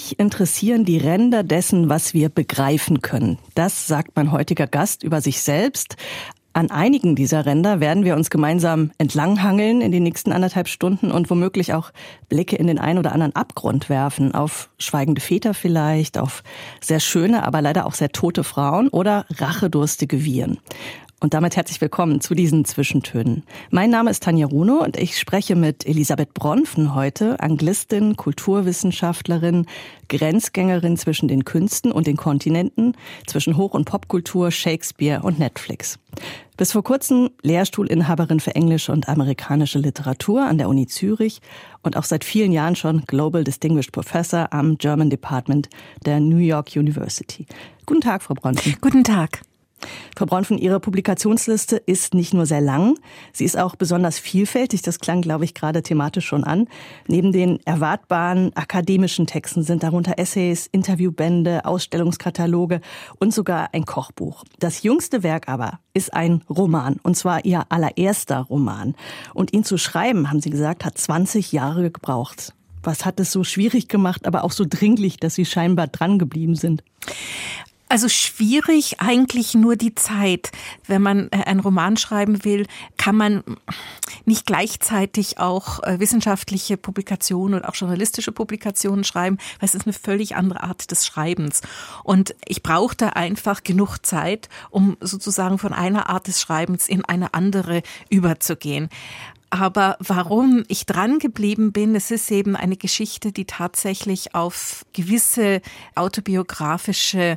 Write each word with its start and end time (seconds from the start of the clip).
Mich 0.00 0.18
interessieren 0.18 0.86
die 0.86 0.96
Ränder 0.96 1.42
dessen, 1.42 1.90
was 1.90 2.14
wir 2.14 2.30
begreifen 2.30 3.02
können. 3.02 3.36
Das 3.54 3.86
sagt 3.86 4.16
mein 4.16 4.32
heutiger 4.32 4.66
Gast 4.66 5.02
über 5.02 5.20
sich 5.20 5.42
selbst. 5.42 5.96
An 6.54 6.70
einigen 6.70 7.16
dieser 7.16 7.44
Ränder 7.44 7.80
werden 7.80 8.02
wir 8.02 8.16
uns 8.16 8.30
gemeinsam 8.30 8.92
entlanghangeln 8.96 9.82
in 9.82 9.92
den 9.92 10.02
nächsten 10.02 10.32
anderthalb 10.32 10.68
Stunden 10.68 11.10
und 11.10 11.28
womöglich 11.28 11.74
auch 11.74 11.90
Blicke 12.30 12.56
in 12.56 12.66
den 12.66 12.78
ein 12.78 12.96
oder 12.96 13.12
anderen 13.12 13.36
Abgrund 13.36 13.90
werfen. 13.90 14.34
Auf 14.34 14.70
schweigende 14.78 15.20
Väter 15.20 15.52
vielleicht, 15.52 16.16
auf 16.16 16.44
sehr 16.80 17.00
schöne, 17.00 17.46
aber 17.46 17.60
leider 17.60 17.84
auch 17.84 17.94
sehr 17.94 18.10
tote 18.10 18.42
Frauen 18.42 18.88
oder 18.88 19.26
rachedurstige 19.36 20.24
Viren. 20.24 20.60
Und 21.22 21.34
damit 21.34 21.54
herzlich 21.54 21.82
willkommen 21.82 22.22
zu 22.22 22.34
diesen 22.34 22.64
Zwischentönen. 22.64 23.42
Mein 23.70 23.90
Name 23.90 24.10
ist 24.10 24.22
Tanja 24.22 24.46
Runo 24.46 24.82
und 24.82 24.96
ich 24.96 25.18
spreche 25.18 25.54
mit 25.54 25.86
Elisabeth 25.86 26.32
Bronfen 26.32 26.94
heute, 26.94 27.38
Anglistin, 27.40 28.16
Kulturwissenschaftlerin, 28.16 29.66
Grenzgängerin 30.08 30.96
zwischen 30.96 31.28
den 31.28 31.44
Künsten 31.44 31.92
und 31.92 32.06
den 32.06 32.16
Kontinenten, 32.16 32.96
zwischen 33.26 33.58
Hoch- 33.58 33.74
und 33.74 33.84
Popkultur, 33.84 34.50
Shakespeare 34.50 35.22
und 35.22 35.38
Netflix. 35.38 35.98
Bis 36.56 36.72
vor 36.72 36.82
kurzem 36.82 37.28
Lehrstuhlinhaberin 37.42 38.40
für 38.40 38.54
englische 38.54 38.90
und 38.90 39.06
amerikanische 39.06 39.78
Literatur 39.78 40.46
an 40.46 40.56
der 40.56 40.70
Uni 40.70 40.86
Zürich 40.86 41.42
und 41.82 41.98
auch 41.98 42.04
seit 42.04 42.24
vielen 42.24 42.50
Jahren 42.50 42.76
schon 42.76 43.04
Global 43.06 43.44
Distinguished 43.44 43.92
Professor 43.92 44.54
am 44.54 44.78
German 44.78 45.10
Department 45.10 45.68
der 46.06 46.18
New 46.18 46.38
York 46.38 46.76
University. 46.76 47.44
Guten 47.84 48.00
Tag, 48.00 48.22
Frau 48.22 48.32
Bronfen. 48.32 48.76
Guten 48.80 49.04
Tag. 49.04 49.42
Frau 50.16 50.26
Bronfen, 50.26 50.58
Ihre 50.58 50.80
Publikationsliste 50.80 51.76
ist 51.76 52.14
nicht 52.14 52.34
nur 52.34 52.46
sehr 52.46 52.60
lang, 52.60 52.98
sie 53.32 53.44
ist 53.44 53.58
auch 53.58 53.76
besonders 53.76 54.18
vielfältig. 54.18 54.82
Das 54.82 54.98
klang, 54.98 55.22
glaube 55.22 55.44
ich, 55.44 55.54
gerade 55.54 55.82
thematisch 55.82 56.26
schon 56.26 56.44
an. 56.44 56.68
Neben 57.06 57.32
den 57.32 57.58
erwartbaren 57.64 58.54
akademischen 58.56 59.26
Texten 59.26 59.62
sind 59.62 59.82
darunter 59.82 60.18
Essays, 60.18 60.68
Interviewbände, 60.70 61.64
Ausstellungskataloge 61.64 62.80
und 63.18 63.32
sogar 63.32 63.70
ein 63.72 63.84
Kochbuch. 63.84 64.44
Das 64.58 64.82
jüngste 64.82 65.22
Werk 65.22 65.48
aber 65.48 65.78
ist 65.94 66.12
ein 66.12 66.42
Roman, 66.48 66.96
und 67.02 67.16
zwar 67.16 67.44
Ihr 67.44 67.64
allererster 67.68 68.40
Roman. 68.40 68.94
Und 69.34 69.52
ihn 69.52 69.64
zu 69.64 69.78
schreiben, 69.78 70.30
haben 70.30 70.40
Sie 70.40 70.50
gesagt, 70.50 70.84
hat 70.84 70.98
20 70.98 71.52
Jahre 71.52 71.90
gebraucht. 71.90 72.54
Was 72.82 73.04
hat 73.04 73.20
es 73.20 73.30
so 73.30 73.44
schwierig 73.44 73.88
gemacht, 73.88 74.26
aber 74.26 74.44
auch 74.44 74.52
so 74.52 74.64
dringlich, 74.68 75.18
dass 75.18 75.34
Sie 75.34 75.44
scheinbar 75.44 75.86
dran 75.86 76.18
geblieben 76.18 76.54
sind? 76.54 76.82
Also 77.90 78.08
schwierig 78.08 79.00
eigentlich 79.00 79.54
nur 79.54 79.74
die 79.74 79.96
Zeit. 79.96 80.52
Wenn 80.86 81.02
man 81.02 81.28
äh, 81.32 81.42
einen 81.44 81.58
Roman 81.58 81.96
schreiben 81.96 82.44
will, 82.44 82.68
kann 82.96 83.16
man 83.16 83.42
nicht 84.24 84.46
gleichzeitig 84.46 85.38
auch 85.38 85.82
äh, 85.82 85.98
wissenschaftliche 85.98 86.76
Publikationen 86.76 87.54
und 87.54 87.64
auch 87.64 87.74
journalistische 87.74 88.30
Publikationen 88.30 89.02
schreiben, 89.02 89.38
weil 89.58 89.68
es 89.68 89.74
ist 89.74 89.86
eine 89.86 89.92
völlig 89.92 90.36
andere 90.36 90.62
Art 90.62 90.92
des 90.92 91.04
Schreibens. 91.04 91.62
Und 92.04 92.36
ich 92.46 92.62
brauchte 92.62 93.16
einfach 93.16 93.64
genug 93.64 93.98
Zeit, 94.06 94.48
um 94.70 94.96
sozusagen 95.00 95.58
von 95.58 95.72
einer 95.72 96.08
Art 96.08 96.28
des 96.28 96.40
Schreibens 96.40 96.88
in 96.88 97.04
eine 97.04 97.34
andere 97.34 97.82
überzugehen. 98.08 98.88
Aber 99.50 99.96
warum 99.98 100.62
ich 100.68 100.86
dran 100.86 101.18
geblieben 101.18 101.72
bin, 101.72 101.96
es 101.96 102.12
ist 102.12 102.30
eben 102.30 102.54
eine 102.54 102.76
Geschichte, 102.76 103.32
die 103.32 103.44
tatsächlich 103.44 104.34
auf 104.34 104.86
gewisse 104.92 105.60
autobiografische 105.96 107.36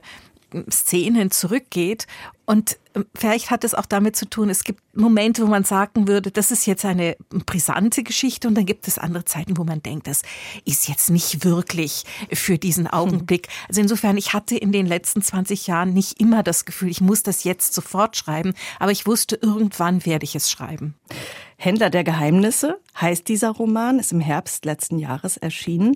Szenen 0.70 1.32
zurückgeht. 1.32 2.06
Und 2.46 2.78
vielleicht 3.16 3.50
hat 3.52 3.64
es 3.64 3.74
auch 3.74 3.86
damit 3.86 4.16
zu 4.16 4.30
tun, 4.30 4.50
es 4.50 4.64
gibt 4.64 4.82
Momente, 4.96 5.44
wo 5.44 5.48
man 5.48 5.64
sagen 5.64 6.08
würde, 6.08 6.32
das 6.32 6.52
ist 6.52 6.66
jetzt 6.66 6.86
eine 6.86 7.16
brisante 7.30 8.04
Geschichte 8.04 8.48
und 8.48 8.56
dann 8.56 8.66
gibt 8.66 8.88
es 8.88 8.98
andere 8.98 9.26
Zeiten, 9.26 9.58
wo 9.58 9.64
man 9.64 9.82
denkt, 9.82 10.08
das 10.08 10.22
ist 10.66 10.88
jetzt 10.88 11.10
nicht 11.10 11.44
wirklich 11.46 12.04
für 12.32 12.58
diesen 12.58 12.88
Augenblick. 12.88 13.48
Also 13.68 13.82
insofern, 13.82 14.18
ich 14.18 14.34
hatte 14.34 14.56
in 14.56 14.72
den 14.72 14.86
letzten 14.86 15.22
20 15.22 15.68
Jahren 15.68 15.94
nicht 15.94 16.20
immer 16.20 16.44
das 16.44 16.66
Gefühl, 16.66 16.90
ich 16.90 17.02
muss 17.02 17.24
das 17.24 17.44
jetzt 17.44 17.74
sofort 17.74 18.16
schreiben, 18.16 18.54
aber 18.80 18.92
ich 18.92 19.06
wusste, 19.06 19.36
irgendwann 19.36 20.06
werde 20.06 20.26
ich 20.26 20.36
es 20.36 20.52
schreiben. 20.52 20.96
Händler 21.58 21.90
der 21.90 22.04
Geheimnisse 22.04 22.80
heißt 23.00 23.28
dieser 23.28 23.52
Roman, 23.52 24.00
ist 24.00 24.12
im 24.12 24.20
Herbst 24.20 24.66
letzten 24.66 25.00
Jahres 25.00 25.38
erschienen. 25.38 25.96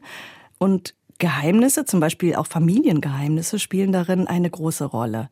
Und 0.60 0.96
Geheimnisse, 1.20 1.86
zum 1.86 2.00
Beispiel 2.00 2.36
auch 2.36 2.48
Familiengeheimnisse, 2.48 3.60
spielen 3.60 3.92
darin 3.92 4.28
eine 4.28 4.50
große 4.50 4.86
Rolle. 4.86 5.30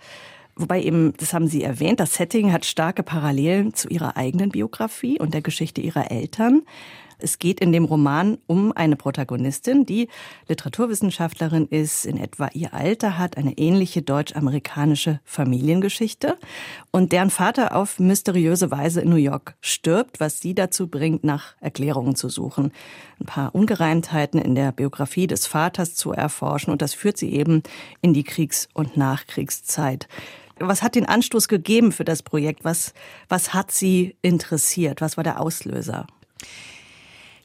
Wobei 0.57 0.81
eben, 0.81 1.13
das 1.17 1.33
haben 1.33 1.47
Sie 1.47 1.63
erwähnt, 1.63 1.99
das 1.99 2.13
Setting 2.13 2.53
hat 2.53 2.65
starke 2.65 3.03
Parallelen 3.03 3.73
zu 3.73 3.89
Ihrer 3.89 4.15
eigenen 4.15 4.49
Biografie 4.49 5.19
und 5.19 5.33
der 5.33 5.41
Geschichte 5.41 5.81
Ihrer 5.81 6.11
Eltern. 6.11 6.61
Es 7.17 7.39
geht 7.39 7.59
in 7.59 7.71
dem 7.71 7.85
Roman 7.85 8.37
um 8.45 8.71
eine 8.73 8.95
Protagonistin, 8.95 9.85
die 9.85 10.09
Literaturwissenschaftlerin 10.47 11.65
ist, 11.67 12.05
in 12.05 12.17
etwa 12.17 12.49
ihr 12.53 12.73
Alter 12.73 13.17
hat, 13.17 13.37
eine 13.37 13.57
ähnliche 13.57 14.01
deutsch-amerikanische 14.01 15.19
Familiengeschichte 15.23 16.37
und 16.91 17.11
deren 17.11 17.29
Vater 17.29 17.75
auf 17.75 17.99
mysteriöse 17.99 18.69
Weise 18.69 19.01
in 19.01 19.09
New 19.09 19.15
York 19.15 19.55
stirbt, 19.61 20.19
was 20.19 20.39
sie 20.39 20.53
dazu 20.53 20.87
bringt, 20.87 21.23
nach 21.23 21.55
Erklärungen 21.61 22.15
zu 22.15 22.27
suchen, 22.27 22.71
ein 23.19 23.25
paar 23.25 23.55
Ungereimtheiten 23.55 24.41
in 24.41 24.55
der 24.55 24.71
Biografie 24.71 25.27
des 25.27 25.47
Vaters 25.47 25.95
zu 25.95 26.11
erforschen 26.11 26.71
und 26.71 26.81
das 26.81 26.93
führt 26.93 27.17
sie 27.17 27.31
eben 27.31 27.63
in 28.01 28.13
die 28.13 28.23
Kriegs- 28.23 28.67
und 28.73 28.97
Nachkriegszeit. 28.97 30.07
Was 30.59 30.81
hat 30.81 30.95
den 30.95 31.05
Anstoß 31.05 31.47
gegeben 31.47 31.91
für 31.91 32.05
das 32.05 32.23
Projekt? 32.23 32.63
Was, 32.63 32.93
was 33.27 33.53
hat 33.53 33.71
Sie 33.71 34.15
interessiert? 34.21 35.01
Was 35.01 35.17
war 35.17 35.23
der 35.23 35.39
Auslöser? 35.41 36.07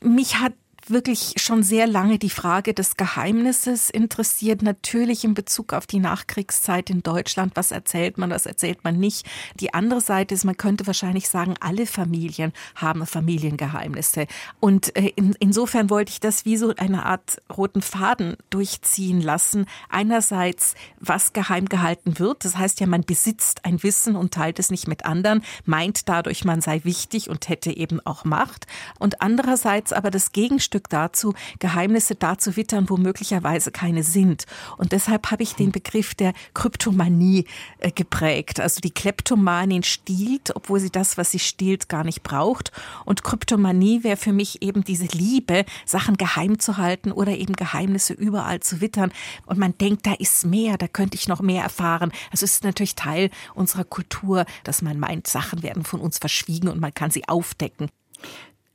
Mich 0.00 0.36
hat 0.36 0.54
wirklich 0.90 1.34
schon 1.36 1.62
sehr 1.62 1.86
lange 1.86 2.18
die 2.18 2.30
Frage 2.30 2.74
des 2.74 2.96
Geheimnisses 2.96 3.90
interessiert, 3.90 4.62
natürlich 4.62 5.24
in 5.24 5.34
Bezug 5.34 5.72
auf 5.72 5.86
die 5.86 5.98
Nachkriegszeit 5.98 6.90
in 6.90 7.02
Deutschland. 7.02 7.52
Was 7.54 7.70
erzählt 7.70 8.18
man, 8.18 8.30
was 8.30 8.46
erzählt 8.46 8.84
man 8.84 8.98
nicht? 8.98 9.26
Die 9.58 9.74
andere 9.74 10.00
Seite 10.00 10.34
ist, 10.34 10.44
man 10.44 10.56
könnte 10.56 10.86
wahrscheinlich 10.86 11.28
sagen, 11.28 11.54
alle 11.60 11.86
Familien 11.86 12.52
haben 12.74 13.06
Familiengeheimnisse. 13.06 14.26
Und 14.58 14.96
äh, 14.96 15.12
in, 15.16 15.34
insofern 15.38 15.90
wollte 15.90 16.12
ich 16.12 16.20
das 16.20 16.44
wie 16.44 16.56
so 16.56 16.74
eine 16.76 17.06
Art 17.06 17.40
roten 17.54 17.82
Faden 17.82 18.36
durchziehen 18.50 19.20
lassen. 19.20 19.66
Einerseits, 19.88 20.74
was 20.98 21.32
geheim 21.32 21.66
gehalten 21.66 22.18
wird. 22.18 22.44
Das 22.44 22.56
heißt 22.56 22.80
ja, 22.80 22.86
man 22.86 23.02
besitzt 23.02 23.64
ein 23.64 23.82
Wissen 23.82 24.16
und 24.16 24.34
teilt 24.34 24.58
es 24.58 24.70
nicht 24.70 24.88
mit 24.88 25.04
anderen, 25.04 25.42
meint 25.64 26.08
dadurch, 26.08 26.44
man 26.44 26.60
sei 26.60 26.80
wichtig 26.84 27.30
und 27.30 27.48
hätte 27.48 27.76
eben 27.76 28.00
auch 28.04 28.24
Macht. 28.24 28.66
Und 28.98 29.22
andererseits 29.22 29.92
aber 29.92 30.10
das 30.10 30.32
Gegenstück 30.32 30.79
Stück 30.80 30.88
dazu, 30.88 31.34
Geheimnisse 31.58 32.14
dazu 32.14 32.56
wittern, 32.56 32.88
wo 32.88 32.96
möglicherweise 32.96 33.70
keine 33.70 34.02
sind. 34.02 34.46
Und 34.78 34.92
deshalb 34.92 35.30
habe 35.30 35.42
ich 35.42 35.54
den 35.54 35.72
Begriff 35.72 36.14
der 36.14 36.32
Kryptomanie 36.54 37.44
äh, 37.80 37.90
geprägt. 37.90 38.60
Also 38.60 38.80
die 38.80 38.90
Kleptomanin 38.90 39.82
stiehlt, 39.82 40.56
obwohl 40.56 40.80
sie 40.80 40.90
das, 40.90 41.18
was 41.18 41.32
sie 41.32 41.38
stiehlt, 41.38 41.90
gar 41.90 42.02
nicht 42.02 42.22
braucht. 42.22 42.72
Und 43.04 43.24
Kryptomanie 43.24 44.04
wäre 44.04 44.16
für 44.16 44.32
mich 44.32 44.62
eben 44.62 44.82
diese 44.82 45.04
Liebe, 45.04 45.66
Sachen 45.84 46.16
geheim 46.16 46.58
zu 46.58 46.78
halten 46.78 47.12
oder 47.12 47.32
eben 47.36 47.52
Geheimnisse 47.52 48.14
überall 48.14 48.60
zu 48.60 48.80
wittern. 48.80 49.12
Und 49.44 49.58
man 49.58 49.76
denkt, 49.76 50.06
da 50.06 50.14
ist 50.14 50.46
mehr, 50.46 50.78
da 50.78 50.88
könnte 50.88 51.16
ich 51.16 51.28
noch 51.28 51.42
mehr 51.42 51.62
erfahren. 51.62 52.10
Also 52.30 52.44
es 52.44 52.54
ist 52.54 52.64
natürlich 52.64 52.94
Teil 52.94 53.28
unserer 53.54 53.84
Kultur, 53.84 54.46
dass 54.64 54.80
man 54.80 54.98
meint, 54.98 55.26
Sachen 55.26 55.62
werden 55.62 55.84
von 55.84 56.00
uns 56.00 56.16
verschwiegen 56.16 56.68
und 56.68 56.80
man 56.80 56.94
kann 56.94 57.10
sie 57.10 57.28
aufdecken. 57.28 57.90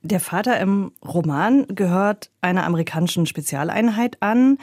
Der 0.05 0.19
Vater 0.19 0.59
im 0.59 0.91
Roman 1.03 1.65
gehört 1.65 2.29
einer 2.39 2.63
amerikanischen 2.65 3.25
Spezialeinheit 3.25 4.21
an, 4.21 4.59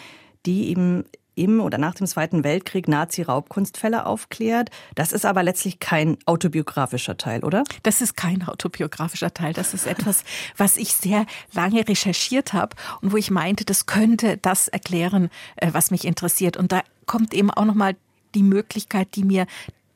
die 0.47 0.69
ihm 0.69 1.05
im 1.35 1.61
oder 1.61 1.79
nach 1.79 1.97
dem 1.97 2.07
Zweiten 2.07 2.45
Weltkrieg 2.45 2.87
Nazi-Raubkunstfälle 2.87 4.07
aufklärt. 4.07 4.71
Das 4.95 5.11
ist 5.11 5.27
aber 5.27 5.43
letztlich 5.43 5.81
kein 5.81 6.17
autobiografischer 6.27 7.17
Teil, 7.17 7.43
oder? 7.43 7.65
Das 7.83 8.01
ist 8.01 8.17
kein 8.17 8.47
autobiografischer 8.47 9.35
Teil. 9.35 9.53
Das 9.53 9.75
ist 9.75 9.89
etwas, 9.89 10.23
was 10.57 10.77
ich 10.77 10.95
sehr 10.95 11.27
lange 11.53 11.89
recherchiert 11.89 12.53
habe 12.53 12.77
und 13.01 13.11
wo 13.11 13.17
ich 13.17 13.33
meinte, 13.33 13.65
das 13.65 13.87
könnte 13.87 14.37
das 14.37 14.69
erklären, 14.69 15.29
äh, 15.57 15.71
was 15.73 15.91
mich 15.91 16.05
interessiert. 16.05 16.57
Und 16.57 16.71
da 16.71 16.83
kommt 17.07 17.35
eben 17.35 17.51
auch 17.51 17.65
noch 17.65 17.75
mal 17.75 17.97
die 18.37 18.45
Möglichkeit, 18.45 19.17
die 19.17 19.25
mir 19.25 19.47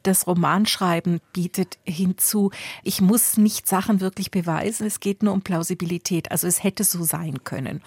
das 0.07 0.27
Romanschreiben 0.27 1.21
bietet 1.33 1.79
hinzu, 1.85 2.51
ich 2.83 3.01
muss 3.01 3.37
nicht 3.37 3.69
Sachen 3.69 4.01
wirklich 4.01 4.31
beweisen, 4.31 4.87
es 4.87 5.01
geht 5.01 5.23
nur 5.23 5.33
um 5.33 5.43
Plausibilität. 5.43 6.31
Also 6.31 6.47
es 6.47 6.63
hätte 6.63 6.85
so 6.85 7.05
sein 7.05 7.45
können. 7.45 7.83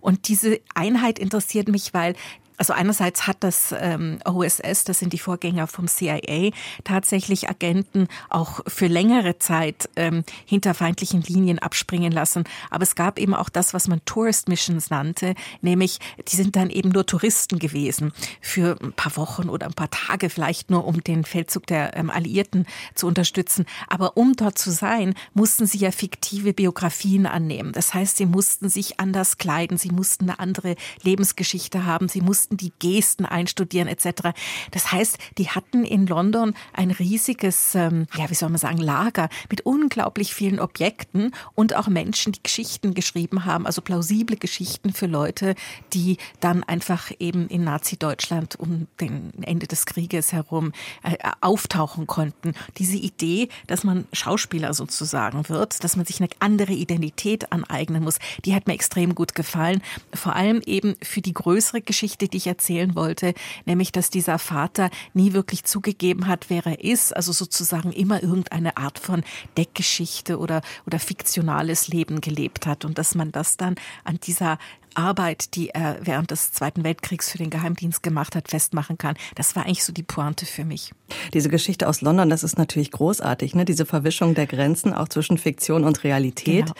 Und 0.00 0.28
diese 0.28 0.60
Einheit 0.74 1.18
interessiert 1.18 1.68
mich, 1.68 1.94
weil 1.94 2.14
also 2.56 2.72
einerseits 2.72 3.26
hat 3.26 3.38
das 3.40 3.74
ähm, 3.76 4.18
OSS, 4.24 4.84
das 4.84 4.98
sind 4.98 5.12
die 5.12 5.18
Vorgänger 5.18 5.66
vom 5.66 5.88
CIA, 5.88 6.50
tatsächlich 6.84 7.48
Agenten 7.48 8.08
auch 8.28 8.60
für 8.66 8.86
längere 8.86 9.38
Zeit 9.38 9.88
ähm, 9.96 10.24
hinter 10.46 10.74
feindlichen 10.74 11.22
Linien 11.22 11.58
abspringen 11.58 12.12
lassen. 12.12 12.44
Aber 12.70 12.82
es 12.82 12.94
gab 12.94 13.18
eben 13.18 13.34
auch 13.34 13.48
das, 13.48 13.74
was 13.74 13.88
man 13.88 14.04
Tourist 14.04 14.48
Missions 14.48 14.90
nannte, 14.90 15.34
nämlich 15.62 15.98
die 16.28 16.36
sind 16.36 16.56
dann 16.56 16.70
eben 16.70 16.90
nur 16.90 17.06
Touristen 17.06 17.58
gewesen 17.58 18.12
für 18.40 18.76
ein 18.82 18.92
paar 18.92 19.16
Wochen 19.16 19.48
oder 19.48 19.66
ein 19.66 19.74
paar 19.74 19.90
Tage, 19.90 20.30
vielleicht 20.30 20.70
nur 20.70 20.86
um 20.86 21.02
den 21.02 21.24
Feldzug 21.24 21.66
der 21.66 21.96
ähm, 21.96 22.10
Alliierten 22.10 22.66
zu 22.94 23.06
unterstützen. 23.06 23.66
Aber 23.88 24.16
um 24.16 24.34
dort 24.34 24.58
zu 24.58 24.70
sein, 24.70 25.14
mussten 25.32 25.66
sie 25.66 25.78
ja 25.78 25.90
fiktive 25.90 26.52
Biografien 26.52 27.26
annehmen. 27.26 27.72
Das 27.72 27.94
heißt, 27.94 28.16
sie 28.16 28.26
mussten 28.26 28.68
sich 28.68 29.00
anders 29.00 29.38
kleiden, 29.38 29.76
sie 29.76 29.90
mussten 29.90 30.24
eine 30.24 30.38
andere 30.38 30.76
Lebensgeschichte 31.02 31.84
haben, 31.84 32.08
sie 32.08 32.20
mussten 32.20 32.43
mussten 32.44 32.56
die 32.58 32.72
Gesten 32.78 33.24
einstudieren 33.24 33.88
etc. 33.88 34.36
Das 34.70 34.92
heißt, 34.92 35.16
die 35.38 35.48
hatten 35.48 35.84
in 35.84 36.06
London 36.06 36.54
ein 36.74 36.90
riesiges, 36.90 37.74
ähm, 37.74 38.06
ja, 38.16 38.28
wie 38.28 38.34
soll 38.34 38.50
man 38.50 38.58
sagen, 38.58 38.78
Lager 38.78 39.30
mit 39.50 39.62
unglaublich 39.62 40.34
vielen 40.34 40.60
Objekten 40.60 41.32
und 41.54 41.74
auch 41.74 41.88
Menschen, 41.88 42.32
die 42.32 42.42
Geschichten 42.42 42.92
geschrieben 42.92 43.46
haben, 43.46 43.64
also 43.64 43.80
plausible 43.80 44.36
Geschichten 44.36 44.92
für 44.92 45.06
Leute, 45.06 45.54
die 45.94 46.18
dann 46.40 46.62
einfach 46.64 47.10
eben 47.18 47.48
in 47.48 47.64
Nazi-Deutschland 47.64 48.56
um 48.56 48.88
den 49.00 49.32
Ende 49.42 49.66
des 49.66 49.86
Krieges 49.86 50.32
herum 50.32 50.72
äh, 51.02 51.16
auftauchen 51.40 52.06
konnten. 52.06 52.52
Diese 52.76 52.96
Idee, 52.96 53.48
dass 53.66 53.84
man 53.84 54.06
Schauspieler 54.12 54.74
sozusagen 54.74 55.48
wird, 55.48 55.82
dass 55.82 55.96
man 55.96 56.04
sich 56.04 56.20
eine 56.20 56.28
andere 56.40 56.72
Identität 56.72 57.52
aneignen 57.52 58.04
muss, 58.04 58.18
die 58.44 58.54
hat 58.54 58.66
mir 58.66 58.74
extrem 58.74 59.14
gut 59.14 59.34
gefallen. 59.34 59.80
Vor 60.12 60.36
allem 60.36 60.60
eben 60.66 60.94
für 61.02 61.22
die 61.22 61.32
größere 61.32 61.80
Geschichte, 61.80 62.28
die 62.34 62.38
ich 62.38 62.46
erzählen 62.48 62.94
wollte, 62.96 63.32
nämlich 63.64 63.92
dass 63.92 64.10
dieser 64.10 64.38
Vater 64.38 64.90
nie 65.14 65.32
wirklich 65.32 65.64
zugegeben 65.64 66.26
hat, 66.26 66.46
wer 66.50 66.66
er 66.66 66.82
ist, 66.82 67.14
also 67.14 67.32
sozusagen 67.32 67.92
immer 67.92 68.22
irgendeine 68.22 68.76
Art 68.76 68.98
von 68.98 69.22
Deckgeschichte 69.56 70.38
oder, 70.38 70.60
oder 70.84 70.98
fiktionales 70.98 71.88
Leben 71.88 72.20
gelebt 72.20 72.66
hat 72.66 72.84
und 72.84 72.98
dass 72.98 73.14
man 73.14 73.30
das 73.30 73.56
dann 73.56 73.76
an 74.02 74.18
dieser 74.20 74.58
Arbeit, 74.94 75.54
die 75.54 75.70
er 75.70 75.98
während 76.00 76.30
des 76.30 76.52
Zweiten 76.52 76.84
Weltkriegs 76.84 77.30
für 77.30 77.38
den 77.38 77.50
Geheimdienst 77.50 78.02
gemacht 78.02 78.36
hat, 78.36 78.48
festmachen 78.48 78.98
kann. 78.98 79.16
Das 79.34 79.56
war 79.56 79.64
eigentlich 79.64 79.84
so 79.84 79.92
die 79.92 80.02
Pointe 80.02 80.46
für 80.46 80.64
mich. 80.64 80.92
Diese 81.32 81.48
Geschichte 81.48 81.88
aus 81.88 82.00
London, 82.00 82.30
das 82.30 82.44
ist 82.44 82.58
natürlich 82.58 82.90
großartig, 82.90 83.54
ne? 83.54 83.64
Diese 83.64 83.86
Verwischung 83.86 84.34
der 84.34 84.46
Grenzen 84.46 84.92
auch 84.92 85.08
zwischen 85.08 85.38
Fiktion 85.38 85.84
und 85.84 86.04
Realität. 86.04 86.66
Genau. 86.66 86.74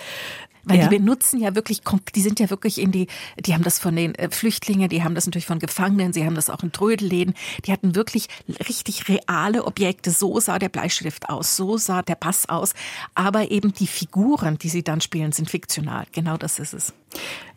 Weil 0.65 0.79
ja. 0.79 0.89
die 0.89 0.97
benutzen 0.97 1.41
ja 1.41 1.55
wirklich, 1.55 1.83
die 2.15 2.21
sind 2.21 2.41
ja 2.41 2.51
wirklich 2.51 2.81
in 2.81 2.91
die, 2.91 3.07
die 3.39 3.55
haben 3.55 3.63
das 3.63 3.79
von 3.79 3.95
den 3.95 4.15
äh, 4.15 4.31
Flüchtlingen, 4.31 4.89
die 4.89 5.05
haben 5.05 5.15
das 5.15 5.27
natürlich 5.27 5.47
von 5.47 5.59
Gefangenen, 5.59 6.13
sie 6.13 6.25
haben 6.25 6.35
das 6.35 6.51
auch 6.51 6.63
in 6.63 6.73
Trödelläden. 6.73 7.35
Die 7.67 7.73
hatten 7.73 7.95
wirklich 7.95 8.29
richtig 8.69 9.09
reale 9.09 9.65
Objekte. 9.65 10.11
So 10.11 10.41
sah 10.41 10.59
der 10.59 10.71
Bleistift 10.71 11.29
aus, 11.29 11.57
so 11.57 11.77
sah 11.77 12.03
der 12.03 12.15
Pass 12.15 12.49
aus. 12.49 12.73
Aber 13.15 13.51
eben 13.51 13.73
die 13.75 13.87
Figuren, 13.87 14.59
die 14.59 14.69
sie 14.69 14.83
dann 14.83 15.01
spielen, 15.01 15.33
sind 15.33 15.51
fiktional. 15.51 16.07
Genau 16.13 16.37
das 16.37 16.59
ist 16.59 16.73
es. 16.73 16.95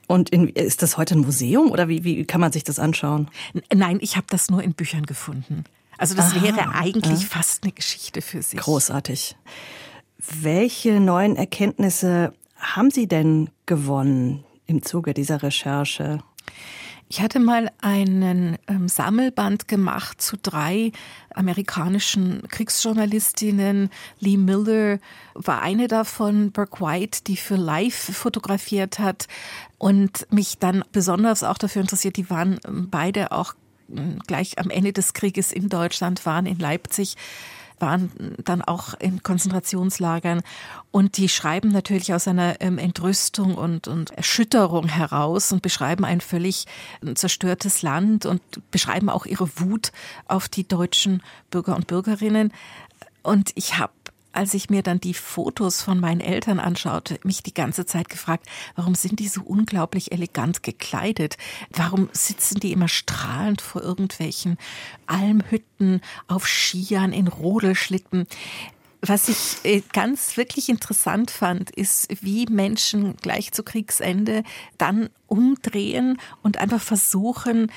Und 0.08 0.30
in, 0.30 0.48
ist 0.48 0.82
das 0.82 0.98
heute 0.98 1.16
ein 1.16 1.22
Museum 1.22 1.70
oder 1.70 1.90
wie, 1.90 2.04
wie 2.04 2.26
kann 2.26 2.40
man 2.40 2.54
sich 2.54 2.64
das 2.64 2.80
anschauen? 2.80 3.30
Nein, 3.74 4.00
ich 4.02 4.16
habe 4.16 4.28
das 4.30 4.50
nur 4.50 4.64
in 4.64 4.74
Büchern 4.74 5.06
gefunden. 5.06 5.66
Also 5.98 6.16
das 6.16 6.34
Aha, 6.34 6.44
wäre 6.44 6.70
eigentlich 6.74 7.22
ja. 7.22 7.28
fast 7.28 7.64
eine 7.64 7.74
Geschichte 7.74 8.22
für 8.22 8.42
sich. 8.42 8.60
Großartig. 8.60 9.36
Welche 10.18 11.00
neuen 11.00 11.36
Erkenntnisse 11.36 12.34
haben 12.56 12.90
Sie 12.90 13.08
denn 13.08 13.50
gewonnen 13.66 14.44
im 14.66 14.82
Zuge 14.84 15.14
dieser 15.14 15.44
Recherche? 15.44 16.20
Ich 17.10 17.22
hatte 17.22 17.40
mal 17.40 17.72
einen 17.80 18.58
ähm, 18.68 18.90
Sammelband 18.90 19.70
gemacht 19.70 20.22
zu 20.22 20.36
drei 20.36 20.92
amerikanischen 21.34 22.44
Kriegsjournalistinnen. 22.50 23.90
Lee 24.20 24.36
Miller 24.36 25.00
war 25.34 25.62
eine 25.62 25.88
davon, 25.88 26.52
Burke 26.52 26.82
White, 26.82 27.22
die 27.26 27.38
für 27.38 27.56
Life 27.56 28.12
fotografiert 28.12 29.00
hat 29.00 29.28
und 29.78 30.32
mich 30.32 30.58
dann 30.58 30.84
besonders 30.92 31.44
auch 31.44 31.58
dafür 31.58 31.82
interessiert. 31.82 32.18
Die 32.18 32.30
waren 32.30 32.60
ähm, 32.68 32.90
beide 32.90 33.32
auch 33.32 33.54
ähm, 33.90 34.20
gleich 34.26 34.60
am 34.60 34.70
Ende 34.70 34.94
des 34.94 35.14
Krieges 35.14 35.52
in 35.52 35.70
Deutschland, 35.70 36.26
waren 36.26 36.46
in 36.46 36.60
Leipzig 36.60 37.16
waren 37.80 38.36
dann 38.44 38.62
auch 38.62 38.94
in 38.96 39.24
Konzentrationslagern. 39.24 40.42
Und 40.92 41.18
die 41.18 41.30
schreiben 41.30 41.70
natürlich 41.70 42.14
aus 42.14 42.28
einer 42.28 42.60
ähm, 42.62 42.78
Entrüstung 42.78 43.56
und, 43.56 43.88
und 43.88 44.12
Erschütterung 44.12 44.88
heraus 44.88 45.52
und 45.52 45.62
beschreiben 45.62 46.06
ein 46.06 46.22
völlig 46.22 46.66
ähm, 47.04 47.16
zerstörtes 47.16 47.82
Land 47.82 48.26
und 48.26 48.42
beschreiben 48.72 49.10
auch 49.10 49.26
ihre 49.26 49.48
Wut 49.60 49.92
auf 50.28 50.50
die 50.50 50.68
deutschen 50.68 51.22
Bürger 51.52 51.76
und 51.76 51.88
Bürgerinnen. 51.88 52.52
Und 53.24 53.52
ich 53.56 53.78
habe 53.78 53.94
als 54.38 54.54
ich 54.54 54.70
mir 54.70 54.84
dann 54.84 55.02
die 55.02 55.16
Fotos 55.16 55.82
von 55.82 56.00
meinen 56.00 56.22
Eltern 56.22 56.60
anschaute, 56.60 57.20
mich 57.24 57.42
die 57.42 57.56
ganze 57.56 57.88
Zeit 57.88 58.08
gefragt, 58.08 58.46
warum 58.76 58.94
sind 58.94 59.20
die 59.20 59.28
so 59.28 59.42
unglaublich 59.42 60.12
elegant 60.12 60.62
gekleidet? 60.62 61.38
Warum 61.72 62.08
sitzen 62.14 62.60
die 62.60 62.72
immer 62.72 62.88
strahlend 62.88 63.62
vor 63.62 63.82
irgendwelchen 63.82 64.58
Almhütten, 65.08 66.02
auf 66.28 66.48
Skiern, 66.48 67.14
in 67.14 67.28
Rodelschlitten? 67.28 68.28
Was 69.02 69.28
ich 69.28 69.58
äh, 69.64 69.82
ganz 69.92 70.38
wirklich 70.38 70.70
interessant 70.70 71.32
fand, 71.32 71.72
ist, 71.72 72.08
wie 72.22 72.46
Menschen 72.46 73.16
gleich 73.18 73.52
zu 73.52 73.64
Kriegsende 73.64 74.44
dann 74.78 75.10
umdrehen 75.26 76.20
und 76.44 76.58
einfach 76.58 76.82
versuchen, 76.82 77.72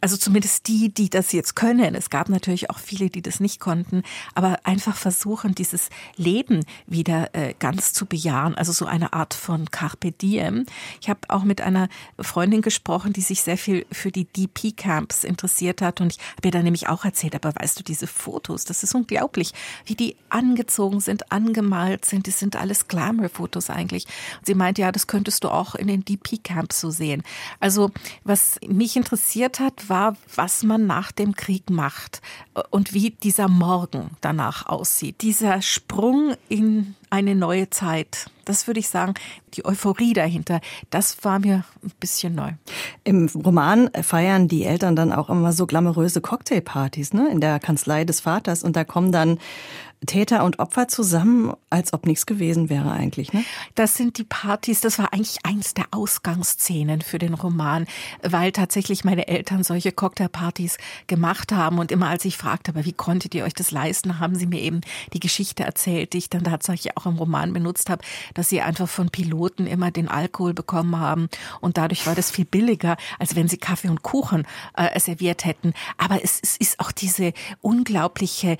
also 0.00 0.16
zumindest 0.16 0.68
die, 0.68 0.92
die 0.92 1.10
das 1.10 1.32
jetzt 1.32 1.56
können. 1.56 1.94
Es 1.94 2.10
gab 2.10 2.28
natürlich 2.28 2.70
auch 2.70 2.78
viele, 2.78 3.10
die 3.10 3.22
das 3.22 3.40
nicht 3.40 3.60
konnten, 3.60 4.02
aber 4.34 4.60
einfach 4.64 4.96
versuchen, 4.96 5.54
dieses 5.54 5.90
Leben 6.16 6.64
wieder 6.86 7.34
äh, 7.34 7.54
ganz 7.58 7.92
zu 7.92 8.06
bejahen. 8.06 8.54
Also 8.54 8.72
so 8.72 8.86
eine 8.86 9.12
Art 9.12 9.34
von 9.34 9.70
Carpe 9.70 10.12
Diem. 10.12 10.66
Ich 11.00 11.08
habe 11.08 11.20
auch 11.28 11.44
mit 11.44 11.60
einer 11.60 11.88
Freundin 12.18 12.62
gesprochen, 12.62 13.12
die 13.12 13.20
sich 13.20 13.42
sehr 13.42 13.58
viel 13.58 13.86
für 13.92 14.10
die 14.10 14.24
DP-Camps 14.24 15.24
interessiert 15.24 15.82
hat 15.82 16.00
und 16.00 16.14
ich 16.14 16.18
habe 16.36 16.48
ihr 16.48 16.52
dann 16.52 16.64
nämlich 16.64 16.88
auch 16.88 17.04
erzählt, 17.04 17.34
aber 17.34 17.54
weißt 17.54 17.78
du, 17.78 17.84
diese 17.84 18.06
Fotos, 18.06 18.64
das 18.64 18.82
ist 18.82 18.94
unglaublich, 18.94 19.52
wie 19.84 19.94
die 19.94 20.16
angezogen 20.28 21.00
sind, 21.00 21.30
angemalt 21.30 22.04
sind. 22.04 22.26
Das 22.26 22.38
sind 22.38 22.56
alles 22.56 22.88
Glamour-Fotos 22.88 23.70
eigentlich. 23.70 24.06
Und 24.38 24.46
sie 24.46 24.54
meinte, 24.54 24.82
ja, 24.82 24.92
das 24.92 25.06
könntest 25.06 25.44
du 25.44 25.48
auch 25.48 25.74
in 25.74 25.88
den 25.88 26.04
DP-Camps 26.04 26.80
so 26.80 26.90
sehen. 26.90 27.22
Also 27.58 27.90
was 28.24 28.58
mich 28.66 28.96
interessiert 28.96 29.60
hat, 29.60 29.89
war, 29.90 30.16
was 30.34 30.62
man 30.62 30.86
nach 30.86 31.12
dem 31.12 31.34
Krieg 31.34 31.68
macht 31.68 32.22
und 32.70 32.94
wie 32.94 33.10
dieser 33.10 33.48
Morgen 33.48 34.12
danach 34.20 34.66
aussieht. 34.66 35.20
Dieser 35.20 35.60
Sprung 35.60 36.34
in 36.48 36.94
eine 37.10 37.34
neue 37.34 37.68
Zeit. 37.70 38.30
Das 38.44 38.66
würde 38.66 38.80
ich 38.80 38.88
sagen, 38.88 39.14
die 39.54 39.64
Euphorie 39.64 40.12
dahinter, 40.12 40.60
das 40.90 41.24
war 41.24 41.38
mir 41.38 41.64
ein 41.82 41.92
bisschen 42.00 42.34
neu. 42.34 42.52
Im 43.04 43.26
Roman 43.26 43.90
feiern 44.02 44.48
die 44.48 44.64
Eltern 44.64 44.96
dann 44.96 45.12
auch 45.12 45.28
immer 45.28 45.52
so 45.52 45.66
glamouröse 45.66 46.20
Cocktailpartys, 46.20 47.12
ne, 47.12 47.28
in 47.30 47.40
der 47.40 47.58
Kanzlei 47.60 48.04
des 48.04 48.20
Vaters 48.20 48.62
und 48.62 48.76
da 48.76 48.84
kommen 48.84 49.12
dann 49.12 49.38
Täter 50.06 50.44
und 50.44 50.58
Opfer 50.58 50.88
zusammen, 50.88 51.52
als 51.68 51.92
ob 51.92 52.06
nichts 52.06 52.24
gewesen 52.24 52.70
wäre 52.70 52.90
eigentlich, 52.90 53.32
ne? 53.32 53.44
Das 53.74 53.96
sind 53.96 54.16
die 54.16 54.24
Partys, 54.24 54.80
das 54.80 54.98
war 54.98 55.12
eigentlich 55.12 55.44
eins 55.44 55.74
der 55.74 55.86
Ausgangsszenen 55.90 57.02
für 57.02 57.18
den 57.18 57.34
Roman, 57.34 57.86
weil 58.22 58.52
tatsächlich 58.52 59.04
meine 59.04 59.28
Eltern 59.28 59.62
solche 59.62 59.92
Cocktailpartys 59.92 60.78
gemacht 61.06 61.52
haben 61.52 61.78
und 61.78 61.92
immer 61.92 62.08
als 62.08 62.24
ich 62.24 62.38
fragte, 62.38 62.70
aber 62.70 62.86
wie 62.86 62.94
konntet 62.94 63.34
ihr 63.34 63.44
euch 63.44 63.52
das 63.52 63.72
leisten, 63.72 64.18
haben 64.18 64.36
sie 64.36 64.46
mir 64.46 64.60
eben 64.60 64.80
die 65.12 65.20
Geschichte 65.20 65.64
erzählt, 65.64 66.14
die 66.14 66.18
ich 66.18 66.30
dann 66.30 66.44
tatsächlich 66.44 66.96
auch 66.96 67.04
im 67.04 67.16
Roman 67.16 67.52
benutzt 67.52 67.90
habe, 67.90 68.02
dass 68.32 68.48
sie 68.48 68.62
einfach 68.62 68.88
von 68.88 69.10
Piloten 69.10 69.66
immer 69.66 69.90
den 69.90 70.08
Alkohol 70.08 70.54
bekommen 70.54 70.98
haben 70.98 71.28
und 71.60 71.76
dadurch 71.76 72.06
war 72.06 72.14
das 72.14 72.30
viel 72.30 72.46
billiger, 72.46 72.96
als 73.18 73.36
wenn 73.36 73.48
sie 73.48 73.58
Kaffee 73.58 73.88
und 73.88 74.02
Kuchen 74.02 74.46
äh, 74.76 74.98
serviert 74.98 75.44
hätten. 75.44 75.74
Aber 75.98 76.24
es, 76.24 76.40
es 76.42 76.56
ist 76.56 76.80
auch 76.80 76.90
diese 76.90 77.34
unglaubliche 77.60 78.56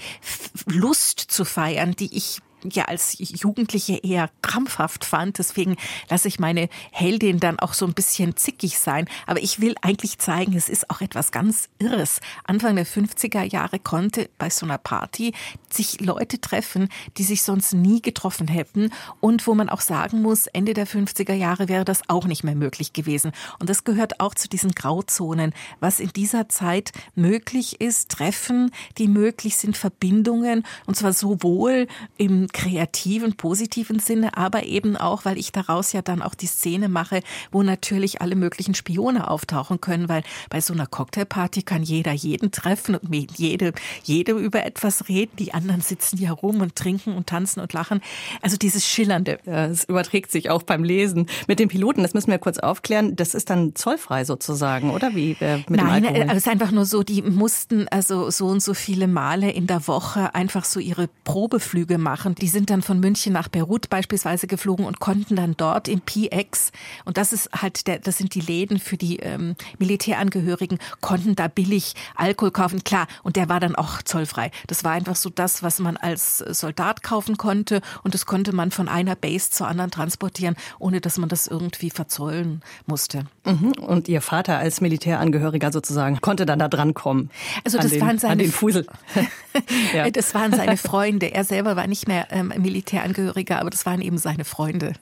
Lust 0.67 1.30
zu 1.31 1.45
feiern, 1.45 1.93
die 1.93 2.17
ich 2.17 2.41
ja 2.65 2.85
als 2.85 3.17
Jugendliche 3.19 3.97
eher 4.03 4.31
krampfhaft 4.43 5.05
fand. 5.05 5.39
Deswegen 5.39 5.77
lasse 6.09 6.29
ich 6.29 6.39
meine 6.39 6.69
Heldin 6.91 7.41
dann 7.41 7.59
auch 7.59 7.73
so 7.73 7.87
ein 7.87 7.95
bisschen 7.95 8.37
zickig 8.37 8.79
sein. 8.79 9.09
Aber 9.27 9.43
ich 9.43 9.61
will 9.61 9.75
eigentlich 9.83 10.19
zeigen, 10.19 10.55
es 10.57 10.69
ist 10.69 10.91
auch 10.91 11.01
etwas 11.01 11.33
ganz 11.33 11.69
Irres. 11.79 12.21
Anfang 12.45 12.77
der 12.77 12.87
50er 12.87 13.43
Jahre 13.45 13.79
konnte 13.79 14.29
bei 14.39 14.51
so 14.51 14.67
einer 14.67 14.79
Party 14.79 15.33
sich 15.75 16.01
Leute 16.01 16.41
treffen, 16.41 16.89
die 17.17 17.25
sich 17.25 17.43
sonst 17.43 17.73
nie 17.73 18.03
getroffen 18.03 18.49
hätten 18.49 18.91
und 19.21 19.47
wo 19.47 19.55
man 19.55 19.69
auch 19.69 19.81
sagen 19.81 20.23
muss, 20.23 20.47
Ende 20.47 20.75
der 20.75 20.87
50er 20.87 21.35
Jahre 21.35 21.69
wäre 21.69 21.85
das 21.85 22.03
auch 22.09 22.27
nicht 22.27 22.45
mehr 22.45 22.55
möglich 22.55 22.93
gewesen. 22.93 23.33
Und 23.59 23.71
das 23.71 23.85
gehört 23.85 24.21
auch 24.21 24.35
zu 24.35 24.49
diesen 24.49 24.73
Grauzonen, 24.73 25.53
was 25.81 26.01
in 26.01 26.11
dieser 26.11 26.49
Zeit 26.49 26.93
möglich 27.15 27.81
ist, 27.81 28.11
Treffen, 28.11 28.71
die 28.99 29.09
möglich 29.09 29.57
sind, 29.57 29.77
Verbindungen, 29.77 30.65
und 30.87 30.97
zwar 30.97 31.13
sowohl 31.13 31.87
im 32.17 32.49
kreativen, 32.49 33.37
positiven 33.37 33.99
Sinne, 33.99 34.37
aber 34.37 34.65
eben 34.65 34.97
auch, 34.97 35.25
weil 35.25 35.39
ich 35.39 35.53
daraus 35.53 35.93
ja 35.93 36.03
dann 36.03 36.23
auch 36.23 36.35
die 36.35 36.47
Szene 36.47 36.89
mache, 36.89 37.23
wo 37.51 37.63
natürlich 37.63 38.21
alle 38.21 38.37
möglichen 38.37 38.75
Spione 38.75 39.29
auftauchen 39.31 39.81
können, 39.81 40.09
weil 40.09 40.23
bei 40.49 40.61
so 40.61 40.73
einer 40.75 40.87
Cocktailparty 40.87 41.63
kann 41.63 41.83
jeder 41.83 42.13
jeden 42.13 42.51
treffen 42.51 42.95
und 42.95 43.15
jede, 43.37 43.73
jedem 44.03 44.39
über 44.39 44.65
etwas 44.65 45.09
reden. 45.09 45.37
Die 45.39 45.55
anderen 45.61 45.81
sitzen 45.81 46.19
ja 46.19 46.33
rum 46.33 46.61
und 46.61 46.75
trinken 46.75 47.15
und 47.15 47.27
tanzen 47.27 47.61
und 47.61 47.73
lachen. 47.73 48.01
Also 48.43 48.57
dieses 48.57 48.87
Schillernde. 48.87 49.39
Ja, 49.45 49.67
es 49.67 49.85
überträgt 49.85 50.31
sich 50.31 50.51
auch 50.51 50.63
beim 50.63 50.85
Lesen. 50.85 51.27
Mit 51.47 51.59
den 51.59 51.69
Piloten, 51.69 52.03
das 52.03 52.15
müssen 52.15 52.31
wir 52.31 52.39
kurz 52.39 52.59
aufklären, 52.59 53.17
das 53.17 53.35
ist 53.35 53.51
dann 53.51 53.75
zollfrei 53.75 54.25
sozusagen, 54.25 54.91
oder 54.91 55.15
wie 55.15 55.37
äh, 55.41 55.59
mit 55.69 55.81
Nein, 55.81 56.03
dem 56.03 56.15
Alkohol? 56.15 56.31
es 56.31 56.37
ist 56.39 56.49
einfach 56.49 56.71
nur 56.71 56.85
so, 56.85 57.03
die 57.03 57.23
mussten 57.23 57.87
also 57.89 58.31
so 58.31 58.47
und 58.47 58.63
so 58.63 58.75
viele 58.75 59.07
Male 59.07 59.51
in 59.51 59.67
der 59.67 59.87
Woche 59.87 60.35
einfach 60.35 60.65
so 60.65 60.81
ihre 60.81 61.09
Probeflüge 61.25 61.99
machen. 61.99 62.35
Die 62.35 62.49
sind 62.49 62.71
dann 62.71 62.83
von 62.83 63.01
München 63.01 63.33
nach 63.33 63.49
Beirut 63.49 63.91
beispielsweise 63.91 64.47
geflogen 64.47 64.87
und 64.87 65.01
konnten 65.01 65.37
dann 65.37 65.55
dort 65.57 65.89
im 65.89 66.01
PX, 66.01 66.73
und 67.05 67.17
das 67.17 67.33
ist 67.33 67.51
halt 67.53 67.87
der, 67.87 67.99
das 67.99 68.19
sind 68.19 68.35
die 68.35 68.41
Läden 68.41 68.79
für 68.79 68.97
die 68.97 69.19
ähm, 69.19 69.55
Militärangehörigen, 69.79 70.79
konnten 71.01 71.35
da 71.35 71.49
billig 71.49 71.95
Alkohol 72.17 72.51
kaufen. 72.51 72.85
Klar, 72.85 73.07
und 73.23 73.37
der 73.37 73.49
war 73.49 73.61
dann 73.61 73.75
auch 73.75 74.03
zollfrei. 74.03 74.51
Das 74.67 74.85
war 74.85 74.93
einfach 74.93 75.17
so 75.17 75.31
das, 75.31 75.50
was 75.63 75.79
man 75.79 75.97
als 75.97 76.39
Soldat 76.39 77.03
kaufen 77.03 77.37
konnte 77.37 77.81
und 78.03 78.15
das 78.15 78.27
konnte 78.27 78.53
man 78.53 78.71
von 78.71 78.89
einer 78.89 79.17
Base 79.17 79.51
zur 79.51 79.69
anderen 79.69 79.91
transportieren, 79.91 80.57
ohne 80.79 81.01
dass 81.01 81.19
man 81.19 81.29
das 81.29 81.47
irgendwie 81.47 81.91
verzollen 81.91 82.63
musste. 82.87 83.25
Mhm. 83.45 83.73
Und 83.73 84.09
Ihr 84.09 84.21
Vater 84.21 84.59
als 84.59 84.81
Militärangehöriger 84.81 85.73
sozusagen 85.73 86.21
konnte 86.21 86.47
dann 86.47 86.59
da 86.59 86.69
dran 86.69 86.95
kommen. 86.95 87.31
Also 87.65 87.79
das 87.79 87.91
den, 87.91 88.01
waren 88.01 88.19
seine 88.19 88.45
Fusel. 88.45 88.87
ja. 89.95 90.11
Das 90.11 90.35
waren 90.35 90.53
seine 90.53 90.77
Freunde. 90.77 91.33
Er 91.33 91.45
selber 91.45 91.77
war 91.77 91.87
nicht 91.87 92.09
mehr 92.09 92.29
ähm, 92.31 92.53
Militärangehöriger, 92.57 93.61
aber 93.61 93.71
das 93.71 93.87
waren 93.87 94.01
eben 94.01 94.19
seine 94.19 94.45
Freunde. 94.45 94.95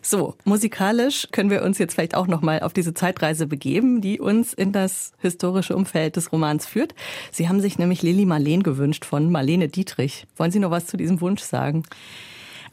So, 0.00 0.34
musikalisch 0.44 1.28
können 1.32 1.50
wir 1.50 1.62
uns 1.62 1.78
jetzt 1.78 1.94
vielleicht 1.94 2.14
auch 2.14 2.26
noch 2.26 2.40
mal 2.40 2.60
auf 2.60 2.72
diese 2.72 2.94
Zeitreise 2.94 3.46
begeben, 3.46 4.00
die 4.00 4.20
uns 4.20 4.52
in 4.54 4.72
das 4.72 5.12
historische 5.18 5.74
Umfeld 5.74 6.16
des 6.16 6.32
Romans 6.32 6.66
führt. 6.66 6.94
Sie 7.32 7.48
haben 7.48 7.60
sich 7.60 7.78
nämlich 7.78 8.02
Lili 8.02 8.24
Marleen 8.24 8.62
gewünscht 8.62 9.04
von 9.04 9.30
Marlene 9.30 9.68
Dietrich. 9.68 10.26
Wollen 10.36 10.50
Sie 10.50 10.60
noch 10.60 10.70
was 10.70 10.86
zu 10.86 10.96
diesem 10.96 11.20
Wunsch 11.20 11.42
sagen? 11.42 11.82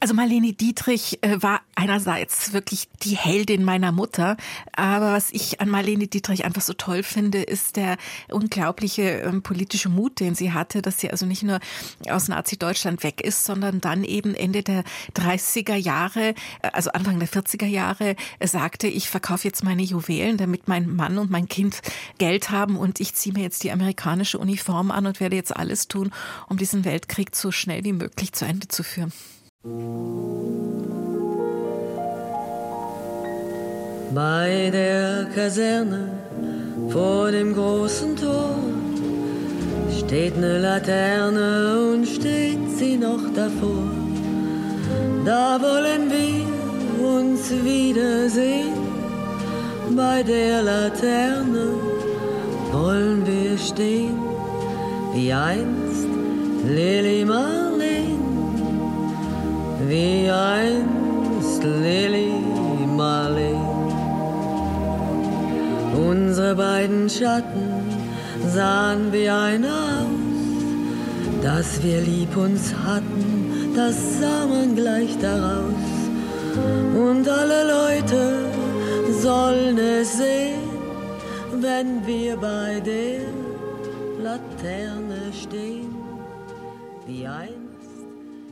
Also 0.06 0.14
Marlene 0.14 0.54
Dietrich 0.54 1.18
äh, 1.24 1.42
war 1.42 1.62
einerseits 1.74 2.54
wirklich 2.54 2.90
die 3.02 3.18
Heldin 3.18 3.64
meiner 3.64 3.92
Mutter, 3.92 4.38
aber 4.76 5.14
was 5.14 5.32
ich 5.32 5.62
an 5.62 5.68
Marlene 5.68 6.06
Dietrich 6.06 6.46
einfach 6.46 6.62
so 6.62 6.74
toll 6.74 7.02
finde, 7.02 7.42
ist 7.42 7.76
der 7.76 7.98
unglaubliche 8.30 9.02
ähm, 9.02 9.42
politische 9.42 9.90
Mut, 9.90 10.20
den 10.20 10.36
sie 10.36 10.54
hatte, 10.54 10.84
dass 10.84 11.00
sie 11.00 11.10
also 11.10 11.26
nicht 11.26 11.42
nur 11.42 11.60
aus 12.08 12.28
Nazi-Deutschland 12.28 13.02
weg 13.02 13.20
ist, 13.20 13.46
sondern 13.46 13.82
dann 13.82 14.04
eben 14.04 14.36
Ende 14.36 14.62
der 14.62 14.84
30er 15.16 15.74
Jahre, 15.74 16.36
äh, 16.62 16.70
also 16.72 16.92
Anfang 16.92 17.18
der 17.18 17.28
40er 17.28 17.66
Jahre, 17.66 18.16
äh, 18.38 18.48
sagte, 18.48 18.86
ich 18.86 19.10
verkaufe 19.10 19.48
jetzt 19.48 19.64
meine 19.64 19.82
Juwelen, 19.82 20.38
damit 20.38 20.68
mein 20.68 20.96
Mann 20.96 21.18
und 21.18 21.32
mein 21.32 21.50
Kind 21.50 21.82
Geld 22.20 22.52
haben 22.52 22.78
und 22.78 23.00
ich 23.00 23.16
ziehe 23.16 23.34
mir 23.34 23.42
jetzt 23.42 23.64
die 23.64 23.72
amerikanische 23.72 24.38
Uniform 24.38 24.92
an 24.92 25.08
und 25.08 25.20
werde 25.20 25.36
jetzt 25.36 25.56
alles 25.56 25.88
tun, 25.88 26.12
um 26.48 26.58
diesen 26.58 26.86
Weltkrieg 26.86 27.36
so 27.36 27.52
schnell 27.52 27.84
wie 27.86 27.94
möglich 27.94 28.34
zu 28.34 28.46
Ende 28.46 28.68
zu 28.68 28.84
führen. 28.84 29.12
Bei 34.14 34.70
der 34.72 35.26
Kaserne 35.34 36.10
vor 36.90 37.32
dem 37.32 37.56
großen 37.56 38.16
Tor 38.16 38.60
steht 39.98 40.38
eine 40.38 40.60
Laterne 40.60 41.94
und 41.94 42.06
steht 42.06 42.78
sie 42.78 42.96
noch 42.96 43.34
davor. 43.34 43.90
Da 45.26 45.60
wollen 45.60 46.12
wir 46.12 46.46
uns 47.04 47.50
wiedersehen. 47.64 48.78
Bei 49.96 50.22
der 50.22 50.62
Laterne 50.62 51.70
wollen 52.72 53.26
wir 53.26 53.58
stehen, 53.58 54.20
wie 55.16 55.34
einst 55.34 56.08
Lili 56.68 57.26
Marleen 57.26 58.35
wie 59.88 60.30
einst 60.30 61.64
Lili 61.64 62.34
Marleen. 62.96 63.76
Unsere 66.10 66.56
beiden 66.56 67.10
Schatten 67.10 67.70
sahen 68.54 69.12
wie 69.12 69.30
einer 69.30 69.68
aus, 69.68 71.44
dass 71.44 71.84
wir 71.84 72.02
lieb 72.02 72.36
uns 72.36 72.74
hatten, 72.86 73.74
das 73.76 74.20
sah 74.20 74.46
man 74.48 74.76
gleich 74.76 75.18
daraus. 75.22 75.96
Und 76.96 77.28
alle 77.28 77.62
Leute 77.76 78.22
sollen 79.22 79.78
es 79.78 80.18
sehen, 80.18 80.66
wenn 81.60 82.06
wir 82.06 82.38
bei 82.38 82.80
der 82.80 83.22
Laterne 84.24 85.22
stehen, 85.34 85.85
ein 85.85 85.85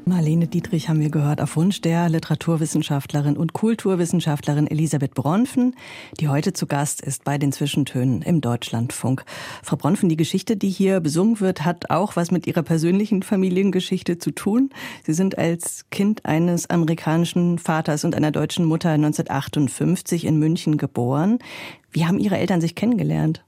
Marlene 0.06 0.48
Dietrich 0.48 0.90
haben 0.90 1.00
wir 1.00 1.10
gehört 1.10 1.40
auf 1.40 1.56
Wunsch 1.56 1.80
der 1.80 2.10
Literaturwissenschaftlerin 2.10 3.38
und 3.38 3.54
Kulturwissenschaftlerin 3.54 4.68
Elisabeth 4.68 5.14
Bronfen, 5.14 5.76
die 6.20 6.28
heute 6.28 6.52
zu 6.52 6.68
Gast 6.68 7.00
ist 7.00 7.24
bei 7.24 7.38
den 7.38 7.54
Zwischentönen 7.54 8.22
im 8.22 8.42
Deutschlandfunk. 8.42 9.24
Frau 9.62 9.78
Bronfen, 9.78 10.10
die 10.10 10.18
Geschichte, 10.18 10.58
die 10.58 10.70
hier 10.70 11.00
besungen 11.00 11.40
wird, 11.40 11.64
hat 11.64 11.90
auch 11.90 12.18
was 12.18 12.32
mit 12.32 12.48
Ihrer 12.48 12.64
persönlichen 12.64 13.24
Familiengeschichte 13.24 14.18
zu 14.18 14.32
tun. 14.32 14.72
Sie 15.06 15.14
sind 15.14 15.38
als 15.38 15.86
Kind 15.90 16.26
eines 16.26 16.70
amerikanischen 16.70 17.58
Vaters 17.58 18.04
und 18.04 18.14
einer 18.14 18.32
deutschen 18.32 18.66
Mutter 18.66 18.90
1958 18.90 20.26
in 20.26 20.38
München 20.38 20.78
geboren. 20.78 21.40
Wie 21.94 22.06
haben 22.08 22.20
Ihre 22.20 22.38
Eltern 22.38 22.60
sich 22.60 22.74
kennengelernt? 22.74 23.44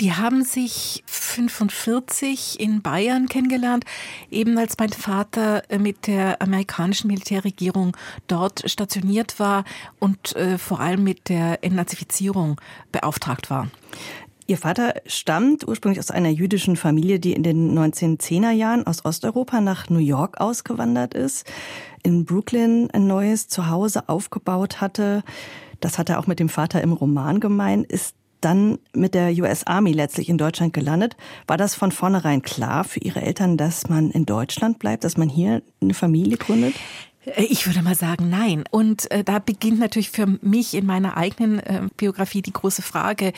Die 0.00 0.12
haben 0.12 0.42
sich 0.42 1.04
45 1.06 2.58
in 2.58 2.82
Bayern 2.82 3.28
kennengelernt, 3.28 3.84
eben 4.30 4.58
als 4.58 4.76
mein 4.78 4.90
Vater 4.90 5.62
äh, 5.70 5.78
mit 5.78 6.08
der 6.08 6.42
amerikanischen 6.42 7.06
Militärregierung 7.06 7.96
dort 8.26 8.68
stationiert 8.68 9.38
war 9.38 9.64
und 10.00 10.34
äh, 10.34 10.58
vor 10.58 10.80
allem 10.80 11.04
mit 11.04 11.28
der 11.28 11.62
Entnazifizierung 11.62 12.60
beauftragt 12.90 13.48
war. 13.48 13.68
Ihr 14.48 14.58
Vater 14.58 14.94
stammt 15.06 15.68
ursprünglich 15.68 16.00
aus 16.00 16.10
einer 16.10 16.30
jüdischen 16.30 16.76
Familie, 16.76 17.20
die 17.20 17.34
in 17.34 17.42
den 17.42 17.78
1910er 17.78 18.50
Jahren 18.50 18.86
aus 18.86 19.04
Osteuropa 19.04 19.60
nach 19.60 19.90
New 19.90 19.98
York 19.98 20.40
ausgewandert 20.40 21.12
ist, 21.12 21.46
in 22.02 22.24
Brooklyn 22.24 22.90
ein 22.92 23.06
neues 23.06 23.48
Zuhause 23.48 24.08
aufgebaut 24.08 24.80
hatte 24.80 25.22
das 25.80 25.98
hat 25.98 26.08
er 26.08 26.18
auch 26.18 26.26
mit 26.26 26.40
dem 26.40 26.48
Vater 26.48 26.82
im 26.82 26.92
Roman 26.92 27.40
gemein, 27.40 27.84
ist 27.84 28.14
dann 28.40 28.78
mit 28.94 29.14
der 29.14 29.32
US 29.38 29.66
Army 29.66 29.92
letztlich 29.92 30.28
in 30.28 30.38
Deutschland 30.38 30.72
gelandet. 30.72 31.16
War 31.46 31.56
das 31.56 31.74
von 31.74 31.90
vornherein 31.90 32.42
klar 32.42 32.84
für 32.84 33.00
Ihre 33.00 33.20
Eltern, 33.20 33.56
dass 33.56 33.88
man 33.88 34.10
in 34.10 34.26
Deutschland 34.26 34.78
bleibt, 34.78 35.04
dass 35.04 35.16
man 35.16 35.28
hier 35.28 35.62
eine 35.80 35.94
Familie 35.94 36.36
gründet? 36.36 36.74
Äh, 37.36 37.44
ich 37.44 37.66
würde 37.66 37.82
mal 37.82 37.94
sagen, 37.94 38.28
nein. 38.30 38.64
Und 38.70 39.10
äh, 39.10 39.24
da 39.24 39.38
beginnt 39.38 39.78
natürlich 39.78 40.10
für 40.10 40.26
mich 40.40 40.74
in 40.74 40.86
meiner 40.86 41.16
eigenen 41.16 41.60
äh, 41.60 41.82
Biografie 41.96 42.42
die 42.42 42.52
große 42.52 42.82
Frage. 42.82 43.32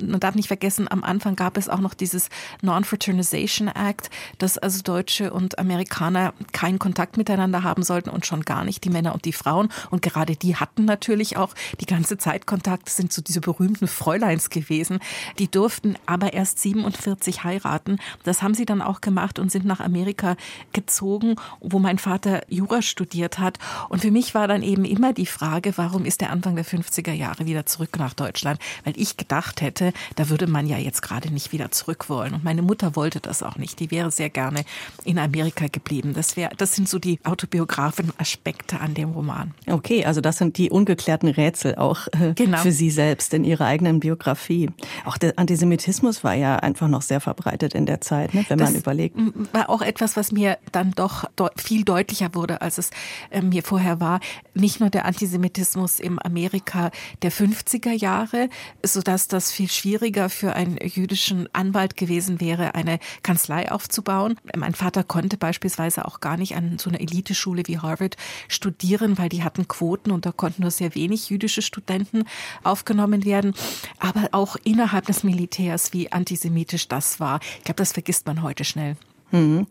Man 0.00 0.20
darf 0.20 0.34
nicht 0.34 0.48
vergessen, 0.48 0.90
am 0.90 1.04
Anfang 1.04 1.36
gab 1.36 1.56
es 1.56 1.68
auch 1.68 1.80
noch 1.80 1.94
dieses 1.94 2.28
Non-Fraternization 2.62 3.68
Act, 3.68 4.10
dass 4.38 4.58
also 4.58 4.82
Deutsche 4.82 5.32
und 5.32 5.58
Amerikaner 5.58 6.34
keinen 6.52 6.78
Kontakt 6.78 7.16
miteinander 7.16 7.62
haben 7.62 7.82
sollten 7.82 8.10
und 8.10 8.26
schon 8.26 8.42
gar 8.42 8.64
nicht 8.64 8.84
die 8.84 8.90
Männer 8.90 9.14
und 9.14 9.24
die 9.24 9.32
Frauen. 9.32 9.68
Und 9.90 10.02
gerade 10.02 10.36
die 10.36 10.56
hatten 10.56 10.84
natürlich 10.84 11.36
auch 11.36 11.54
die 11.80 11.86
ganze 11.86 12.18
Zeit 12.18 12.46
Kontakt, 12.46 12.88
sind 12.88 13.12
so 13.12 13.22
diese 13.22 13.40
berühmten 13.40 13.86
Fräuleins 13.86 14.50
gewesen. 14.50 14.98
Die 15.38 15.50
durften 15.50 15.96
aber 16.06 16.32
erst 16.32 16.58
47 16.60 17.44
heiraten. 17.44 17.98
Das 18.22 18.42
haben 18.42 18.54
sie 18.54 18.66
dann 18.66 18.82
auch 18.82 19.00
gemacht 19.00 19.38
und 19.38 19.50
sind 19.50 19.64
nach 19.64 19.80
Amerika 19.80 20.36
gezogen, 20.72 21.36
wo 21.60 21.78
mein 21.78 21.98
Vater 21.98 22.42
Jura 22.48 22.82
studiert 22.82 23.33
studiert 23.34 23.38
hat. 23.38 23.58
Und 23.88 24.00
für 24.00 24.10
mich 24.10 24.34
war 24.34 24.48
dann 24.48 24.62
eben 24.62 24.84
immer 24.84 25.12
die 25.12 25.26
Frage, 25.26 25.72
warum 25.76 26.04
ist 26.04 26.20
der 26.20 26.30
Anfang 26.30 26.56
der 26.56 26.64
50er 26.64 27.12
Jahre 27.12 27.46
wieder 27.46 27.66
zurück 27.66 27.98
nach 27.98 28.14
Deutschland? 28.14 28.58
Weil 28.84 28.94
ich 28.96 29.16
gedacht 29.16 29.60
hätte, 29.60 29.92
da 30.16 30.28
würde 30.28 30.46
man 30.46 30.66
ja 30.66 30.78
jetzt 30.78 31.02
gerade 31.02 31.32
nicht 31.32 31.52
wieder 31.52 31.70
zurück 31.70 32.08
wollen. 32.08 32.34
Und 32.34 32.44
meine 32.44 32.62
Mutter 32.62 32.96
wollte 32.96 33.20
das 33.20 33.42
auch 33.42 33.56
nicht. 33.56 33.80
Die 33.80 33.90
wäre 33.90 34.10
sehr 34.10 34.30
gerne 34.30 34.64
in 35.04 35.18
Amerika 35.18 35.66
geblieben. 35.70 36.12
Das 36.14 36.36
wäre, 36.36 36.50
das 36.56 36.74
sind 36.74 36.88
so 36.88 36.98
die 36.98 37.18
autobiografischen 37.24 38.12
Aspekte 38.18 38.80
an 38.80 38.94
dem 38.94 39.10
Roman. 39.10 39.54
Okay, 39.66 40.04
also 40.04 40.20
das 40.20 40.38
sind 40.38 40.58
die 40.58 40.70
ungeklärten 40.70 41.28
Rätsel 41.28 41.76
auch 41.76 42.06
äh, 42.12 42.34
genau. 42.34 42.58
für 42.58 42.72
Sie 42.72 42.90
selbst 42.90 43.34
in 43.34 43.44
Ihrer 43.44 43.66
eigenen 43.66 44.00
Biografie. 44.00 44.70
Auch 45.04 45.18
der 45.18 45.38
Antisemitismus 45.38 46.24
war 46.24 46.34
ja 46.34 46.56
einfach 46.56 46.88
noch 46.88 47.02
sehr 47.02 47.20
verbreitet 47.20 47.74
in 47.74 47.86
der 47.86 48.00
Zeit, 48.00 48.34
ne, 48.34 48.44
wenn 48.48 48.58
das 48.58 48.70
man 48.70 48.78
überlegt. 48.78 49.16
War 49.52 49.70
auch 49.70 49.82
etwas, 49.82 50.16
was 50.16 50.32
mir 50.32 50.58
dann 50.72 50.92
doch 50.92 51.24
viel 51.56 51.84
deutlicher 51.84 52.34
wurde, 52.34 52.60
als 52.60 52.78
es 52.78 52.90
äh, 53.30 53.42
mir 53.42 53.62
vorher 53.62 54.00
war. 54.00 54.20
Nicht 54.54 54.80
nur 54.80 54.90
der 54.90 55.04
Antisemitismus 55.04 56.00
im 56.00 56.18
Amerika 56.18 56.90
der 57.22 57.32
50er 57.32 57.92
Jahre, 57.92 58.48
sodass 58.82 59.28
das 59.28 59.52
viel 59.52 59.70
schwieriger 59.70 60.28
für 60.28 60.54
einen 60.54 60.78
jüdischen 60.82 61.48
Anwalt 61.52 61.96
gewesen 61.96 62.40
wäre, 62.40 62.74
eine 62.74 62.98
Kanzlei 63.22 63.70
aufzubauen. 63.70 64.36
Mein 64.56 64.74
Vater 64.74 65.04
konnte 65.04 65.36
beispielsweise 65.36 66.04
auch 66.04 66.20
gar 66.20 66.36
nicht 66.36 66.56
an 66.56 66.78
so 66.78 66.90
einer 66.90 67.00
Eliteschule 67.00 67.62
wie 67.66 67.78
Harvard 67.78 68.16
studieren, 68.48 69.18
weil 69.18 69.28
die 69.28 69.42
hatten 69.42 69.68
Quoten 69.68 70.10
und 70.10 70.26
da 70.26 70.32
konnten 70.32 70.62
nur 70.62 70.70
sehr 70.70 70.94
wenig 70.94 71.30
jüdische 71.30 71.62
Studenten 71.62 72.24
aufgenommen 72.62 73.24
werden. 73.24 73.54
Aber 73.98 74.28
auch 74.32 74.56
innerhalb 74.64 75.06
des 75.06 75.24
Militärs, 75.24 75.92
wie 75.92 76.12
antisemitisch 76.12 76.88
das 76.88 77.20
war. 77.20 77.40
Ich 77.58 77.64
glaube, 77.64 77.78
das 77.78 77.92
vergisst 77.92 78.26
man 78.26 78.42
heute 78.42 78.64
schnell. 78.64 78.96
Mhm. 79.34 79.66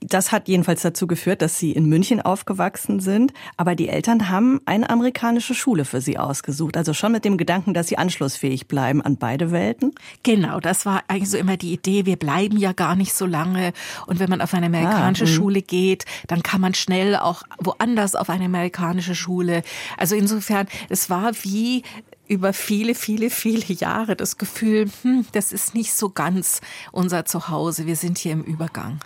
Das 0.00 0.32
hat 0.32 0.48
jedenfalls 0.48 0.82
dazu 0.82 1.06
geführt, 1.06 1.42
dass 1.42 1.58
Sie 1.58 1.72
in 1.72 1.86
München 1.86 2.20
aufgewachsen 2.20 3.00
sind. 3.00 3.32
Aber 3.56 3.74
die 3.74 3.88
Eltern 3.88 4.28
haben 4.28 4.60
eine 4.64 4.88
amerikanische 4.90 5.54
Schule 5.54 5.84
für 5.84 6.00
Sie 6.00 6.18
ausgesucht. 6.18 6.76
Also 6.76 6.94
schon 6.94 7.12
mit 7.12 7.24
dem 7.24 7.36
Gedanken, 7.36 7.74
dass 7.74 7.88
Sie 7.88 7.98
anschlussfähig 7.98 8.68
bleiben 8.68 9.02
an 9.02 9.16
beide 9.16 9.50
Welten? 9.50 9.92
Genau, 10.22 10.60
das 10.60 10.86
war 10.86 11.02
eigentlich 11.08 11.30
so 11.30 11.36
immer 11.36 11.56
die 11.56 11.72
Idee. 11.72 12.06
Wir 12.06 12.16
bleiben 12.16 12.56
ja 12.56 12.72
gar 12.72 12.96
nicht 12.96 13.12
so 13.12 13.26
lange. 13.26 13.72
Und 14.06 14.20
wenn 14.20 14.30
man 14.30 14.40
auf 14.40 14.54
eine 14.54 14.66
amerikanische 14.66 15.24
ah, 15.24 15.28
Schule 15.28 15.62
geht, 15.62 16.04
dann 16.26 16.42
kann 16.42 16.60
man 16.60 16.74
schnell 16.74 17.16
auch 17.16 17.42
woanders 17.58 18.14
auf 18.14 18.30
eine 18.30 18.46
amerikanische 18.46 19.14
Schule. 19.14 19.62
Also 19.96 20.14
insofern, 20.14 20.66
es 20.88 21.10
war 21.10 21.32
wie 21.42 21.82
über 22.28 22.52
viele, 22.52 22.94
viele, 22.94 23.30
viele 23.30 23.72
Jahre 23.74 24.14
das 24.16 24.38
Gefühl, 24.38 24.90
hm, 25.02 25.26
das 25.32 25.52
ist 25.52 25.74
nicht 25.74 25.92
so 25.92 26.10
ganz 26.10 26.60
unser 26.92 27.24
Zuhause. 27.24 27.86
Wir 27.86 27.96
sind 27.96 28.18
hier 28.18 28.32
im 28.32 28.42
Übergang. 28.42 29.00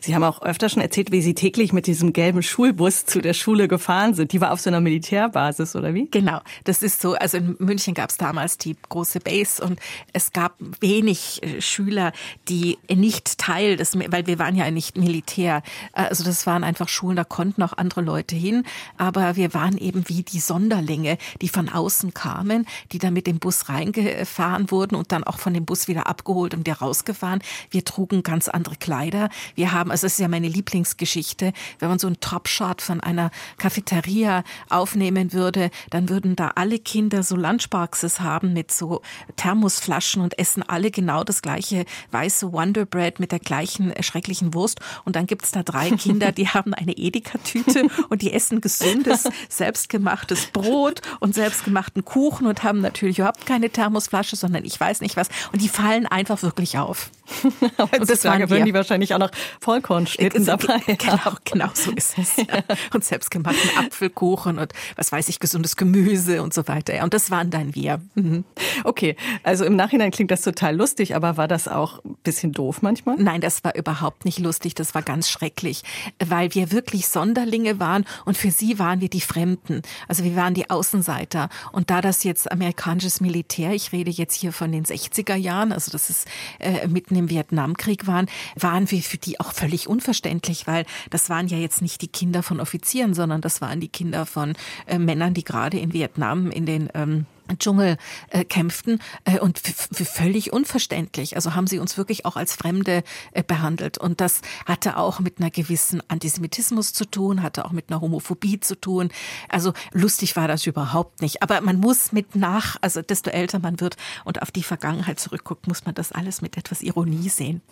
Sie 0.00 0.14
haben 0.14 0.24
auch 0.24 0.42
öfter 0.42 0.68
schon 0.68 0.82
erzählt, 0.82 1.12
wie 1.12 1.22
Sie 1.22 1.34
täglich 1.34 1.72
mit 1.72 1.86
diesem 1.86 2.12
gelben 2.12 2.42
Schulbus 2.42 3.06
zu 3.06 3.20
der 3.20 3.34
Schule 3.34 3.68
gefahren 3.68 4.14
sind. 4.14 4.32
Die 4.32 4.40
war 4.40 4.52
auf 4.52 4.60
so 4.60 4.70
einer 4.70 4.80
Militärbasis, 4.80 5.76
oder 5.76 5.94
wie? 5.94 6.08
Genau, 6.10 6.40
das 6.64 6.82
ist 6.82 7.00
so. 7.00 7.14
Also 7.14 7.38
in 7.38 7.56
München 7.58 7.94
gab 7.94 8.10
es 8.10 8.16
damals 8.16 8.58
die 8.58 8.76
große 8.88 9.20
Base 9.20 9.62
und 9.62 9.78
es 10.12 10.32
gab 10.32 10.54
wenig 10.80 11.42
äh, 11.42 11.60
Schüler, 11.60 12.12
die 12.48 12.78
nicht 12.94 13.38
Teil 13.38 13.76
des, 13.76 13.96
weil 13.96 14.26
wir 14.26 14.38
waren 14.38 14.56
ja 14.56 14.70
nicht 14.70 14.96
Militär. 14.96 15.62
Also 15.92 16.24
das 16.24 16.46
waren 16.46 16.64
einfach 16.64 16.88
Schulen, 16.88 17.16
da 17.16 17.24
konnten 17.24 17.62
auch 17.62 17.72
andere 17.76 18.00
Leute 18.00 18.36
hin. 18.36 18.64
Aber 18.96 19.36
wir 19.36 19.54
waren 19.54 19.78
eben 19.78 20.08
wie 20.08 20.22
die 20.22 20.40
Sonderlinge, 20.40 21.18
die 21.40 21.48
von 21.48 21.68
außen 21.68 22.14
kamen, 22.14 22.66
die 22.92 22.98
dann 22.98 23.14
mit 23.14 23.26
dem 23.26 23.38
Bus 23.38 23.68
reingefahren 23.68 24.70
wurden 24.70 24.94
und 24.94 25.12
dann 25.12 25.24
auch 25.24 25.38
von 25.38 25.54
dem 25.54 25.64
Bus 25.64 25.88
wieder 25.88 26.06
abgeholt 26.06 26.54
und 26.54 26.60
wieder 26.60 26.78
rausgefahren. 26.78 27.42
Wir 27.70 27.84
trugen 27.84 28.22
ganz 28.22 28.48
andere 28.48 28.76
Kleider. 28.76 29.28
Wir 29.54 29.67
wir 29.68 29.72
haben, 29.78 29.90
also 29.90 30.06
es 30.06 30.14
ist 30.14 30.20
ja 30.20 30.28
meine 30.28 30.48
Lieblingsgeschichte, 30.48 31.52
wenn 31.78 31.88
man 31.88 31.98
so 31.98 32.06
einen 32.06 32.20
Top-Shot 32.20 32.80
von 32.80 33.00
einer 33.00 33.30
Cafeteria 33.58 34.42
aufnehmen 34.70 35.34
würde, 35.34 35.70
dann 35.90 36.08
würden 36.08 36.36
da 36.36 36.52
alle 36.54 36.78
Kinder 36.78 37.22
so 37.22 37.36
Lunchboxes 37.36 38.20
haben 38.20 38.54
mit 38.54 38.72
so 38.72 39.02
Thermosflaschen 39.36 40.22
und 40.22 40.38
essen 40.38 40.62
alle 40.62 40.90
genau 40.90 41.22
das 41.22 41.42
gleiche 41.42 41.84
weiße 42.12 42.52
Wonder 42.52 42.86
Bread 42.86 43.20
mit 43.20 43.30
der 43.30 43.40
gleichen 43.40 43.92
schrecklichen 44.00 44.54
Wurst. 44.54 44.80
Und 45.04 45.16
dann 45.16 45.26
gibt's 45.26 45.50
da 45.50 45.62
drei 45.62 45.90
Kinder, 45.90 46.32
die 46.32 46.48
haben 46.48 46.72
eine 46.72 46.92
Edeka-Tüte 46.96 47.88
und 48.08 48.22
die 48.22 48.32
essen 48.32 48.62
gesundes, 48.62 49.28
selbstgemachtes 49.50 50.46
Brot 50.46 51.02
und 51.20 51.34
selbstgemachten 51.34 52.06
Kuchen 52.06 52.46
und 52.46 52.62
haben 52.62 52.80
natürlich 52.80 53.18
überhaupt 53.18 53.44
keine 53.44 53.68
Thermosflasche, 53.68 54.36
sondern 54.36 54.64
ich 54.64 54.80
weiß 54.80 55.02
nicht 55.02 55.16
was. 55.16 55.28
Und 55.52 55.60
die 55.60 55.68
fallen 55.68 56.06
einfach 56.06 56.42
wirklich 56.42 56.78
auf. 56.78 57.10
und 57.78 58.08
das 58.08 58.24
würden 58.24 58.64
die 58.64 58.74
wahrscheinlich 58.74 59.12
auch 59.14 59.18
noch 59.18 59.30
Vollkornschnitten 59.60 60.44
dabei. 60.44 60.78
Genau, 60.98 61.36
genau 61.44 61.68
so 61.74 61.90
ist 61.92 62.18
es. 62.18 62.36
Ja. 62.48 62.62
Und 62.94 63.04
selbstgemachten 63.04 63.70
Apfelkuchen 63.78 64.58
und 64.58 64.72
was 64.96 65.12
weiß 65.12 65.28
ich, 65.28 65.40
gesundes 65.40 65.76
Gemüse 65.76 66.42
und 66.42 66.54
so 66.54 66.66
weiter. 66.68 66.94
Ja, 66.94 67.04
und 67.04 67.14
das 67.14 67.30
waren 67.30 67.50
dann 67.50 67.74
wir. 67.74 68.00
Mhm. 68.14 68.44
Okay, 68.84 69.16
also 69.42 69.64
im 69.64 69.76
Nachhinein 69.76 70.10
klingt 70.10 70.30
das 70.30 70.42
total 70.42 70.76
lustig, 70.76 71.14
aber 71.14 71.36
war 71.36 71.48
das 71.48 71.68
auch 71.68 72.04
ein 72.04 72.16
bisschen 72.22 72.52
doof 72.52 72.82
manchmal? 72.82 73.16
Nein, 73.18 73.40
das 73.40 73.64
war 73.64 73.74
überhaupt 73.74 74.24
nicht 74.24 74.38
lustig. 74.38 74.74
Das 74.74 74.94
war 74.94 75.02
ganz 75.02 75.28
schrecklich, 75.28 75.82
weil 76.24 76.54
wir 76.54 76.72
wirklich 76.72 77.08
Sonderlinge 77.08 77.80
waren 77.80 78.04
und 78.24 78.36
für 78.36 78.50
sie 78.50 78.78
waren 78.78 79.00
wir 79.00 79.08
die 79.08 79.20
Fremden. 79.20 79.82
Also 80.06 80.24
wir 80.24 80.36
waren 80.36 80.54
die 80.54 80.70
Außenseiter. 80.70 81.48
Und 81.72 81.90
da 81.90 82.00
das 82.00 82.24
jetzt 82.24 82.50
amerikanisches 82.50 83.20
Militär, 83.20 83.72
ich 83.72 83.92
rede 83.92 84.10
jetzt 84.10 84.34
hier 84.34 84.52
von 84.52 84.72
den 84.72 84.84
60er 84.84 85.34
Jahren, 85.34 85.72
also 85.72 85.90
das 85.90 86.10
ist 86.10 86.26
äh, 86.58 86.86
mitten 86.88 87.16
im 87.16 87.30
Vietnamkrieg 87.30 88.06
waren, 88.06 88.26
waren 88.56 88.90
wir 88.90 89.02
für 89.02 89.18
die 89.18 89.40
auch 89.40 89.47
völlig 89.52 89.88
unverständlich, 89.88 90.66
weil 90.66 90.84
das 91.10 91.30
waren 91.30 91.48
ja 91.48 91.58
jetzt 91.58 91.82
nicht 91.82 92.02
die 92.02 92.08
Kinder 92.08 92.42
von 92.42 92.60
Offizieren, 92.60 93.14
sondern 93.14 93.40
das 93.40 93.60
waren 93.60 93.80
die 93.80 93.88
Kinder 93.88 94.26
von 94.26 94.54
äh, 94.86 94.98
Männern, 94.98 95.34
die 95.34 95.44
gerade 95.44 95.78
in 95.78 95.92
Vietnam 95.92 96.50
in 96.50 96.66
den 96.66 96.88
ähm, 96.94 97.26
Dschungel 97.56 97.96
äh, 98.30 98.44
kämpften 98.44 99.00
äh, 99.24 99.38
und 99.38 99.58
völlig 99.58 100.52
unverständlich. 100.52 101.36
Also 101.36 101.54
haben 101.54 101.66
sie 101.66 101.78
uns 101.78 101.96
wirklich 101.96 102.26
auch 102.26 102.36
als 102.36 102.54
Fremde 102.54 103.02
äh, 103.32 103.42
behandelt. 103.42 103.98
Und 103.98 104.20
das 104.20 104.40
hatte 104.66 104.96
auch 104.96 105.20
mit 105.20 105.38
einer 105.38 105.50
gewissen 105.50 106.02
Antisemitismus 106.08 106.92
zu 106.92 107.04
tun, 107.04 107.42
hatte 107.42 107.64
auch 107.64 107.72
mit 107.72 107.90
einer 107.90 108.00
Homophobie 108.00 108.60
zu 108.60 108.78
tun. 108.78 109.10
Also 109.48 109.72
lustig 109.92 110.36
war 110.36 110.48
das 110.48 110.66
überhaupt 110.66 111.22
nicht. 111.22 111.42
Aber 111.42 111.60
man 111.60 111.78
muss 111.78 112.12
mit 112.12 112.36
nach, 112.36 112.76
also 112.80 113.02
desto 113.02 113.30
älter 113.30 113.58
man 113.58 113.80
wird 113.80 113.96
und 114.24 114.42
auf 114.42 114.50
die 114.50 114.62
Vergangenheit 114.62 115.20
zurückguckt, 115.20 115.66
muss 115.66 115.84
man 115.84 115.94
das 115.94 116.12
alles 116.12 116.42
mit 116.42 116.56
etwas 116.56 116.82
Ironie 116.82 117.28
sehen. 117.28 117.62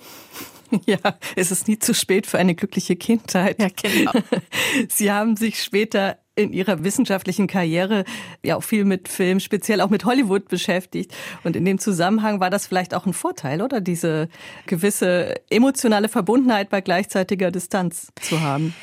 Ja, 0.85 0.99
es 1.37 1.53
ist 1.53 1.69
nie 1.69 1.79
zu 1.79 1.95
spät 1.95 2.27
für 2.27 2.39
eine 2.39 2.57
glückliche 2.57 2.97
Kindheit. 2.97 3.61
Ja, 3.61 3.69
genau. 3.69 4.12
Sie 4.89 5.12
haben 5.12 5.37
sich 5.37 5.62
später 5.62 6.19
in 6.37 6.53
ihrer 6.53 6.85
wissenschaftlichen 6.85 7.46
Karriere 7.46 8.05
ja 8.44 8.57
auch 8.57 8.62
viel 8.62 8.85
mit 8.85 9.09
Film, 9.09 9.40
speziell 9.40 9.81
auch 9.81 9.90
mit 9.90 10.05
Hollywood 10.05 10.49
beschäftigt. 10.49 11.14
Und 11.44 11.57
in 11.57 11.64
dem 11.64 11.79
Zusammenhang 11.79 12.40
war 12.40 12.51
das 12.51 12.66
vielleicht 12.66 12.94
auch 12.94 13.07
ein 13.07 13.14
Vorteil, 13.14 13.62
oder? 13.62 13.81
Diese 13.81 14.29
gewisse 14.66 15.35
emotionale 15.51 16.09
Verbundenheit 16.09 16.68
bei 16.68 16.83
gleichzeitiger 16.83 17.51
Distanz 17.51 18.12
zu 18.20 18.40
haben. 18.42 18.75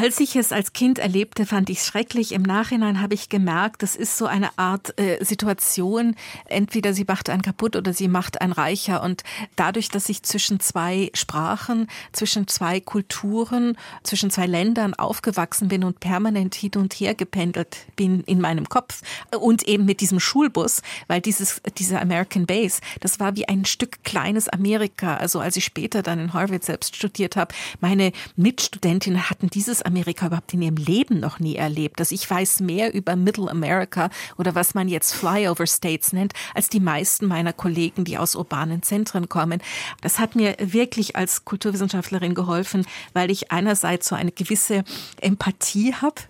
Als 0.00 0.20
ich 0.20 0.36
es 0.36 0.52
als 0.52 0.72
Kind 0.72 1.00
erlebte, 1.00 1.44
fand 1.44 1.70
ich 1.70 1.78
es 1.78 1.86
schrecklich. 1.86 2.30
Im 2.30 2.42
Nachhinein 2.42 3.00
habe 3.00 3.14
ich 3.14 3.28
gemerkt, 3.28 3.82
das 3.82 3.96
ist 3.96 4.16
so 4.16 4.26
eine 4.26 4.56
Art 4.56 4.96
äh, 4.96 5.24
Situation. 5.24 6.14
Entweder 6.44 6.94
sie 6.94 7.04
macht 7.04 7.28
einen 7.28 7.42
kaputt 7.42 7.74
oder 7.74 7.92
sie 7.92 8.06
macht 8.06 8.40
einen 8.40 8.52
reicher. 8.52 9.02
Und 9.02 9.24
dadurch, 9.56 9.88
dass 9.88 10.08
ich 10.08 10.22
zwischen 10.22 10.60
zwei 10.60 11.10
Sprachen, 11.14 11.88
zwischen 12.12 12.46
zwei 12.46 12.78
Kulturen, 12.78 13.76
zwischen 14.04 14.30
zwei 14.30 14.46
Ländern 14.46 14.94
aufgewachsen 14.94 15.66
bin 15.66 15.82
und 15.82 15.98
permanent 15.98 16.54
hin 16.54 16.70
und 16.76 16.94
her 16.94 17.16
gependelt 17.16 17.78
bin 17.96 18.20
in 18.20 18.40
meinem 18.40 18.68
Kopf 18.68 19.02
und 19.36 19.66
eben 19.66 19.84
mit 19.84 20.00
diesem 20.00 20.20
Schulbus, 20.20 20.80
weil 21.08 21.20
dieses, 21.20 21.60
diese 21.76 22.00
American 22.00 22.46
Base, 22.46 22.80
das 23.00 23.18
war 23.18 23.34
wie 23.34 23.48
ein 23.48 23.64
Stück 23.64 24.04
kleines 24.04 24.48
Amerika. 24.48 25.16
Also 25.16 25.40
als 25.40 25.56
ich 25.56 25.64
später 25.64 26.04
dann 26.04 26.20
in 26.20 26.34
Harvard 26.34 26.62
selbst 26.62 26.94
studiert 26.94 27.34
habe, 27.34 27.52
meine 27.80 28.12
Mitstudentinnen 28.36 29.28
hatten 29.28 29.50
dieses 29.50 29.87
Amerika 29.88 30.26
überhaupt 30.26 30.54
in 30.54 30.62
ihrem 30.62 30.76
Leben 30.76 31.18
noch 31.18 31.40
nie 31.40 31.56
erlebt. 31.56 31.98
Dass 31.98 32.12
ich 32.12 32.28
weiß 32.28 32.60
mehr 32.60 32.94
über 32.94 33.16
Middle 33.16 33.50
America 33.50 34.10
oder 34.36 34.54
was 34.54 34.74
man 34.74 34.88
jetzt 34.88 35.14
Flyover 35.14 35.66
States 35.66 36.12
nennt, 36.12 36.32
als 36.54 36.68
die 36.68 36.80
meisten 36.80 37.26
meiner 37.26 37.52
Kollegen, 37.52 38.04
die 38.04 38.18
aus 38.18 38.36
urbanen 38.36 38.82
Zentren 38.82 39.28
kommen. 39.28 39.60
Das 40.00 40.18
hat 40.18 40.36
mir 40.36 40.56
wirklich 40.60 41.16
als 41.16 41.44
Kulturwissenschaftlerin 41.44 42.34
geholfen, 42.34 42.86
weil 43.12 43.30
ich 43.30 43.50
einerseits 43.50 44.08
so 44.08 44.14
eine 44.14 44.32
gewisse 44.32 44.84
Empathie 45.20 45.94
habe 45.94 46.22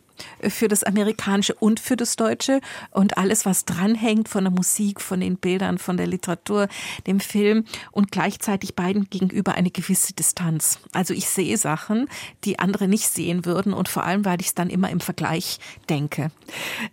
für 0.48 0.68
das 0.68 0.85
Amerikanische 0.85 1.54
und 1.54 1.81
für 1.81 1.96
das 1.96 2.16
Deutsche 2.16 2.61
und 2.90 3.18
alles, 3.18 3.46
was 3.46 3.64
dranhängt 3.64 4.28
von 4.28 4.44
der 4.44 4.52
Musik, 4.52 5.00
von 5.00 5.20
den 5.20 5.37
Bildern, 5.37 5.78
von 5.78 5.96
der 5.96 6.07
Literatur, 6.07 6.68
dem 7.07 7.20
Film 7.20 7.64
und 7.92 8.12
gleichzeitig 8.12 8.74
beiden 8.74 9.09
gegenüber 9.11 9.54
eine 9.54 9.70
gewisse 9.70 10.12
Distanz. 10.12 10.78
Also 10.92 11.14
ich 11.14 11.28
sehe 11.28 11.57
Sachen, 11.57 12.09
die 12.44 12.59
andere 12.59 12.88
nicht 12.88 13.09
sehen 13.09 13.44
würden 13.44 13.72
und 13.72 13.88
vor 13.88 14.04
allem, 14.04 14.24
weil 14.24 14.40
ich 14.40 14.48
es 14.48 14.54
dann 14.54 14.70
immer 14.70 14.90
im 14.90 15.00
Vergleich 15.00 15.59
denke. 15.88 16.31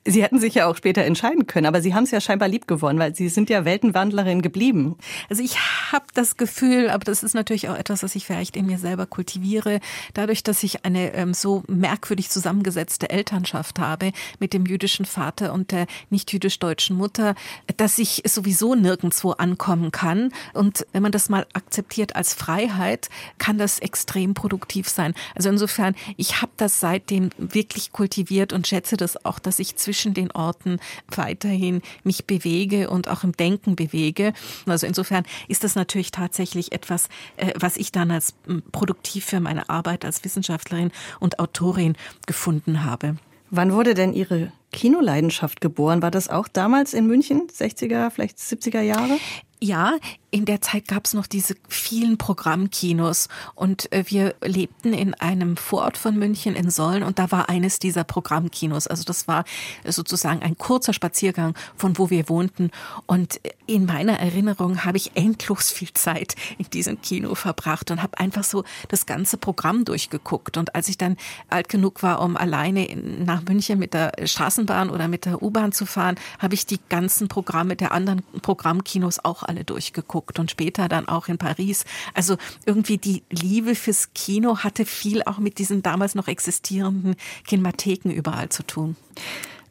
Sie 0.05 0.23
hätten 0.23 0.39
sich 0.39 0.55
ja 0.55 0.67
auch 0.67 0.75
später 0.75 1.03
entscheiden 1.03 1.47
können, 1.47 1.65
aber 1.65 1.81
Sie 1.81 1.93
haben 1.93 2.03
es 2.03 2.11
ja 2.11 2.21
scheinbar 2.21 2.47
lieb 2.47 2.67
gewonnen, 2.67 2.99
weil 2.99 3.15
Sie 3.15 3.29
sind 3.29 3.49
ja 3.49 3.65
Weltenwandlerin 3.65 4.41
geblieben. 4.41 4.97
Also 5.29 5.43
ich 5.43 5.57
habe 5.91 6.05
das 6.13 6.37
Gefühl, 6.37 6.89
aber 6.89 7.03
das 7.03 7.23
ist 7.23 7.33
natürlich 7.33 7.69
auch 7.69 7.77
etwas, 7.77 8.03
was 8.03 8.15
ich 8.15 8.25
vielleicht 8.25 8.55
in 8.55 8.65
mir 8.65 8.77
selber 8.77 9.05
kultiviere, 9.05 9.79
dadurch, 10.13 10.43
dass 10.43 10.63
ich 10.63 10.85
eine 10.85 11.13
ähm, 11.13 11.33
so 11.33 11.63
merkwürdig 11.67 12.29
zusammengesetzte 12.29 13.09
Elternschaft 13.15 13.79
habe 13.79 14.11
mit 14.39 14.53
dem 14.53 14.65
jüdischen 14.65 15.05
Vater 15.05 15.53
und 15.53 15.71
der 15.71 15.87
nicht 16.09 16.33
jüdisch-deutschen 16.33 16.97
Mutter, 16.97 17.35
dass 17.77 17.97
ich 17.97 18.23
sowieso 18.25 18.75
nirgendwo 18.75 19.31
ankommen 19.31 19.91
kann. 19.91 20.31
Und 20.53 20.85
wenn 20.91 21.01
man 21.01 21.11
das 21.11 21.29
mal 21.29 21.47
akzeptiert 21.53 22.15
als 22.15 22.33
Freiheit, 22.33 23.09
kann 23.37 23.57
das 23.57 23.79
extrem 23.79 24.33
produktiv 24.33 24.89
sein. 24.89 25.13
Also 25.35 25.49
insofern, 25.49 25.95
ich 26.17 26.41
habe 26.41 26.51
das 26.57 26.79
seitdem 26.79 27.29
wirklich 27.37 27.91
kultiviert 27.91 28.51
und 28.51 28.67
schätze 28.67 28.97
das 28.97 29.25
auch, 29.25 29.39
dass 29.39 29.59
ich 29.59 29.77
zwischen 29.77 30.13
den 30.13 30.31
Orten 30.31 30.79
weiterhin 31.07 31.81
mich 32.03 32.25
bewege 32.25 32.89
und 32.89 33.07
auch 33.07 33.23
im 33.23 33.31
Denken 33.31 33.75
bewege. 33.75 34.33
Also 34.65 34.87
insofern 34.87 35.23
ist 35.47 35.63
das 35.63 35.75
natürlich 35.75 36.11
tatsächlich 36.11 36.73
etwas, 36.73 37.07
äh, 37.37 37.53
was 37.55 37.77
ich 37.77 37.91
dann 37.91 38.11
als 38.11 38.33
produktiv 38.71 39.25
für 39.25 39.39
meine 39.39 39.69
Arbeit 39.69 40.03
als 40.03 40.23
Wissenschaftlerin 40.23 40.91
und 41.19 41.39
Autorin 41.39 41.95
gefunden 42.25 42.83
habe. 42.83 43.04
Wann 43.49 43.73
wurde 43.73 43.93
denn 43.93 44.13
Ihre 44.13 44.51
Kinoleidenschaft 44.71 45.61
geboren? 45.61 46.01
War 46.01 46.11
das 46.11 46.29
auch 46.29 46.47
damals 46.47 46.93
in 46.93 47.07
München, 47.07 47.47
60er, 47.47 48.09
vielleicht 48.09 48.37
70er 48.37 48.81
Jahre? 48.81 49.17
Ja, 49.61 49.97
in 50.31 50.43
der 50.43 50.59
Zeit 50.59 50.89
gab 50.89 51.05
es 51.05 51.13
noch 51.13 51.27
diese 51.27 51.55
vielen 51.69 52.17
Programmkinos 52.17 53.29
und 53.55 53.89
äh, 53.93 54.03
wir 54.07 54.35
lebten 54.43 54.91
in 54.91 55.13
einem 55.13 55.55
Vorort 55.55 55.97
von 55.97 56.17
München 56.17 56.55
in 56.55 56.69
Sollen 56.69 57.03
und 57.03 57.19
da 57.19 57.31
war 57.31 57.47
eines 57.47 57.79
dieser 57.79 58.03
Programmkinos. 58.03 58.85
Also 58.87 59.05
das 59.05 59.29
war 59.29 59.45
sozusagen 59.85 60.41
ein 60.41 60.57
kurzer 60.57 60.91
Spaziergang 60.91 61.55
von 61.77 61.97
wo 61.97 62.09
wir 62.09 62.27
wohnten 62.27 62.71
und 63.05 63.39
in 63.65 63.85
meiner 63.85 64.19
Erinnerung 64.19 64.83
habe 64.83 64.97
ich 64.97 65.15
endlos 65.15 65.71
viel 65.71 65.93
Zeit 65.93 66.35
in 66.57 66.69
diesem 66.69 67.01
Kino 67.01 67.33
verbracht 67.33 67.89
und 67.91 68.03
habe 68.03 68.19
einfach 68.19 68.43
so 68.43 68.65
das 68.89 69.05
ganze 69.05 69.37
Programm 69.37 69.85
durchgeguckt 69.85 70.57
und 70.57 70.75
als 70.75 70.89
ich 70.89 70.97
dann 70.97 71.15
alt 71.49 71.69
genug 71.69 72.03
war, 72.03 72.21
um 72.21 72.35
alleine 72.35 72.93
nach 72.93 73.41
München 73.43 73.79
mit 73.79 73.93
der 73.93 74.11
Straßenbahn 74.21 74.89
oder 74.89 75.07
mit 75.07 75.23
der 75.23 75.41
U-Bahn 75.41 75.71
zu 75.71 75.85
fahren, 75.85 76.15
habe 76.39 76.55
ich 76.55 76.65
die 76.65 76.79
ganzen 76.89 77.29
Programme 77.29 77.77
der 77.77 77.93
anderen 77.93 78.21
Programmkinos 78.41 79.23
auch 79.23 79.44
alle 79.45 79.63
durchgeguckt 79.63 80.39
und 80.39 80.51
später 80.51 80.87
dann 80.87 81.07
auch 81.07 81.27
in 81.27 81.37
Paris. 81.37 81.85
Also 82.13 82.37
irgendwie 82.65 82.97
die 82.97 83.23
Liebe 83.29 83.75
fürs 83.75 84.13
Kino 84.13 84.59
hatte 84.59 84.85
viel 84.85 85.23
auch 85.23 85.39
mit 85.39 85.59
diesen 85.59 85.83
damals 85.83 86.15
noch 86.15 86.27
existierenden 86.27 87.15
Kinematheken 87.45 88.09
überall 88.11 88.49
zu 88.49 88.63
tun. 88.63 88.95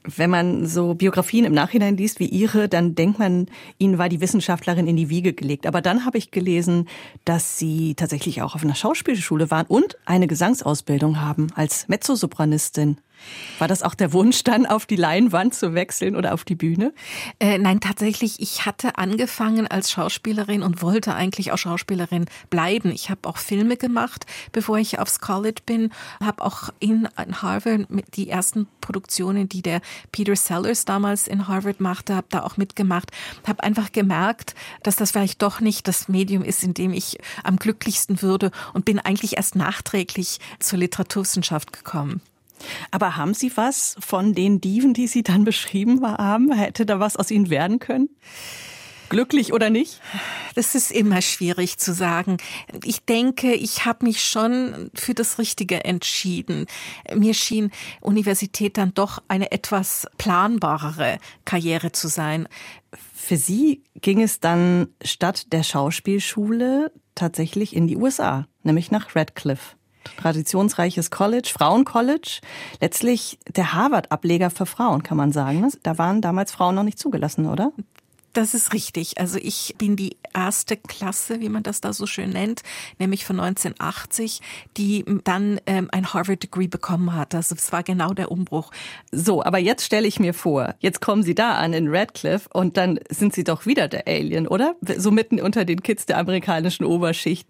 Wenn 0.07 0.29
man 0.29 0.67
so 0.67 0.93
Biografien 0.93 1.47
im 1.47 1.55
Nachhinein 1.55 1.97
liest 1.97 2.21
wie 2.21 2.27
Ihre, 2.27 2.69
dann 2.69 2.95
denkt 2.95 3.19
man, 3.19 3.47
Ihnen 3.79 3.97
war 3.97 4.11
die 4.11 4.21
Wissenschaftlerin 4.21 4.87
in 4.87 4.97
die 4.97 5.09
Wiege 5.09 5.33
gelegt. 5.33 5.67
Aber 5.67 5.81
dann 5.81 6.05
habe 6.05 6.19
ich 6.19 6.31
gelesen, 6.31 6.89
dass 7.25 7.59
Sie 7.59 7.95
tatsächlich 7.95 8.43
auch 8.43 8.55
auf 8.55 8.63
einer 8.63 8.75
Schauspielschule 8.75 9.51
waren 9.51 9.65
und 9.67 9.97
eine 10.05 10.27
Gesangsausbildung 10.27 11.23
haben 11.23 11.47
als 11.55 11.89
Mezzosopranistin. 11.89 12.99
War 13.59 13.69
das 13.69 13.83
auch 13.83 13.95
der 13.95 14.13
Wunsch, 14.13 14.43
dann 14.45 14.67
auf 14.67 14.87
die 14.87 14.97
Leinwand 14.97 15.55
zu 15.55 15.75
wechseln 15.75 16.17
oder 16.17 16.35
auf 16.35 16.45
die 16.45 16.55
Bühne? 16.57 16.93
Äh, 17.39 17.59
nein, 17.59 17.81
tatsächlich. 17.81 18.41
Ich 18.41 18.67
hatte 18.67 18.99
angefangen 18.99 19.67
als 19.67 19.91
Schauspielerin 19.91 20.63
und 20.63 20.83
wollte 20.83 21.15
eigentlich 21.15 21.53
auch 21.53 21.59
Schauspielerin 21.59 22.27
bleiben. 22.51 22.91
Ich 22.91 23.11
habe 23.11 23.29
auch 23.29 23.39
Filme 23.39 23.77
gemacht, 23.77 24.27
bevor 24.53 24.79
ich 24.79 24.99
aufs 24.99 25.21
College 25.21 25.63
bin. 25.65 25.91
Habe 26.21 26.43
auch 26.43 26.71
in, 26.81 27.09
Harvard 27.17 27.91
mit 27.91 28.17
die 28.17 28.29
ersten 28.29 28.67
Produktionen, 28.81 29.49
die 29.49 29.63
der 29.63 29.81
Peter 30.13 30.37
Sellers 30.37 30.85
damals 30.85 31.29
in 31.29 31.49
Harvard 31.49 31.81
machte, 31.81 32.17
habe 32.17 32.27
da 32.31 32.43
auch 32.43 32.57
mitgemacht. 32.57 33.11
Habe 33.47 33.63
einfach 33.63 33.93
gemerkt, 33.93 34.55
dass 34.83 34.97
das 34.97 35.13
vielleicht 35.13 35.43
doch 35.43 35.61
nicht 35.61 35.87
das 35.87 36.09
Medium 36.09 36.43
ist, 36.43 36.63
in 36.63 36.75
dem 36.75 36.93
ich 36.93 37.19
am 37.43 37.57
glücklichsten 37.57 38.21
würde 38.21 38.51
und 38.73 38.85
bin 38.85 38.99
eigentlich 38.99 39.37
erst 39.37 39.55
nachträglich 39.55 40.39
zur 40.59 40.79
Literaturwissenschaft 40.81 41.73
gekommen. 41.73 42.21
Aber 42.91 43.17
haben 43.17 43.35
Sie 43.35 43.57
was 43.57 43.97
von 44.01 44.35
den 44.35 44.61
Diven, 44.61 44.95
die 44.95 45.07
Sie 45.07 45.23
dann 45.23 45.45
beschrieben 45.45 46.03
haben? 46.03 46.53
Hätte 46.53 46.87
da 46.87 47.01
was 47.01 47.17
aus 47.17 47.31
Ihnen 47.31 47.51
werden 47.51 47.79
können? 47.79 48.09
Glücklich 49.11 49.53
oder 49.53 49.71
nicht? 49.71 50.01
Das 50.55 50.75
ist 50.75 50.91
immer 50.91 51.21
schwierig 51.21 51.79
zu 51.79 51.93
sagen. 51.93 52.39
Ich 52.85 53.05
denke, 53.05 53.53
ich 53.53 53.85
habe 53.85 54.07
mich 54.07 54.25
schon 54.25 54.91
für 54.95 55.15
das 55.15 55.39
Richtige 55.39 55.85
entschieden. 55.85 56.67
Mir 57.15 57.35
schien 57.35 57.71
Universität 58.01 58.79
dann 58.79 58.95
doch 58.95 59.23
eine 59.29 59.53
etwas 59.53 60.07
planbarere 60.17 61.19
Karriere 61.45 61.93
zu 61.93 62.09
sein. 62.09 62.49
Für 63.15 63.37
Sie 63.37 63.83
ging 64.01 64.23
es 64.23 64.41
dann 64.41 64.89
statt 65.03 65.53
der 65.53 65.63
Schauspielschule 65.63 66.91
tatsächlich 67.15 67.77
in 67.77 67.87
die 67.87 67.97
USA, 67.97 68.47
nämlich 68.63 68.91
nach 68.91 69.15
Radcliffe 69.15 69.77
traditionsreiches 70.19 71.11
College, 71.11 71.51
Frauencollege, 71.53 72.41
letztlich 72.81 73.39
der 73.55 73.73
Harvard-Ableger 73.75 74.51
für 74.51 74.67
Frauen, 74.67 75.03
kann 75.03 75.17
man 75.17 75.33
sagen. 75.33 75.61
Ne? 75.61 75.71
Da 75.83 75.99
waren 75.99 76.21
damals 76.21 76.53
Frauen 76.53 76.75
noch 76.75 76.83
nicht 76.83 76.99
zugelassen, 76.99 77.47
oder? 77.47 77.73
Das 78.35 78.53
ist 78.53 78.73
richtig. 78.73 79.19
Also 79.19 79.39
ich 79.41 79.77
bin 79.79 79.95
die 79.95 80.17
erste 80.35 80.77
Klasse, 80.77 81.41
wie 81.41 81.49
man 81.49 81.63
das 81.63 81.81
da 81.81 81.93
so 81.93 82.05
schön 82.05 82.31
nennt, 82.31 82.63
nämlich 82.99 83.25
von 83.25 83.39
1980, 83.39 84.41
die 84.77 85.05
dann 85.23 85.61
ähm, 85.67 85.89
ein 85.93 86.13
Harvard-Degree 86.13 86.67
bekommen 86.67 87.15
hat. 87.15 87.33
Also 87.33 87.55
es 87.55 87.71
war 87.71 87.85
genau 87.85 88.13
der 88.13 88.33
Umbruch. 88.33 88.73
So, 89.13 89.45
aber 89.45 89.59
jetzt 89.59 89.85
stelle 89.85 90.09
ich 90.09 90.19
mir 90.19 90.35
vor, 90.35 90.75
jetzt 90.81 91.01
kommen 91.01 91.23
Sie 91.23 91.37
da 91.37 91.55
an 91.55 91.73
in 91.73 91.87
Radcliffe 91.89 92.49
und 92.53 92.77
dann 92.77 92.99
sind 93.09 93.35
Sie 93.35 93.45
doch 93.45 93.67
wieder 93.67 93.87
der 93.87 94.09
Alien, 94.09 94.49
oder? 94.49 94.75
So 94.97 95.13
mitten 95.13 95.41
unter 95.41 95.65
den 95.65 95.85
Kids 95.85 96.05
der 96.05 96.19
amerikanischen 96.19 96.85
Oberschicht. 96.85 97.49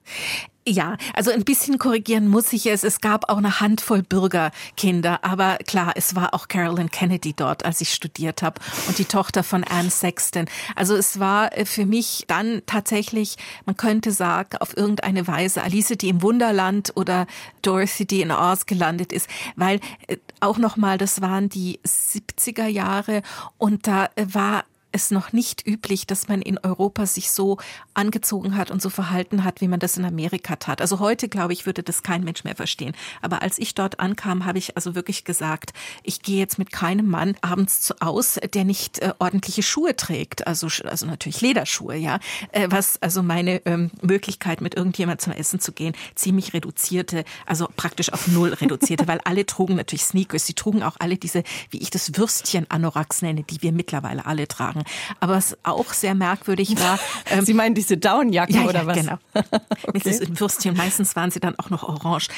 Ja, 0.66 0.96
also 1.12 1.30
ein 1.30 1.44
bisschen 1.44 1.78
korrigieren 1.78 2.26
muss 2.26 2.50
ich 2.54 2.64
es. 2.64 2.84
Es 2.84 3.02
gab 3.02 3.28
auch 3.28 3.36
eine 3.36 3.60
Handvoll 3.60 4.02
Bürgerkinder, 4.02 5.22
aber 5.22 5.58
klar, 5.58 5.92
es 5.94 6.14
war 6.14 6.32
auch 6.32 6.48
Carolyn 6.48 6.90
Kennedy 6.90 7.34
dort, 7.34 7.66
als 7.66 7.82
ich 7.82 7.92
studiert 7.92 8.40
habe 8.40 8.62
und 8.88 8.96
die 8.96 9.04
Tochter 9.04 9.42
von 9.42 9.62
Anne 9.62 9.90
Sexton. 9.90 10.46
Also 10.74 10.96
es 10.96 11.20
war 11.20 11.54
äh, 11.54 11.66
für 11.66 11.84
mich 11.84 12.24
dann 12.28 12.62
tatsächlich, 12.64 13.36
man 13.66 13.76
könnte 13.76 14.10
sagen, 14.10 14.56
auf 14.58 14.74
irgendeine 14.74 15.26
Weise 15.26 15.62
Alice, 15.62 15.98
die 16.00 16.08
im 16.08 16.22
Wunderland 16.22 16.92
oder 16.96 17.26
Dorothy, 17.60 18.06
die 18.06 18.22
in 18.22 18.30
Oz 18.30 18.64
gelandet 18.64 19.12
ist, 19.12 19.28
weil 19.56 19.80
äh, 20.06 20.16
auch 20.40 20.56
nochmal, 20.56 20.96
das 20.96 21.20
waren 21.20 21.50
die 21.50 21.78
70er 21.84 22.68
Jahre 22.68 23.20
und 23.58 23.86
da 23.86 24.06
äh, 24.16 24.24
war 24.32 24.64
es 24.94 25.10
noch 25.10 25.32
nicht 25.32 25.66
üblich, 25.66 26.06
dass 26.06 26.28
man 26.28 26.40
in 26.40 26.58
Europa 26.58 27.06
sich 27.06 27.30
so 27.30 27.58
angezogen 27.94 28.56
hat 28.56 28.70
und 28.70 28.80
so 28.80 28.90
verhalten 28.90 29.44
hat, 29.44 29.60
wie 29.60 29.68
man 29.68 29.80
das 29.80 29.96
in 29.96 30.04
Amerika 30.04 30.56
tat. 30.56 30.80
Also 30.80 31.00
heute, 31.00 31.28
glaube 31.28 31.52
ich, 31.52 31.66
würde 31.66 31.82
das 31.82 32.02
kein 32.02 32.22
Mensch 32.22 32.44
mehr 32.44 32.54
verstehen. 32.54 32.94
Aber 33.20 33.42
als 33.42 33.58
ich 33.58 33.74
dort 33.74 33.98
ankam, 33.98 34.44
habe 34.44 34.58
ich 34.58 34.76
also 34.76 34.94
wirklich 34.94 35.24
gesagt, 35.24 35.72
ich 36.04 36.22
gehe 36.22 36.38
jetzt 36.38 36.58
mit 36.58 36.70
keinem 36.70 37.08
Mann 37.08 37.36
abends 37.40 37.92
aus, 38.00 38.38
der 38.54 38.64
nicht 38.64 39.00
äh, 39.00 39.12
ordentliche 39.18 39.62
Schuhe 39.62 39.96
trägt. 39.96 40.46
Also, 40.46 40.68
also 40.84 41.06
natürlich 41.06 41.40
Lederschuhe, 41.40 41.96
ja. 41.96 42.20
Äh, 42.52 42.68
was 42.70 43.02
also 43.02 43.22
meine 43.22 43.66
ähm, 43.66 43.90
Möglichkeit, 44.00 44.60
mit 44.60 44.76
irgendjemand 44.76 45.20
zum 45.20 45.32
Essen 45.32 45.58
zu 45.58 45.72
gehen, 45.72 45.94
ziemlich 46.14 46.54
reduzierte, 46.54 47.24
also 47.46 47.68
praktisch 47.74 48.12
auf 48.12 48.28
null 48.28 48.52
reduzierte, 48.52 49.08
weil 49.08 49.20
alle 49.24 49.44
trugen 49.44 49.74
natürlich 49.74 50.04
Sneakers. 50.04 50.46
Sie 50.46 50.54
trugen 50.54 50.84
auch 50.84 50.96
alle 51.00 51.16
diese, 51.16 51.42
wie 51.70 51.78
ich 51.78 51.90
das 51.90 52.16
Würstchen-Anoraks 52.16 53.22
nenne, 53.22 53.42
die 53.42 53.60
wir 53.60 53.72
mittlerweile 53.72 54.26
alle 54.26 54.46
tragen. 54.46 54.83
Aber 55.20 55.34
was 55.34 55.56
auch 55.62 55.92
sehr 55.92 56.14
merkwürdig 56.14 56.78
war. 56.80 56.98
Ähm, 57.30 57.44
sie 57.44 57.54
meinen 57.54 57.74
diese 57.74 57.96
Downjacken 57.96 58.54
ja, 58.54 58.62
oder 58.64 58.82
ja, 58.82 58.86
was? 58.86 58.96
Genau. 58.96 59.18
okay. 59.86 60.18
Mit 60.20 60.40
Würstchen. 60.40 60.76
Meistens 60.76 61.16
waren 61.16 61.30
sie 61.30 61.40
dann 61.40 61.58
auch 61.58 61.70
noch 61.70 61.82
orange. 61.82 62.28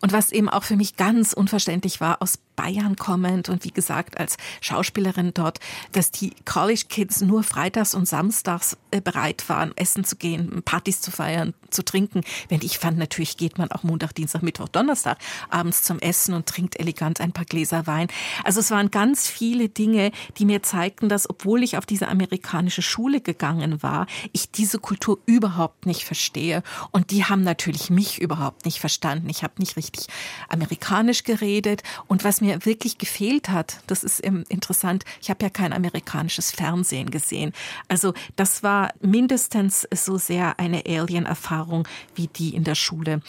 Und 0.00 0.12
was 0.12 0.30
eben 0.30 0.48
auch 0.48 0.62
für 0.62 0.76
mich 0.76 0.96
ganz 0.96 1.32
unverständlich 1.32 2.00
war, 2.00 2.22
aus 2.22 2.38
Bayern 2.54 2.96
kommend 2.96 3.48
und 3.48 3.64
wie 3.64 3.70
gesagt 3.70 4.18
als 4.18 4.36
Schauspielerin 4.60 5.32
dort, 5.34 5.60
dass 5.92 6.10
die 6.10 6.34
College 6.44 6.84
Kids 6.88 7.20
nur 7.20 7.42
freitags 7.42 7.94
und 7.94 8.06
samstags 8.08 8.76
äh, 8.90 9.00
bereit 9.00 9.48
waren, 9.48 9.76
essen 9.76 10.04
zu 10.04 10.16
gehen, 10.16 10.62
Partys 10.64 11.00
zu 11.00 11.10
feiern, 11.10 11.54
zu 11.70 11.84
trinken. 11.84 12.22
Wenn 12.48 12.62
ich 12.62 12.78
fand, 12.78 12.98
natürlich 12.98 13.36
geht 13.36 13.58
man 13.58 13.70
auch 13.70 13.82
Montag, 13.82 14.14
Dienstag, 14.14 14.42
Mittwoch, 14.42 14.68
Donnerstag 14.68 15.18
abends 15.50 15.82
zum 15.82 15.98
Essen 15.98 16.34
und 16.34 16.46
trinkt 16.46 16.78
elegant 16.78 17.20
ein 17.20 17.32
paar 17.32 17.44
Gläser 17.44 17.86
Wein. 17.86 18.08
Also 18.44 18.60
es 18.60 18.70
waren 18.70 18.90
ganz 18.90 19.28
viele 19.28 19.68
Dinge, 19.68 20.12
die 20.38 20.44
mir 20.44 20.62
zeigten, 20.62 21.08
dass 21.08 21.28
obwohl 21.28 21.62
ich 21.62 21.76
auf 21.76 21.86
diese 21.86 22.08
amerikanische 22.08 22.82
Schule 22.82 23.20
gegangen 23.20 23.82
war, 23.82 24.06
ich 24.32 24.50
diese 24.50 24.78
Kultur 24.78 25.18
überhaupt 25.26 25.86
nicht 25.86 26.04
verstehe. 26.04 26.62
Und 26.92 27.10
die 27.10 27.24
haben 27.24 27.42
natürlich 27.42 27.90
mich 27.90 28.20
überhaupt 28.20 28.64
nicht 28.64 28.80
verstanden. 28.80 29.28
Ich 29.28 29.42
habe 29.42 29.54
nicht 29.58 29.76
richtig 29.76 30.06
amerikanisch 30.48 31.24
geredet. 31.24 31.82
Und 32.06 32.24
was 32.24 32.40
mir 32.40 32.64
wirklich 32.64 32.98
gefehlt 32.98 33.48
hat, 33.48 33.80
das 33.86 34.04
ist 34.04 34.20
interessant, 34.20 35.04
ich 35.20 35.30
habe 35.30 35.44
ja 35.44 35.50
kein 35.50 35.72
amerikanisches 35.72 36.50
Fernsehen 36.50 37.10
gesehen. 37.10 37.52
Also 37.88 38.14
das 38.36 38.62
war 38.62 38.92
mindestens 39.00 39.86
so 39.92 40.18
sehr 40.18 40.58
eine 40.58 40.84
Alien-Erfahrung 40.86 41.55
wie 42.14 42.26
die 42.26 42.54
in 42.54 42.64
der 42.64 42.74
Schule. 42.74 43.20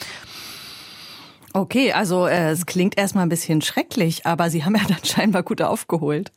Okay, 1.54 1.92
also 1.94 2.28
äh, 2.28 2.52
es 2.52 2.66
klingt 2.66 2.98
erstmal 2.98 3.26
ein 3.26 3.30
bisschen 3.30 3.62
schrecklich, 3.62 4.26
aber 4.26 4.50
Sie 4.50 4.64
haben 4.64 4.76
ja 4.76 4.84
dann 4.88 5.04
scheinbar 5.04 5.44
gut 5.44 5.62
aufgeholt. 5.62 6.32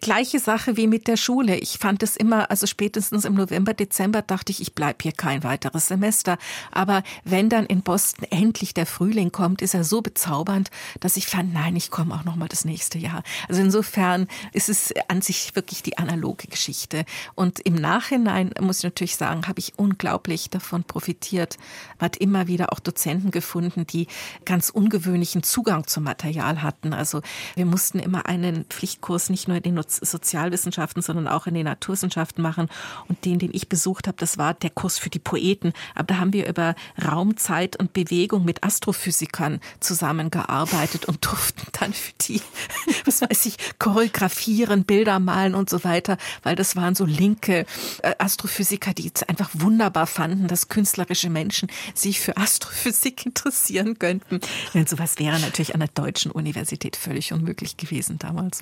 Gleiche 0.00 0.38
Sache 0.38 0.76
wie 0.76 0.86
mit 0.86 1.08
der 1.08 1.18
Schule. 1.18 1.56
Ich 1.56 1.78
fand 1.78 2.02
es 2.02 2.16
immer, 2.16 2.50
also 2.50 2.66
spätestens 2.66 3.24
im 3.26 3.34
November, 3.34 3.74
Dezember 3.74 4.22
dachte 4.22 4.50
ich, 4.50 4.62
ich 4.62 4.74
bleib 4.74 5.02
hier 5.02 5.12
kein 5.12 5.44
weiteres 5.44 5.88
Semester. 5.88 6.38
Aber 6.72 7.02
wenn 7.24 7.50
dann 7.50 7.66
in 7.66 7.82
Boston 7.82 8.26
endlich 8.30 8.72
der 8.72 8.86
Frühling 8.86 9.30
kommt, 9.30 9.60
ist 9.60 9.74
er 9.74 9.84
so 9.84 10.00
bezaubernd, 10.00 10.70
dass 11.00 11.16
ich 11.18 11.26
fand, 11.26 11.52
nein, 11.52 11.76
ich 11.76 11.90
komme 11.90 12.14
auch 12.14 12.24
noch 12.24 12.36
mal 12.36 12.48
das 12.48 12.64
nächste 12.64 12.98
Jahr. 12.98 13.22
Also 13.46 13.60
insofern 13.60 14.26
ist 14.52 14.70
es 14.70 14.94
an 15.08 15.20
sich 15.20 15.54
wirklich 15.54 15.82
die 15.82 15.98
analoge 15.98 16.48
Geschichte. 16.48 17.04
Und 17.34 17.60
im 17.60 17.74
Nachhinein 17.74 18.52
muss 18.60 18.78
ich 18.78 18.84
natürlich 18.84 19.16
sagen, 19.16 19.46
habe 19.48 19.58
ich 19.58 19.74
unglaublich 19.78 20.48
davon 20.48 20.84
profitiert. 20.84 21.58
Man 21.98 22.06
hat 22.06 22.16
immer 22.16 22.46
wieder 22.46 22.72
auch 22.72 22.80
Dozenten 22.80 23.30
gefunden, 23.30 23.86
die 23.86 24.06
ganz 24.46 24.70
ungewöhnlichen 24.70 25.42
Zugang 25.42 25.86
zum 25.86 26.04
Material 26.04 26.62
hatten. 26.62 26.94
Also 26.94 27.20
wir 27.54 27.66
mussten 27.66 27.98
immer 27.98 28.26
einen 28.26 28.64
Pflichtkurs 28.64 29.28
nicht 29.28 29.46
nur 29.46 29.57
in 29.58 29.76
den 29.76 29.84
Sozialwissenschaften, 29.86 31.02
sondern 31.02 31.28
auch 31.28 31.46
in 31.46 31.54
den 31.54 31.64
Naturwissenschaften 31.64 32.42
machen. 32.42 32.68
Und 33.08 33.24
den, 33.24 33.38
den 33.38 33.50
ich 33.52 33.68
besucht 33.68 34.06
habe, 34.06 34.16
das 34.18 34.38
war 34.38 34.54
der 34.54 34.70
Kurs 34.70 34.98
für 34.98 35.10
die 35.10 35.18
Poeten. 35.18 35.72
Aber 35.94 36.06
da 36.06 36.18
haben 36.18 36.32
wir 36.32 36.48
über 36.48 36.74
Raum, 37.04 37.36
Zeit 37.36 37.76
und 37.76 37.92
Bewegung 37.92 38.44
mit 38.44 38.64
Astrophysikern 38.64 39.60
zusammengearbeitet 39.80 41.06
und 41.06 41.24
durften 41.24 41.66
dann 41.78 41.92
für 41.92 42.12
die, 42.20 42.40
was 43.04 43.22
weiß 43.22 43.46
ich, 43.46 43.56
choreografieren, 43.78 44.84
Bilder 44.84 45.18
malen 45.18 45.54
und 45.54 45.70
so 45.70 45.84
weiter, 45.84 46.16
weil 46.42 46.56
das 46.56 46.76
waren 46.76 46.94
so 46.94 47.04
linke 47.04 47.66
äh, 48.02 48.14
Astrophysiker, 48.18 48.94
die 48.94 49.10
es 49.14 49.22
einfach 49.22 49.50
wunderbar 49.52 50.06
fanden, 50.06 50.48
dass 50.48 50.68
künstlerische 50.68 51.30
Menschen 51.30 51.68
sich 51.94 52.20
für 52.20 52.36
Astrophysik 52.36 53.26
interessieren 53.26 53.98
könnten. 53.98 54.40
Denn 54.74 54.86
sowas 54.86 55.18
wäre 55.18 55.38
natürlich 55.40 55.74
an 55.74 55.80
der 55.80 55.88
deutschen 55.88 56.30
Universität 56.30 56.96
völlig 56.96 57.32
unmöglich 57.32 57.76
gewesen 57.76 58.18
damals. 58.18 58.60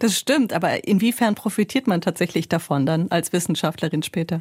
Das 0.00 0.16
stimmt, 0.18 0.37
aber 0.52 0.86
inwiefern 0.86 1.34
profitiert 1.34 1.86
man 1.86 2.00
tatsächlich 2.00 2.48
davon 2.48 2.86
dann 2.86 3.10
als 3.10 3.32
Wissenschaftlerin 3.32 4.02
später? 4.02 4.40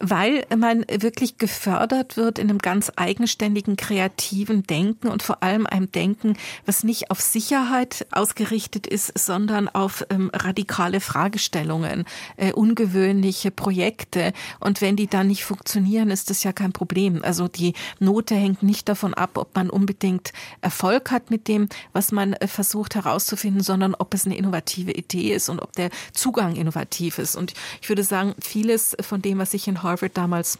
Weil 0.00 0.44
man 0.56 0.84
wirklich 0.90 1.38
gefördert 1.38 2.16
wird 2.16 2.38
in 2.38 2.48
einem 2.48 2.58
ganz 2.58 2.90
eigenständigen, 2.96 3.76
kreativen 3.76 4.62
Denken 4.64 5.08
und 5.08 5.22
vor 5.22 5.42
allem 5.42 5.66
einem 5.66 5.90
Denken, 5.92 6.36
was 6.66 6.84
nicht 6.84 7.10
auf 7.10 7.20
Sicherheit 7.20 8.06
ausgerichtet 8.10 8.86
ist, 8.86 9.18
sondern 9.18 9.68
auf 9.68 10.04
ähm, 10.10 10.30
radikale 10.32 11.00
Fragestellungen, 11.00 12.04
äh, 12.36 12.52
ungewöhnliche 12.52 13.50
Projekte. 13.50 14.32
Und 14.60 14.80
wenn 14.80 14.96
die 14.96 15.06
dann 15.06 15.28
nicht 15.28 15.44
funktionieren, 15.44 16.10
ist 16.10 16.30
das 16.30 16.42
ja 16.42 16.52
kein 16.52 16.72
Problem. 16.72 17.22
Also 17.22 17.48
die 17.48 17.74
Note 17.98 18.34
hängt 18.34 18.62
nicht 18.62 18.88
davon 18.88 19.14
ab, 19.14 19.32
ob 19.36 19.54
man 19.54 19.70
unbedingt 19.70 20.32
Erfolg 20.60 21.10
hat 21.10 21.30
mit 21.30 21.48
dem, 21.48 21.68
was 21.92 22.12
man 22.12 22.32
äh, 22.34 22.46
versucht 22.46 22.94
herauszufinden, 22.94 23.62
sondern 23.62 23.94
ob 23.94 24.14
es 24.14 24.26
eine 24.26 24.36
innovative 24.36 24.92
Idee 24.92 25.33
ist 25.34 25.48
und 25.48 25.60
ob 25.60 25.72
der 25.72 25.90
Zugang 26.12 26.56
innovativ 26.56 27.18
ist. 27.18 27.36
Und 27.36 27.52
ich 27.82 27.88
würde 27.88 28.04
sagen, 28.04 28.34
vieles 28.40 28.96
von 29.00 29.20
dem, 29.20 29.38
was 29.38 29.54
ich 29.54 29.68
in 29.68 29.82
Harvard 29.82 30.16
damals 30.16 30.58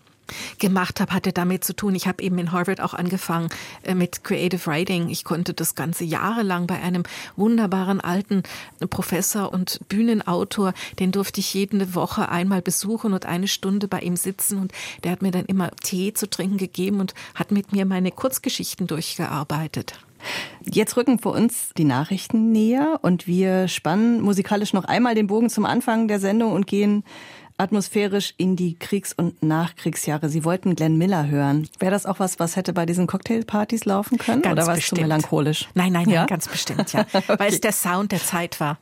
gemacht 0.59 1.01
habe, 1.01 1.13
hatte 1.13 1.33
damit 1.33 1.65
zu 1.65 1.75
tun. 1.75 1.95
Ich 1.95 2.07
habe 2.07 2.23
eben 2.23 2.39
in 2.39 2.53
Harvard 2.53 2.81
auch 2.81 2.95
angefangen 2.95 3.49
äh, 3.83 3.95
mit 3.95 4.25
Creative 4.25 4.67
Writing. 4.67 5.09
Ich 5.09 5.25
konnte 5.25 5.55
das 5.55 5.75
ganze 5.75 6.05
jahrelang 6.05 6.67
bei 6.67 6.81
einem 6.81 7.05
wunderbaren 7.37 8.01
alten 8.01 8.43
Professor 8.91 9.53
und 9.53 9.81
Bühnenautor, 9.89 10.75
den 10.99 11.13
durfte 11.13 11.41
ich 11.41 11.55
jede 11.55 11.95
Woche 11.95 12.29
einmal 12.29 12.63
besuchen 12.63 13.13
und 13.13 13.27
eine 13.27 13.49
Stunde 13.49 13.89
bei 13.89 14.01
ihm 14.01 14.17
sitzen 14.17 14.59
und 14.59 14.73
der 15.03 15.13
hat 15.13 15.23
mir 15.23 15.31
dann 15.31 15.47
immer 15.47 15.71
Tee 15.83 16.13
zu 16.13 16.29
trinken 16.29 16.59
gegeben 16.59 17.01
und 17.01 17.15
hat 17.35 17.51
mit 17.51 17.73
mir 17.73 17.85
meine 17.85 18.11
Kurzgeschichten 18.11 18.87
durchgearbeitet. 18.87 19.99
Jetzt 20.65 20.97
rücken 20.97 21.19
für 21.19 21.29
uns 21.31 21.71
die 21.77 21.85
Nachrichten 21.85 22.51
näher 22.53 22.99
und 23.03 23.27
wir 23.27 23.69
spannen 23.69 24.23
musikalisch 24.23 24.73
noch 24.73 24.85
einmal 24.85 25.15
den 25.15 25.27
Bogen 25.27 25.51
zum 25.51 25.67
Anfang 25.67 26.09
der 26.09 26.21
Sendung 26.21 26.53
und 26.53 26.67
gehen 26.67 27.05
atmosphärisch 27.57 28.35
in 28.37 28.57
die 28.57 28.79
Kriegs- 28.79 29.13
und 29.13 29.43
Nachkriegsjahre. 29.43 30.29
Sie 30.29 30.45
wollten 30.45 30.75
Glenn 30.75 30.97
Miller 30.97 31.29
hören. 31.29 31.69
Wäre 31.79 31.93
das 31.93 32.07
auch 32.07 32.19
was, 32.19 32.39
was 32.39 32.57
hätte 32.57 32.73
bei 32.73 32.87
diesen 32.87 33.07
Cocktailpartys 33.07 33.85
laufen 33.85 34.19
können? 34.19 34.43
Ganz 34.43 34.53
oder 34.53 34.67
war 34.67 34.75
bestimmt. 34.75 34.99
es 34.99 35.03
zu 35.03 35.09
melancholisch? 35.09 35.69
Nein, 35.75 35.93
nein, 35.93 36.09
ja? 36.09 36.27
ganz 36.27 36.49
bestimmt, 36.49 36.93
ja. 36.93 37.07
okay. 37.13 37.23
Weil 37.39 37.53
es 37.53 37.61
der 37.61 37.73
Sound 37.73 38.13
der 38.13 38.21
Zeit 38.21 38.61
war. 38.61 38.79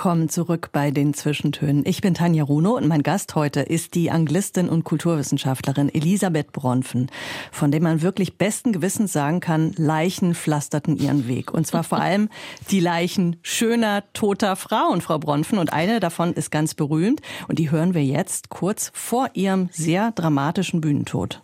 Willkommen 0.00 0.30
zurück 0.30 0.70
bei 0.72 0.90
den 0.90 1.12
Zwischentönen. 1.12 1.84
Ich 1.84 2.00
bin 2.00 2.14
Tanja 2.14 2.42
Runo 2.42 2.74
und 2.74 2.88
mein 2.88 3.02
Gast 3.02 3.34
heute 3.34 3.60
ist 3.60 3.94
die 3.94 4.10
Anglistin 4.10 4.70
und 4.70 4.82
Kulturwissenschaftlerin 4.82 5.94
Elisabeth 5.94 6.52
Bronfen, 6.52 7.10
von 7.52 7.70
dem 7.70 7.82
man 7.82 8.00
wirklich 8.00 8.38
besten 8.38 8.72
Gewissens 8.72 9.12
sagen 9.12 9.40
kann, 9.40 9.74
Leichen 9.76 10.34
pflasterten 10.34 10.96
ihren 10.96 11.28
Weg. 11.28 11.52
Und 11.52 11.66
zwar 11.66 11.84
vor 11.84 12.00
allem 12.00 12.30
die 12.70 12.80
Leichen 12.80 13.36
schöner, 13.42 14.02
toter 14.14 14.56
Frauen, 14.56 15.02
Frau 15.02 15.18
Bronfen. 15.18 15.58
Und 15.58 15.74
eine 15.74 16.00
davon 16.00 16.32
ist 16.32 16.50
ganz 16.50 16.72
berühmt 16.74 17.20
und 17.48 17.58
die 17.58 17.70
hören 17.70 17.92
wir 17.92 18.02
jetzt 18.02 18.48
kurz 18.48 18.90
vor 18.94 19.28
ihrem 19.34 19.68
sehr 19.70 20.12
dramatischen 20.12 20.80
Bühnentod. 20.80 21.42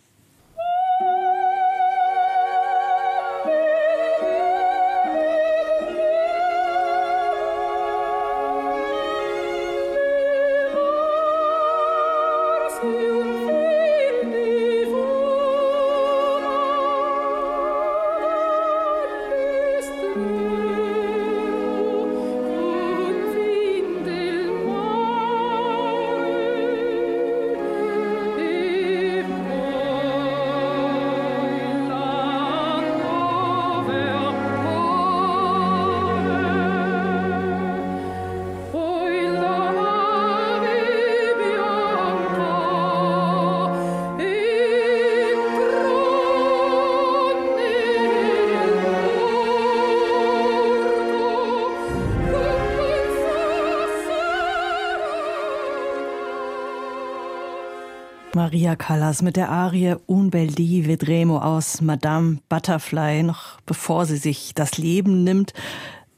Maria 58.46 58.76
Callas 58.76 59.22
mit 59.22 59.34
der 59.34 59.48
Arie 59.48 59.96
Un 60.06 60.30
bel 60.30 60.46
di 60.46 60.86
vedremo 60.86 61.38
aus 61.38 61.80
Madame 61.80 62.38
Butterfly, 62.48 63.24
noch 63.24 63.60
bevor 63.66 64.06
sie 64.06 64.18
sich 64.18 64.54
das 64.54 64.78
Leben 64.78 65.24
nimmt. 65.24 65.52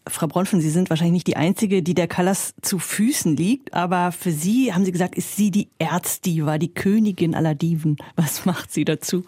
Frau 0.07 0.27
Bronfen, 0.27 0.61
Sie 0.61 0.69
sind 0.69 0.91
wahrscheinlich 0.91 1.14
nicht 1.14 1.27
die 1.27 1.38
Einzige, 1.38 1.83
die 1.83 1.95
der 1.95 2.07
Callas 2.07 2.53
zu 2.62 2.79
Füßen 2.79 3.37
liegt, 3.37 3.73
aber 3.73 4.11
für 4.11 4.33
Sie, 4.33 4.73
haben 4.75 4.85
Sie 4.85 4.92
gesagt, 4.92 5.14
ist 5.14 5.37
sie 5.37 5.51
die 5.51 5.68
Erzdiva, 5.79 6.59
die 6.59 6.75
Königin 6.75 7.35
aller 7.35 7.55
Diven. 7.55 7.97
Was 8.16 8.44
macht 8.44 8.73
sie 8.73 8.85
dazu? 8.85 9.25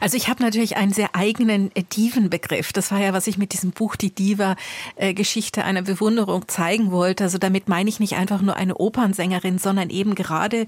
Also 0.00 0.16
ich 0.16 0.28
habe 0.28 0.42
natürlich 0.42 0.76
einen 0.76 0.92
sehr 0.92 1.14
eigenen 1.14 1.70
äh, 1.76 1.84
Divenbegriff. 1.84 2.72
Das 2.72 2.90
war 2.90 2.98
ja, 2.98 3.12
was 3.12 3.26
ich 3.26 3.38
mit 3.38 3.52
diesem 3.52 3.70
Buch 3.70 3.94
Die 3.94 4.12
Diva-Geschichte 4.12 5.60
äh, 5.60 5.64
einer 5.64 5.82
Bewunderung 5.82 6.48
zeigen 6.48 6.90
wollte. 6.90 7.24
Also 7.24 7.38
damit 7.38 7.68
meine 7.68 7.88
ich 7.88 8.00
nicht 8.00 8.16
einfach 8.16 8.42
nur 8.42 8.56
eine 8.56 8.76
Opernsängerin, 8.76 9.58
sondern 9.58 9.90
eben 9.90 10.14
gerade 10.14 10.66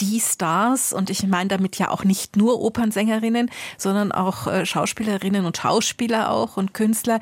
die 0.00 0.20
Stars 0.20 0.92
und 0.92 1.08
ich 1.08 1.26
meine 1.26 1.48
damit 1.48 1.78
ja 1.78 1.90
auch 1.90 2.04
nicht 2.04 2.36
nur 2.36 2.60
Opernsängerinnen, 2.60 3.50
sondern 3.78 4.12
auch 4.12 4.46
äh, 4.46 4.66
Schauspielerinnen 4.66 5.46
und 5.46 5.56
Schauspieler 5.56 6.30
auch 6.30 6.56
und 6.56 6.74
Künstler, 6.74 7.20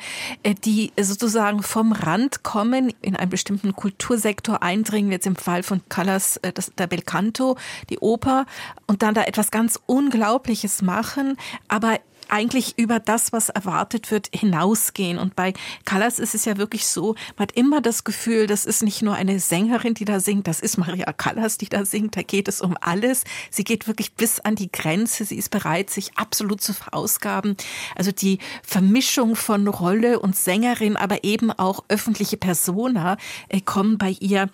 die 0.65 0.93
sozusagen 1.01 1.63
vom 1.63 1.93
Rand 1.93 2.43
kommen, 2.43 2.93
in 3.03 3.15
einen 3.15 3.31
bestimmten 3.31 3.75
Kultursektor 3.75 4.32
eindringen, 4.61 5.13
jetzt 5.13 5.27
im 5.27 5.37
Fall 5.37 5.63
von 5.63 5.83
Callas, 5.89 6.41
das, 6.55 6.73
der 6.77 6.87
Belcanto, 6.87 7.57
die 7.91 7.99
Oper, 7.99 8.47
und 8.87 9.03
dann 9.03 9.15
da 9.15 9.23
etwas 9.25 9.51
ganz 9.51 9.79
Unglaubliches 9.87 10.83
machen, 10.83 11.37
aber 11.69 11.99
eigentlich 12.33 12.79
über 12.79 12.99
das, 12.99 13.33
was 13.33 13.51
erwartet 13.51 14.11
wird, 14.11 14.29
hinausgehen. 14.35 15.19
Und 15.19 15.37
bei 15.37 15.53
Callas 15.85 16.19
ist 16.19 16.35
es 16.35 16.47
ja 16.47 16.57
wirklich 16.57 16.87
so, 16.87 17.15
man 17.37 17.49
hat 17.49 17.53
immer 17.53 17.83
das 17.83 18.05
Gefühl, 18.05 18.47
das 18.47 18.65
ist 18.65 18.83
nicht 18.83 19.03
nur 19.03 19.15
eine 19.15 19.39
Sängerin, 19.39 19.95
die 19.95 20.07
da 20.07 20.19
singt, 20.19 20.49
das 20.49 20.61
ist 20.61 20.79
Maria 20.79 21.13
Callas, 21.13 21.59
die 21.59 21.69
da 21.69 21.85
singt, 21.85 22.17
da 22.17 22.23
geht 22.23 22.49
es 22.49 22.63
um 22.63 22.77
alles. 22.81 23.25
Sie 23.51 23.65
geht 23.65 23.87
wirklich 23.87 24.15
bis 24.15 24.41
an 24.41 24.57
die 24.57 24.73
Grenze, 24.73 25.25
sie 25.25 25.37
ist 25.37 25.51
bereit, 25.51 25.91
sich 25.91 26.17
absolut 26.17 26.63
zu 26.63 26.73
verausgaben. 26.73 27.57
Also 27.95 28.13
die 28.13 28.39
Vermischung 28.63 29.37
von 29.37 29.69
Rolle 29.69 30.19
und 30.19 30.35
Sängerin, 30.35 30.97
aber 30.97 31.25
eben 31.25 31.51
auch 31.53 31.85
öffentliche 31.89 32.39
Persona 32.39 33.19
äh, 33.49 33.61
kommen 33.61 33.99
bei 33.99 34.17
ihr 34.21 34.49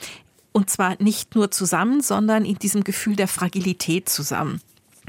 und 0.52 0.70
zwar 0.70 1.00
nicht 1.00 1.36
nur 1.36 1.52
zusammen, 1.52 2.00
sondern 2.00 2.44
in 2.44 2.58
diesem 2.58 2.82
Gefühl 2.82 3.14
der 3.14 3.28
Fragilität 3.28 4.08
zusammen. 4.08 4.60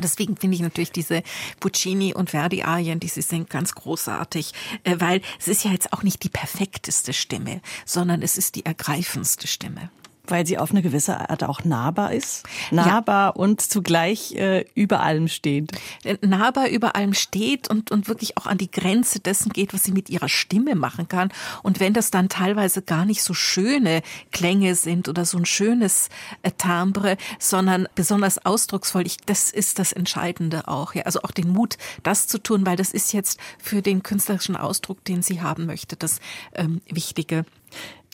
Deswegen 0.01 0.37
finde 0.37 0.55
ich 0.55 0.61
natürlich 0.61 0.91
diese 0.91 1.23
Puccini 1.59 2.13
und 2.13 2.31
Verdi-Arien, 2.31 2.99
die 2.99 3.07
sie 3.07 3.21
singt, 3.21 3.49
ganz 3.49 3.75
großartig, 3.75 4.53
äh, 4.83 4.95
weil 4.99 5.21
es 5.39 5.47
ist 5.47 5.63
ja 5.63 5.71
jetzt 5.71 5.93
auch 5.93 6.03
nicht 6.03 6.23
die 6.23 6.29
perfekteste 6.29 7.13
Stimme, 7.13 7.61
sondern 7.85 8.21
es 8.21 8.37
ist 8.37 8.55
die 8.55 8.65
ergreifendste 8.65 9.47
Stimme. 9.47 9.89
Weil 10.29 10.45
sie 10.45 10.57
auf 10.57 10.71
eine 10.71 10.81
gewisse 10.81 11.29
Art 11.29 11.43
auch 11.43 11.63
nahbar 11.63 12.13
ist. 12.13 12.43
Nahbar 12.71 13.27
ja. 13.27 13.29
und 13.29 13.61
zugleich 13.61 14.33
äh, 14.33 14.65
über 14.75 15.01
allem 15.01 15.27
steht. 15.27 15.71
Äh, 16.03 16.17
nahbar 16.21 16.69
über 16.69 16.95
allem 16.95 17.13
steht 17.13 17.69
und, 17.69 17.91
und 17.91 18.07
wirklich 18.07 18.37
auch 18.37 18.45
an 18.45 18.57
die 18.57 18.71
Grenze 18.71 19.19
dessen 19.19 19.51
geht, 19.51 19.73
was 19.73 19.83
sie 19.83 19.91
mit 19.91 20.09
ihrer 20.09 20.29
Stimme 20.29 20.75
machen 20.75 21.07
kann. 21.07 21.29
Und 21.63 21.79
wenn 21.79 21.93
das 21.93 22.11
dann 22.11 22.29
teilweise 22.29 22.81
gar 22.81 23.05
nicht 23.05 23.23
so 23.23 23.33
schöne 23.33 24.01
Klänge 24.31 24.75
sind 24.75 25.09
oder 25.09 25.25
so 25.25 25.37
ein 25.37 25.45
schönes 25.45 26.09
äh, 26.43 26.51
Timbre, 26.51 27.17
sondern 27.39 27.87
besonders 27.95 28.45
ausdrucksvoll, 28.45 29.05
ich, 29.05 29.17
das 29.17 29.51
ist 29.51 29.79
das 29.79 29.91
Entscheidende 29.91 30.67
auch. 30.67 30.93
Ja. 30.95 31.03
Also 31.03 31.21
auch 31.23 31.31
den 31.31 31.49
Mut, 31.49 31.77
das 32.03 32.27
zu 32.27 32.37
tun, 32.37 32.65
weil 32.65 32.77
das 32.77 32.91
ist 32.91 33.13
jetzt 33.13 33.39
für 33.57 33.81
den 33.81 34.03
künstlerischen 34.03 34.55
Ausdruck, 34.55 35.03
den 35.05 35.21
sie 35.21 35.41
haben 35.41 35.65
möchte, 35.65 35.95
das 35.95 36.19
ähm, 36.53 36.81
Wichtige. 36.89 37.45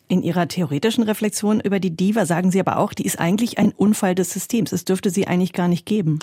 In 0.07 0.21
Ihrer 0.21 0.47
theoretischen 0.47 1.03
Reflexion 1.03 1.59
über 1.59 1.79
die 1.79 1.95
Diva 1.95 2.25
sagen 2.25 2.51
Sie 2.51 2.59
aber 2.59 2.77
auch, 2.77 2.93
die 2.93 3.05
ist 3.05 3.19
eigentlich 3.19 3.57
ein 3.57 3.71
Unfall 3.71 4.13
des 4.13 4.31
Systems. 4.31 4.71
Es 4.71 4.85
dürfte 4.85 5.09
sie 5.09 5.27
eigentlich 5.27 5.53
gar 5.53 5.67
nicht 5.67 5.85
geben 5.85 6.19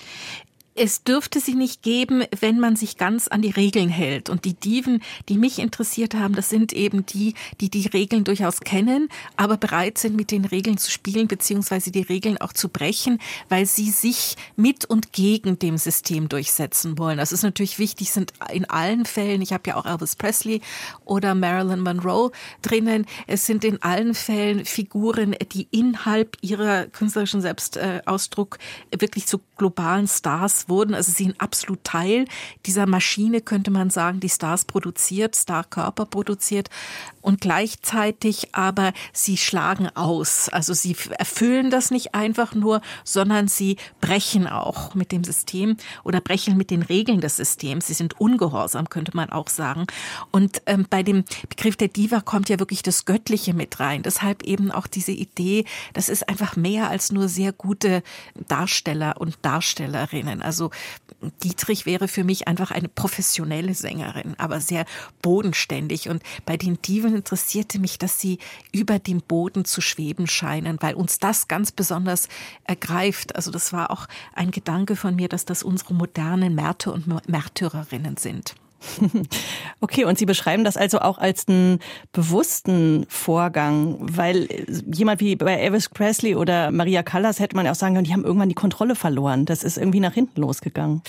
es 0.75 1.05
dürfte 1.05 1.41
sie 1.41 1.55
nicht 1.55 1.83
geben, 1.83 2.25
wenn 2.41 2.59
man 2.59 2.77
sich 2.77 2.97
ganz 2.97 3.29
an 3.29 3.43
die 3.43 3.51
Regeln 3.51 3.89
hält. 3.89 4.31
Und 4.31 4.45
die 4.45 4.55
Diven, 4.55 5.03
die 5.29 5.37
mich 5.37 5.59
interessiert 5.59 6.15
haben, 6.15 6.35
das 6.35 6.49
sind 6.49 6.73
eben 6.73 7.05
die, 7.05 7.35
die 7.61 7.69
die 7.69 7.87
Regeln 7.89 8.25
durchaus 8.25 8.61
kennen, 8.61 9.09
aber 9.37 9.59
bereit 9.59 9.99
sind, 9.99 10.17
mit 10.17 10.31
den 10.31 10.45
Regeln 10.45 10.79
zu 10.79 10.91
spielen, 10.91 11.29
beziehungsweise 11.29 11.91
die 11.91 12.03
Regeln 12.03 12.39
auch 12.39 12.53
zu 12.53 12.69
brechen, 12.69 13.19
weil 13.49 13.67
sie 13.67 13.91
sich 13.91 14.37
mit 14.57 14.85
und 14.87 15.13
gegen 15.13 15.59
dem 15.59 15.77
System 15.77 16.29
durchsetzen 16.29 16.99
wollen. 16.99 17.19
Das 17.19 17.33
ist 17.33 17.43
natürlich 17.43 17.79
wichtig, 17.79 18.11
sind 18.11 18.33
in 18.51 18.65
allen 18.65 19.05
Fällen, 19.05 19.43
ich 19.43 19.53
habe 19.53 19.69
ja 19.69 19.77
auch 19.77 19.85
Elvis 19.85 20.17
Presley 20.17 20.63
oder 21.05 21.35
Marilyn 21.35 21.81
Monroe 21.81 22.31
drinnen, 22.63 23.07
es 23.27 23.45
sind 23.45 23.65
in 23.65 23.83
allen 23.83 24.15
Fällen 24.15 24.65
Figuren, 24.65 25.37
die 25.53 25.69
innerhalb 25.71 26.37
ihrer 26.41 26.87
künstlerischen 26.87 27.43
Selbstausdruck 27.43 28.59
wirklich 28.91 29.27
zu 29.27 29.41
globalen 29.57 30.09
Stars 30.09 30.62
wurden. 30.69 30.95
Also 30.95 31.13
sie 31.13 31.25
sind 31.25 31.41
absolut 31.41 31.85
Teil 31.85 32.27
dieser 32.67 32.87
Maschine, 32.87 33.41
könnte 33.41 33.71
man 33.71 33.91
sagen, 33.91 34.21
die 34.21 34.29
Stars 34.29 34.65
produziert, 34.65 35.37
Starkörper 35.37 36.07
produziert 36.07 36.69
und 37.23 37.41
gleichzeitig 37.41 38.55
aber 38.55 38.93
sie 39.13 39.37
schlagen 39.37 39.89
aus. 39.95 40.49
Also 40.49 40.75
sie 40.75 40.97
erfüllen 41.19 41.71
das 41.71 41.91
nicht 41.91 42.15
einfach 42.15 42.55
nur, 42.55 42.83
sondern 43.05 43.49
sie 43.49 43.77
brechen 44.01 44.47
auch 44.47 44.95
mit 44.95 45.13
dem 45.13 45.25
System 45.25 45.77
oder 46.05 46.21
brechen 46.21 46.57
mit 46.57 46.71
den 46.71 46.83
Regeln 46.83 47.21
des 47.21 47.37
Systems. 47.37 47.87
Sie 47.87 47.95
sind 47.95 48.21
ungehorsam, 48.21 48.91
könnte 48.91 49.17
man 49.17 49.31
auch 49.31 49.49
sagen. 49.49 49.87
Und 50.31 50.63
ähm, 50.67 50.87
bei 50.91 51.03
dem 51.03 51.25
Begriff 51.49 51.77
der 51.77 51.89
Diva 51.89 52.21
kommt 52.21 52.49
ja 52.49 52.59
wirklich 52.59 52.83
das 52.83 53.05
Göttliche 53.05 53.55
mit 53.55 53.81
rein. 53.81 54.03
Deshalb 54.03 54.43
eben 54.43 54.71
auch 54.71 54.87
diese 54.87 55.13
Idee, 55.13 55.65
das 55.95 56.09
ist 56.09 56.29
einfach 56.29 56.57
mehr 56.57 56.91
als 56.91 57.13
nur 57.13 57.29
sehr 57.29 57.53
gute 57.53 58.03
Darsteller 58.49 59.21
und 59.21 59.39
Darstellerinnen. 59.43 60.43
Also 60.43 60.52
Dietrich 61.43 61.87
wäre 61.87 62.09
für 62.09 62.25
mich 62.25 62.49
einfach 62.49 62.71
eine 62.71 62.89
professionelle 62.89 63.75
Sängerin, 63.75 64.35
aber 64.39 64.61
sehr 64.61 64.85
bodenständig. 65.21 66.09
Und 66.09 66.23
bei 66.47 66.57
den 66.57 66.81
Diven 66.83 67.15
interessierte 67.15 67.79
mich, 67.79 67.99
dass 67.99 68.21
sie 68.21 68.39
über 68.73 68.99
dem 68.99 69.21
Boden 69.21 69.65
zu 69.65 69.81
schweben 69.81 70.27
scheinen, 70.27 70.79
weil 70.81 70.95
uns 70.95 71.19
das 71.19 71.49
ganz 71.49 71.73
besonders 71.73 72.29
ergreift. 72.65 73.37
Also 73.37 73.51
das 73.51 73.73
war 73.73 73.91
auch 73.91 74.07
ein 74.33 74.51
Gedanke 74.51 74.97
von 74.97 75.15
mir, 75.15 75.29
dass 75.29 75.45
das 75.45 75.63
unsere 75.63 75.95
modernen 75.95 76.55
Märtyr 76.55 76.93
und 76.93 77.29
Märtyrerinnen 77.29 78.17
sind. 78.17 78.55
Okay, 79.81 80.05
und 80.05 80.17
Sie 80.17 80.27
beschreiben 80.27 80.63
das 80.63 80.77
also 80.77 81.01
auch 81.01 81.19
als 81.19 81.49
einen 81.49 81.81
bewussten 82.13 83.05
Vorgang, 83.09 83.97
weil 84.01 84.49
jemand 84.93 85.21
wie 85.21 85.35
bei 85.35 85.55
Elvis 85.55 85.89
Presley 85.89 86.37
oder 86.37 86.71
Maria 86.71 87.03
Callas 87.03 87.41
hätte 87.41 87.57
man 87.57 87.67
auch 87.67 87.75
sagen 87.75 87.95
können, 87.95 88.05
die 88.05 88.13
haben 88.13 88.25
irgendwann 88.25 88.49
die 88.49 88.55
Kontrolle 88.55 88.95
verloren. 88.95 89.45
Das 89.45 89.65
ist 89.65 89.77
irgendwie 89.77 90.01
nach 90.01 90.15
hinten 90.15 90.41
losgegangen 90.41 91.03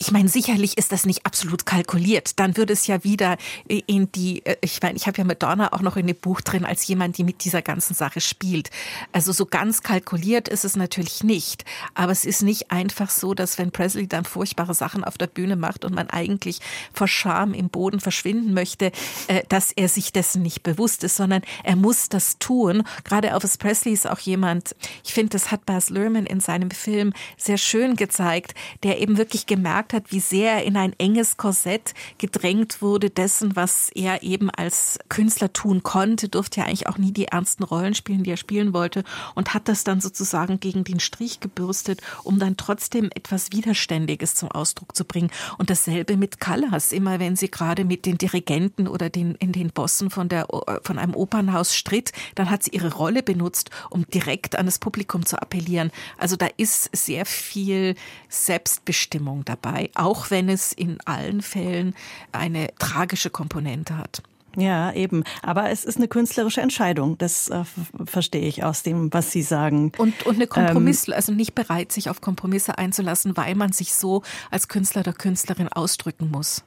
ich 0.00 0.10
meine, 0.10 0.28
sicherlich 0.28 0.76
ist 0.76 0.90
das 0.90 1.06
nicht 1.06 1.24
absolut 1.24 1.66
kalkuliert. 1.66 2.40
Dann 2.40 2.56
würde 2.56 2.72
es 2.72 2.88
ja 2.88 3.04
wieder 3.04 3.36
in 3.68 4.10
die, 4.10 4.44
äh, 4.44 4.56
ich 4.60 4.82
meine, 4.82 4.96
ich 4.96 5.06
habe 5.06 5.18
ja 5.18 5.24
Madonna 5.24 5.72
auch 5.72 5.82
noch 5.82 5.96
in 5.96 6.08
dem 6.08 6.16
Buch 6.16 6.40
drin 6.40 6.64
als 6.64 6.86
jemand, 6.88 7.16
die 7.16 7.24
mit 7.24 7.44
dieser 7.44 7.62
ganzen 7.62 7.94
Sache 7.94 8.20
spielt. 8.20 8.70
Also 9.12 9.30
so 9.30 9.46
ganz 9.46 9.82
kalkuliert 9.82 10.48
ist 10.48 10.64
es 10.64 10.74
natürlich 10.74 11.22
nicht. 11.22 11.64
Aber 11.94 12.10
es 12.10 12.24
ist 12.24 12.42
nicht 12.42 12.72
einfach 12.72 13.08
so, 13.08 13.34
dass 13.34 13.56
wenn 13.58 13.70
Presley 13.70 14.08
dann 14.08 14.24
furchtbare 14.24 14.74
Sachen 14.74 15.04
auf 15.04 15.16
der 15.16 15.28
Bühne 15.28 15.54
macht 15.54 15.84
und 15.84 15.94
man 15.94 16.10
eigentlich 16.10 16.58
vor 16.92 17.08
Scham 17.08 17.54
im 17.54 17.68
Boden 17.68 18.00
verschwinden 18.00 18.54
möchte, 18.54 18.92
äh, 19.28 19.42
dass 19.48 19.72
er 19.72 19.88
sich 19.88 20.12
dessen 20.12 20.42
nicht 20.42 20.62
bewusst 20.62 21.04
ist, 21.04 21.16
sondern 21.16 21.42
er 21.64 21.76
muss 21.76 22.08
das 22.08 22.38
tun. 22.38 22.84
Gerade 23.04 23.30
Elvis 23.30 23.58
Presley 23.58 23.92
ist 23.92 24.08
auch 24.08 24.18
jemand, 24.20 24.74
ich 25.04 25.12
finde, 25.12 25.30
das 25.30 25.50
hat 25.50 25.66
Baz 25.66 25.90
Luhrmann 25.90 26.26
in 26.26 26.40
seinem 26.40 26.70
Film 26.70 27.12
sehr 27.36 27.58
schön 27.58 27.96
gezeigt, 27.96 28.54
der 28.82 29.00
eben 29.00 29.18
wirklich 29.18 29.46
gemerkt 29.46 29.92
hat, 29.92 30.12
wie 30.12 30.20
sehr 30.20 30.52
er 30.52 30.64
in 30.64 30.76
ein 30.76 30.92
enges 30.98 31.36
Korsett 31.36 31.94
gedrängt 32.18 32.82
wurde 32.82 33.10
dessen, 33.10 33.56
was 33.56 33.90
er 33.94 34.22
eben 34.22 34.50
als 34.50 34.98
Künstler 35.08 35.52
tun 35.52 35.82
konnte, 35.82 36.28
durfte 36.28 36.60
ja 36.60 36.66
eigentlich 36.66 36.86
auch 36.86 36.98
nie 36.98 37.12
die 37.12 37.26
ernsten 37.26 37.64
Rollen 37.64 37.94
spielen, 37.94 38.22
die 38.22 38.30
er 38.30 38.36
spielen 38.36 38.72
wollte 38.72 39.04
und 39.34 39.54
hat 39.54 39.68
das 39.68 39.84
dann 39.84 40.00
sozusagen 40.00 40.60
gegen 40.60 40.84
den 40.84 41.00
Strich 41.00 41.40
gebürstet, 41.40 42.00
um 42.24 42.38
dann 42.38 42.56
trotzdem 42.56 43.10
etwas 43.14 43.52
Widerständiges 43.52 44.34
zum 44.34 44.50
Ausdruck 44.50 44.94
zu 44.94 45.04
bringen. 45.04 45.30
Und 45.58 45.70
dasselbe 45.70 46.16
mit 46.16 46.40
Callas, 46.52 46.92
immer 46.92 47.18
wenn 47.18 47.34
sie 47.34 47.50
gerade 47.50 47.86
mit 47.86 48.04
den 48.04 48.18
Dirigenten 48.18 48.86
oder 48.86 49.08
den, 49.08 49.36
in 49.36 49.52
den 49.52 49.70
Bossen 49.70 50.10
von, 50.10 50.28
der, 50.28 50.48
von 50.82 50.98
einem 50.98 51.14
Opernhaus 51.14 51.74
stritt, 51.74 52.12
dann 52.34 52.50
hat 52.50 52.62
sie 52.62 52.72
ihre 52.72 52.92
Rolle 52.92 53.22
benutzt, 53.22 53.70
um 53.88 54.04
direkt 54.06 54.56
an 54.56 54.66
das 54.66 54.78
Publikum 54.78 55.24
zu 55.24 55.40
appellieren. 55.40 55.90
Also 56.18 56.36
da 56.36 56.48
ist 56.58 56.94
sehr 56.94 57.24
viel 57.24 57.94
Selbstbestimmung 58.28 59.46
dabei, 59.46 59.90
auch 59.94 60.30
wenn 60.30 60.50
es 60.50 60.74
in 60.74 61.00
allen 61.06 61.40
Fällen 61.40 61.94
eine 62.32 62.68
tragische 62.78 63.30
Komponente 63.30 63.96
hat. 63.96 64.22
Ja, 64.56 64.92
eben. 64.92 65.24
Aber 65.42 65.70
es 65.70 65.84
ist 65.84 65.96
eine 65.96 66.08
künstlerische 66.08 66.60
Entscheidung. 66.60 67.18
Das 67.18 67.48
äh, 67.48 67.64
verstehe 68.04 68.46
ich 68.46 68.64
aus 68.64 68.82
dem, 68.82 69.12
was 69.12 69.32
Sie 69.32 69.42
sagen. 69.42 69.92
Und, 69.98 70.26
und 70.26 70.36
eine 70.36 70.46
Kompromiss, 70.46 71.08
ähm, 71.08 71.14
also 71.14 71.32
nicht 71.32 71.54
bereit, 71.54 71.92
sich 71.92 72.10
auf 72.10 72.20
Kompromisse 72.20 72.78
einzulassen, 72.78 73.36
weil 73.36 73.54
man 73.54 73.72
sich 73.72 73.94
so 73.94 74.22
als 74.50 74.68
Künstler 74.68 75.00
oder 75.00 75.12
Künstlerin 75.12 75.68
ausdrücken 75.68 76.30
muss. 76.30 76.62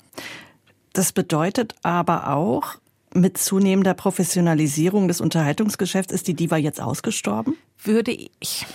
Das 0.94 1.12
bedeutet 1.12 1.76
aber 1.84 2.30
auch, 2.30 2.76
mit 3.14 3.38
zunehmender 3.38 3.94
Professionalisierung 3.94 5.08
des 5.08 5.22
Unterhaltungsgeschäfts 5.22 6.12
ist 6.14 6.28
die 6.28 6.34
Diva 6.34 6.58
jetzt 6.58 6.82
ausgestorben? 6.82 7.56
würde 7.86 8.12
ich 8.12 8.66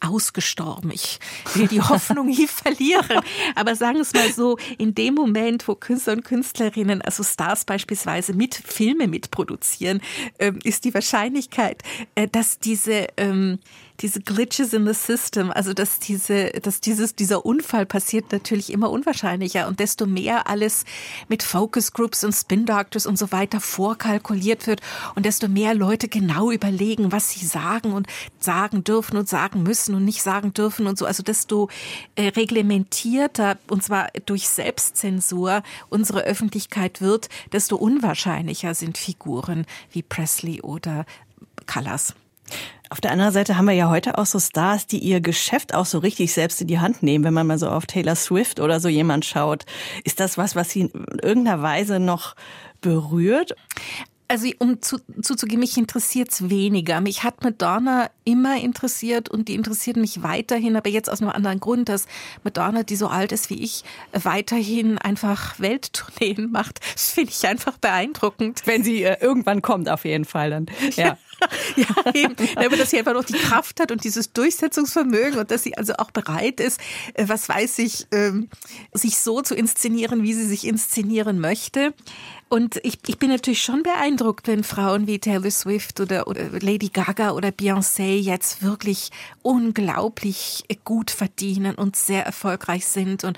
ausgestorben. 0.00 0.90
Ich 0.90 1.18
will 1.54 1.68
die 1.68 1.80
Hoffnung 1.80 2.26
nie 2.26 2.46
verlieren. 2.46 3.20
Aber 3.54 3.74
sagen 3.74 3.96
wir 3.96 4.02
es 4.02 4.12
mal 4.12 4.30
so, 4.32 4.58
in 4.78 4.94
dem 4.94 5.14
Moment, 5.14 5.66
wo 5.68 5.74
Künstler 5.74 6.14
und 6.14 6.24
Künstlerinnen, 6.24 7.02
also 7.02 7.22
Stars 7.22 7.64
beispielsweise, 7.64 8.34
mit 8.34 8.54
Filme 8.54 9.08
mitproduzieren, 9.08 10.00
ähm, 10.38 10.58
ist 10.64 10.84
die 10.84 10.94
Wahrscheinlichkeit, 10.94 11.82
äh, 12.14 12.28
dass 12.28 12.58
diese 12.58 13.06
ähm, 13.16 13.58
diese 14.00 14.20
Glitches 14.20 14.72
in 14.72 14.86
the 14.86 14.94
System, 14.94 15.50
also 15.50 15.72
dass 15.72 15.98
diese, 15.98 16.50
dass 16.62 16.80
dieses, 16.80 17.14
dieser 17.14 17.46
Unfall 17.46 17.86
passiert 17.86 18.32
natürlich 18.32 18.72
immer 18.72 18.90
unwahrscheinlicher 18.90 19.66
und 19.68 19.80
desto 19.80 20.06
mehr 20.06 20.48
alles 20.48 20.84
mit 21.28 21.42
Focus 21.42 21.92
Groups 21.92 22.24
und 22.24 22.32
Spin 22.32 22.66
Doctors 22.66 23.06
und 23.06 23.18
so 23.18 23.32
weiter 23.32 23.60
vorkalkuliert 23.60 24.66
wird 24.66 24.80
und 25.14 25.26
desto 25.26 25.48
mehr 25.48 25.74
Leute 25.74 26.08
genau 26.08 26.50
überlegen, 26.50 27.12
was 27.12 27.30
sie 27.30 27.44
sagen 27.44 27.92
und 27.92 28.06
sagen 28.38 28.84
dürfen 28.84 29.16
und 29.16 29.28
sagen 29.28 29.62
müssen 29.62 29.94
und 29.94 30.04
nicht 30.04 30.22
sagen 30.22 30.52
dürfen 30.52 30.86
und 30.86 30.98
so, 30.98 31.06
also 31.06 31.22
desto 31.22 31.68
äh, 32.14 32.28
reglementierter 32.28 33.58
und 33.68 33.82
zwar 33.82 34.08
durch 34.26 34.48
Selbstzensur 34.48 35.62
unsere 35.88 36.22
Öffentlichkeit 36.22 37.00
wird, 37.00 37.28
desto 37.52 37.76
unwahrscheinlicher 37.76 38.74
sind 38.74 38.98
Figuren 38.98 39.66
wie 39.90 40.02
Presley 40.02 40.60
oder 40.60 41.06
Callas. 41.66 42.14
Auf 42.88 43.00
der 43.00 43.10
anderen 43.10 43.32
Seite 43.32 43.56
haben 43.56 43.66
wir 43.66 43.74
ja 43.74 43.90
heute 43.90 44.16
auch 44.16 44.26
so 44.26 44.38
Stars, 44.38 44.86
die 44.86 44.98
ihr 44.98 45.20
Geschäft 45.20 45.74
auch 45.74 45.86
so 45.86 45.98
richtig 45.98 46.32
selbst 46.32 46.60
in 46.60 46.68
die 46.68 46.78
Hand 46.78 47.02
nehmen, 47.02 47.24
wenn 47.24 47.34
man 47.34 47.46
mal 47.46 47.58
so 47.58 47.68
auf 47.68 47.86
Taylor 47.86 48.14
Swift 48.14 48.60
oder 48.60 48.78
so 48.78 48.88
jemand 48.88 49.24
schaut. 49.24 49.64
Ist 50.04 50.20
das 50.20 50.38
was, 50.38 50.54
was 50.54 50.70
Sie 50.70 50.82
in 50.82 50.90
irgendeiner 51.20 51.62
Weise 51.62 51.98
noch 51.98 52.36
berührt? 52.80 53.56
Also 54.28 54.48
um 54.58 54.82
zu, 54.82 54.98
zuzugeben, 55.20 55.60
mich 55.60 55.76
interessiert 55.76 56.32
es 56.32 56.50
weniger. 56.50 57.00
Mich 57.00 57.22
hat 57.22 57.44
Madonna 57.44 58.10
immer 58.24 58.60
interessiert 58.60 59.28
und 59.28 59.48
die 59.48 59.54
interessiert 59.54 59.96
mich 59.96 60.22
weiterhin, 60.22 60.76
aber 60.76 60.90
jetzt 60.90 61.08
aus 61.08 61.20
einem 61.20 61.30
anderen 61.30 61.60
Grund, 61.60 61.88
dass 61.88 62.06
Madonna, 62.42 62.82
die 62.82 62.96
so 62.96 63.06
alt 63.06 63.30
ist 63.30 63.50
wie 63.50 63.62
ich, 63.62 63.84
weiterhin 64.12 64.98
einfach 64.98 65.58
Welttourneen 65.60 66.50
macht. 66.52 66.80
Das 66.92 67.12
finde 67.12 67.30
ich 67.30 67.46
einfach 67.46 67.78
beeindruckend. 67.78 68.62
Wenn 68.64 68.82
sie 68.82 69.04
äh, 69.04 69.16
irgendwann 69.20 69.62
kommt, 69.62 69.88
auf 69.88 70.04
jeden 70.04 70.24
Fall 70.24 70.50
dann. 70.50 70.66
Ja. 70.96 71.18
ja, 71.76 72.14
eben. 72.14 72.34
Aber 72.56 72.76
dass 72.76 72.90
sie 72.90 72.98
einfach 72.98 73.14
noch 73.14 73.24
die 73.24 73.34
Kraft 73.34 73.80
hat 73.80 73.92
und 73.92 74.04
dieses 74.04 74.32
Durchsetzungsvermögen 74.32 75.38
und 75.38 75.50
dass 75.50 75.62
sie 75.62 75.76
also 75.76 75.94
auch 75.94 76.10
bereit 76.10 76.60
ist, 76.60 76.80
äh, 77.14 77.28
was 77.28 77.48
weiß 77.48 77.78
ich, 77.78 78.06
ähm, 78.12 78.48
sich 78.92 79.18
so 79.18 79.42
zu 79.42 79.54
inszenieren, 79.54 80.22
wie 80.22 80.34
sie 80.34 80.46
sich 80.46 80.66
inszenieren 80.66 81.40
möchte. 81.40 81.94
Und 82.48 82.78
ich, 82.84 82.98
ich 83.06 83.18
bin 83.18 83.30
natürlich 83.30 83.62
schon 83.62 83.82
beeindruckt, 83.82 84.46
wenn 84.46 84.62
Frauen 84.62 85.08
wie 85.08 85.18
Taylor 85.18 85.50
Swift 85.50 85.98
oder, 86.00 86.28
oder 86.28 86.48
Lady 86.60 86.88
Gaga 86.88 87.32
oder 87.32 87.48
Beyoncé 87.48 88.16
jetzt 88.18 88.62
wirklich 88.62 89.10
unglaublich 89.42 90.64
gut 90.84 91.10
verdienen 91.10 91.74
und 91.74 91.96
sehr 91.96 92.24
erfolgreich 92.24 92.86
sind 92.86 93.24
und 93.24 93.36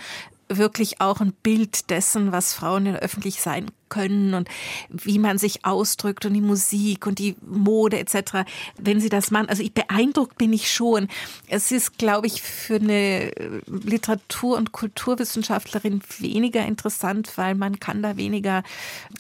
wirklich 0.48 1.00
auch 1.00 1.20
ein 1.20 1.32
Bild 1.42 1.90
dessen, 1.90 2.32
was 2.32 2.54
Frauen 2.54 2.86
in 2.86 2.96
öffentlich 2.96 3.40
sein 3.40 3.70
können 3.88 4.34
und 4.34 4.48
wie 4.88 5.18
man 5.18 5.38
sich 5.38 5.64
ausdrückt 5.64 6.26
und 6.26 6.34
die 6.34 6.40
Musik 6.40 7.06
und 7.06 7.18
die 7.18 7.36
Mode 7.46 7.98
etc. 7.98 8.44
Wenn 8.78 9.00
sie 9.00 9.08
das 9.08 9.30
machen, 9.30 9.48
also 9.48 9.62
ich 9.62 9.72
beeindruckt 9.72 10.36
bin 10.38 10.52
ich 10.52 10.70
schon. 10.70 11.08
Es 11.48 11.72
ist, 11.72 11.98
glaube 11.98 12.26
ich, 12.26 12.42
für 12.42 12.76
eine 12.76 13.30
Literatur- 13.66 14.56
und 14.56 14.72
Kulturwissenschaftlerin 14.72 16.02
weniger 16.18 16.64
interessant, 16.64 17.32
weil 17.36 17.54
man 17.54 17.80
kann 17.80 18.02
da 18.02 18.16
weniger 18.16 18.62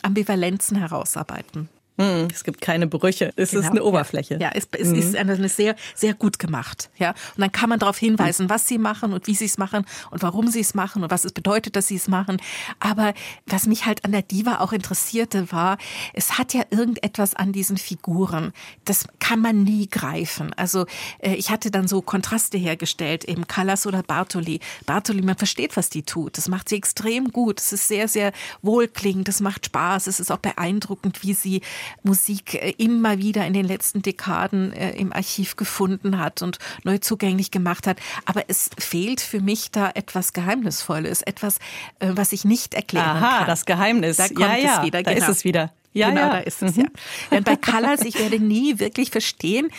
Ambivalenzen 0.02 0.76
herausarbeiten. 0.76 1.68
Hm, 1.98 2.28
es 2.32 2.44
gibt 2.44 2.60
keine 2.60 2.86
Brüche. 2.86 3.32
Es 3.34 3.50
genau. 3.50 3.62
ist 3.62 3.70
eine 3.70 3.82
Oberfläche. 3.82 4.38
Ja, 4.40 4.52
es, 4.54 4.68
es 4.70 4.88
mhm. 4.88 4.94
ist 4.94 5.16
eine 5.16 5.48
sehr, 5.48 5.74
sehr 5.96 6.14
gut 6.14 6.38
gemacht. 6.38 6.90
Ja, 6.96 7.10
und 7.10 7.40
dann 7.40 7.50
kann 7.50 7.68
man 7.68 7.80
darauf 7.80 7.98
hinweisen, 7.98 8.48
was 8.48 8.68
sie 8.68 8.78
machen 8.78 9.12
und 9.12 9.26
wie 9.26 9.34
sie 9.34 9.46
es 9.46 9.58
machen 9.58 9.84
und 10.12 10.22
warum 10.22 10.46
sie 10.46 10.60
es 10.60 10.74
machen 10.74 11.02
und 11.02 11.10
was 11.10 11.24
es 11.24 11.32
bedeutet, 11.32 11.74
dass 11.74 11.88
sie 11.88 11.96
es 11.96 12.06
machen. 12.06 12.36
Aber 12.78 13.14
was 13.46 13.66
mich 13.66 13.84
halt 13.84 14.04
an 14.04 14.12
der 14.12 14.22
Diva 14.22 14.60
auch 14.60 14.72
interessierte, 14.72 15.50
war, 15.50 15.76
es 16.14 16.38
hat 16.38 16.54
ja 16.54 16.62
irgendetwas 16.70 17.34
an 17.34 17.52
diesen 17.52 17.76
Figuren. 17.76 18.52
Das 18.84 19.06
kann 19.18 19.40
man 19.40 19.64
nie 19.64 19.88
greifen. 19.88 20.52
Also 20.54 20.86
äh, 21.18 21.34
ich 21.34 21.50
hatte 21.50 21.72
dann 21.72 21.88
so 21.88 22.00
Kontraste 22.00 22.58
hergestellt, 22.58 23.24
eben 23.24 23.48
Callas 23.48 23.88
oder 23.88 24.04
Bartoli. 24.04 24.60
Bartoli, 24.86 25.22
man 25.22 25.36
versteht, 25.36 25.76
was 25.76 25.90
die 25.90 26.04
tut. 26.04 26.38
Das 26.38 26.46
macht 26.46 26.68
sie 26.68 26.76
extrem 26.76 27.32
gut. 27.32 27.58
Es 27.58 27.72
ist 27.72 27.88
sehr, 27.88 28.06
sehr 28.06 28.32
wohlklingend. 28.62 29.28
Es 29.28 29.40
macht 29.40 29.66
Spaß. 29.66 30.06
Es 30.06 30.20
ist 30.20 30.30
auch 30.30 30.38
beeindruckend, 30.38 31.24
wie 31.24 31.34
sie 31.34 31.60
Musik 32.02 32.54
äh, 32.54 32.74
immer 32.78 33.18
wieder 33.18 33.46
in 33.46 33.52
den 33.52 33.64
letzten 33.64 34.02
Dekaden 34.02 34.72
äh, 34.72 34.90
im 34.92 35.12
Archiv 35.12 35.56
gefunden 35.56 36.18
hat 36.18 36.42
und 36.42 36.58
neu 36.84 36.98
zugänglich 36.98 37.50
gemacht 37.50 37.86
hat. 37.86 37.98
Aber 38.24 38.44
es 38.48 38.70
fehlt 38.78 39.20
für 39.20 39.40
mich 39.40 39.70
da 39.70 39.90
etwas 39.94 40.32
Geheimnisvolles, 40.32 41.22
etwas, 41.22 41.58
äh, 41.98 42.10
was 42.12 42.32
ich 42.32 42.44
nicht 42.44 42.74
erklären 42.74 43.06
Aha, 43.06 43.38
kann. 43.38 43.46
das 43.46 43.64
Geheimnis. 43.64 44.16
Da 44.16 44.28
kommt 44.28 44.40
ja, 44.40 44.56
ja, 44.56 44.78
es 44.78 44.86
wieder. 44.86 45.02
Da 45.02 45.12
genau. 45.14 45.26
ist 45.26 45.36
es 45.36 45.44
wieder. 45.44 45.72
Ja, 45.98 46.10
genau, 46.10 46.20
ja. 46.20 46.28
da 46.30 46.38
ist 46.38 46.62
es 46.62 46.76
mhm. 46.76 46.82
ja. 46.82 46.88
Denn 47.30 47.44
bei 47.44 47.56
Colors, 47.56 48.02
ich 48.02 48.18
werde 48.18 48.38
nie 48.38 48.78
wirklich 48.78 49.10
verstehen, 49.10 49.70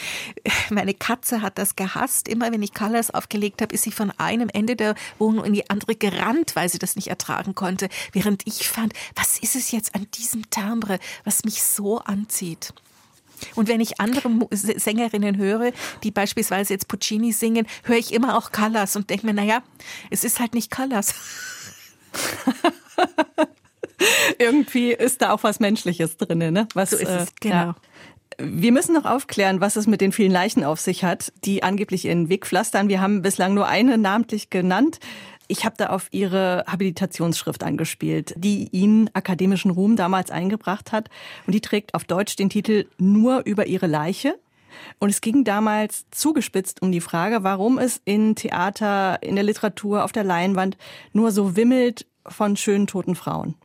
meine 0.70 0.93
Katze 0.93 1.41
hat 1.41 1.57
das 1.57 1.76
gehasst. 1.76 2.28
Immer 2.28 2.51
wenn 2.51 2.61
ich 2.61 2.74
Colors 2.74 3.11
aufgelegt 3.11 3.61
habe, 3.61 3.74
ist 3.74 3.84
sie 3.84 3.91
von 3.91 4.11
einem 4.17 4.49
Ende 4.49 4.76
der 4.76 4.95
Wohnung 5.17 5.45
in 5.45 5.53
die 5.53 5.70
andere 5.70 5.95
gerannt, 5.95 6.55
weil 6.55 6.70
sie 6.70 6.80
das 6.80 6.95
nicht 6.95 7.07
ertragen 7.07 7.55
konnte. 7.55 7.89
Während 8.11 8.45
ich 8.45 8.67
fand, 8.67 8.93
was 9.15 9.39
ist 9.39 9.55
es 9.55 9.72
jetzt 9.72 9.95
an 9.95 10.07
diesem 10.15 10.49
Timbre, 10.49 10.99
was 11.24 11.43
mich 11.43 11.63
so 11.63 11.99
anzieht? 11.99 12.74
Und 13.55 13.67
wenn 13.67 13.80
ich 13.80 13.99
andere 13.99 14.30
Sängerinnen 14.51 15.38
höre, 15.38 15.72
die 16.03 16.11
beispielsweise 16.11 16.74
jetzt 16.74 16.88
Puccini 16.88 17.32
singen, 17.32 17.67
höre 17.84 17.97
ich 17.97 18.13
immer 18.13 18.38
auch 18.38 18.51
Callas 18.51 18.95
und 18.95 19.09
denke 19.09 19.26
mir, 19.26 19.34
naja, 19.34 19.63
es 20.09 20.24
ist 20.24 20.39
halt 20.39 20.53
nicht 20.53 20.70
Callas. 20.72 21.13
Irgendwie 24.39 24.91
ist 24.91 25.21
da 25.21 25.31
auch 25.31 25.43
was 25.43 25.59
Menschliches 25.59 26.17
drin, 26.17 26.39
ne? 26.39 26.67
Was, 26.73 26.91
so 26.91 26.97
ist 26.97 27.09
es, 27.09 27.27
äh, 27.27 27.31
genau. 27.41 27.55
Ja. 27.55 27.75
Wir 28.41 28.71
müssen 28.71 28.93
noch 28.93 29.05
aufklären, 29.05 29.59
was 29.59 29.75
es 29.75 29.85
mit 29.85 29.99
den 29.99 30.13
vielen 30.13 30.31
Leichen 30.31 30.63
auf 30.63 30.79
sich 30.79 31.03
hat, 31.03 31.33
die 31.43 31.61
angeblich 31.61 32.05
ihren 32.05 32.29
Weg 32.29 32.45
pflastern. 32.45 32.87
Wir 32.87 33.01
haben 33.01 33.21
bislang 33.21 33.53
nur 33.53 33.67
eine 33.67 33.97
namentlich 33.97 34.49
genannt. 34.49 34.99
Ich 35.51 35.65
habe 35.65 35.75
da 35.77 35.87
auf 35.87 36.07
Ihre 36.11 36.63
Habilitationsschrift 36.67 37.63
angespielt, 37.63 38.35
die 38.37 38.69
Ihnen 38.71 39.09
akademischen 39.13 39.71
Ruhm 39.71 39.95
damals 39.95 40.29
eingebracht 40.29 40.91
hat. 40.91 41.09
Und 41.47 41.53
die 41.53 41.59
trägt 41.59 41.95
auf 41.95 42.03
Deutsch 42.03 42.35
den 42.35 42.51
Titel 42.51 42.85
Nur 42.99 43.45
über 43.45 43.65
Ihre 43.65 43.87
Leiche. 43.87 44.39
Und 44.99 45.09
es 45.09 45.21
ging 45.21 45.43
damals 45.43 46.05
zugespitzt 46.11 46.81
um 46.81 46.91
die 46.91 47.01
Frage, 47.01 47.43
warum 47.43 47.79
es 47.79 47.99
in 48.05 48.35
Theater, 48.35 49.21
in 49.23 49.35
der 49.35 49.43
Literatur, 49.43 50.03
auf 50.03 50.11
der 50.11 50.23
Leinwand 50.23 50.77
nur 51.13 51.31
so 51.31 51.55
wimmelt 51.55 52.05
von 52.27 52.55
schönen 52.55 52.85
toten 52.85 53.15
Frauen. 53.15 53.55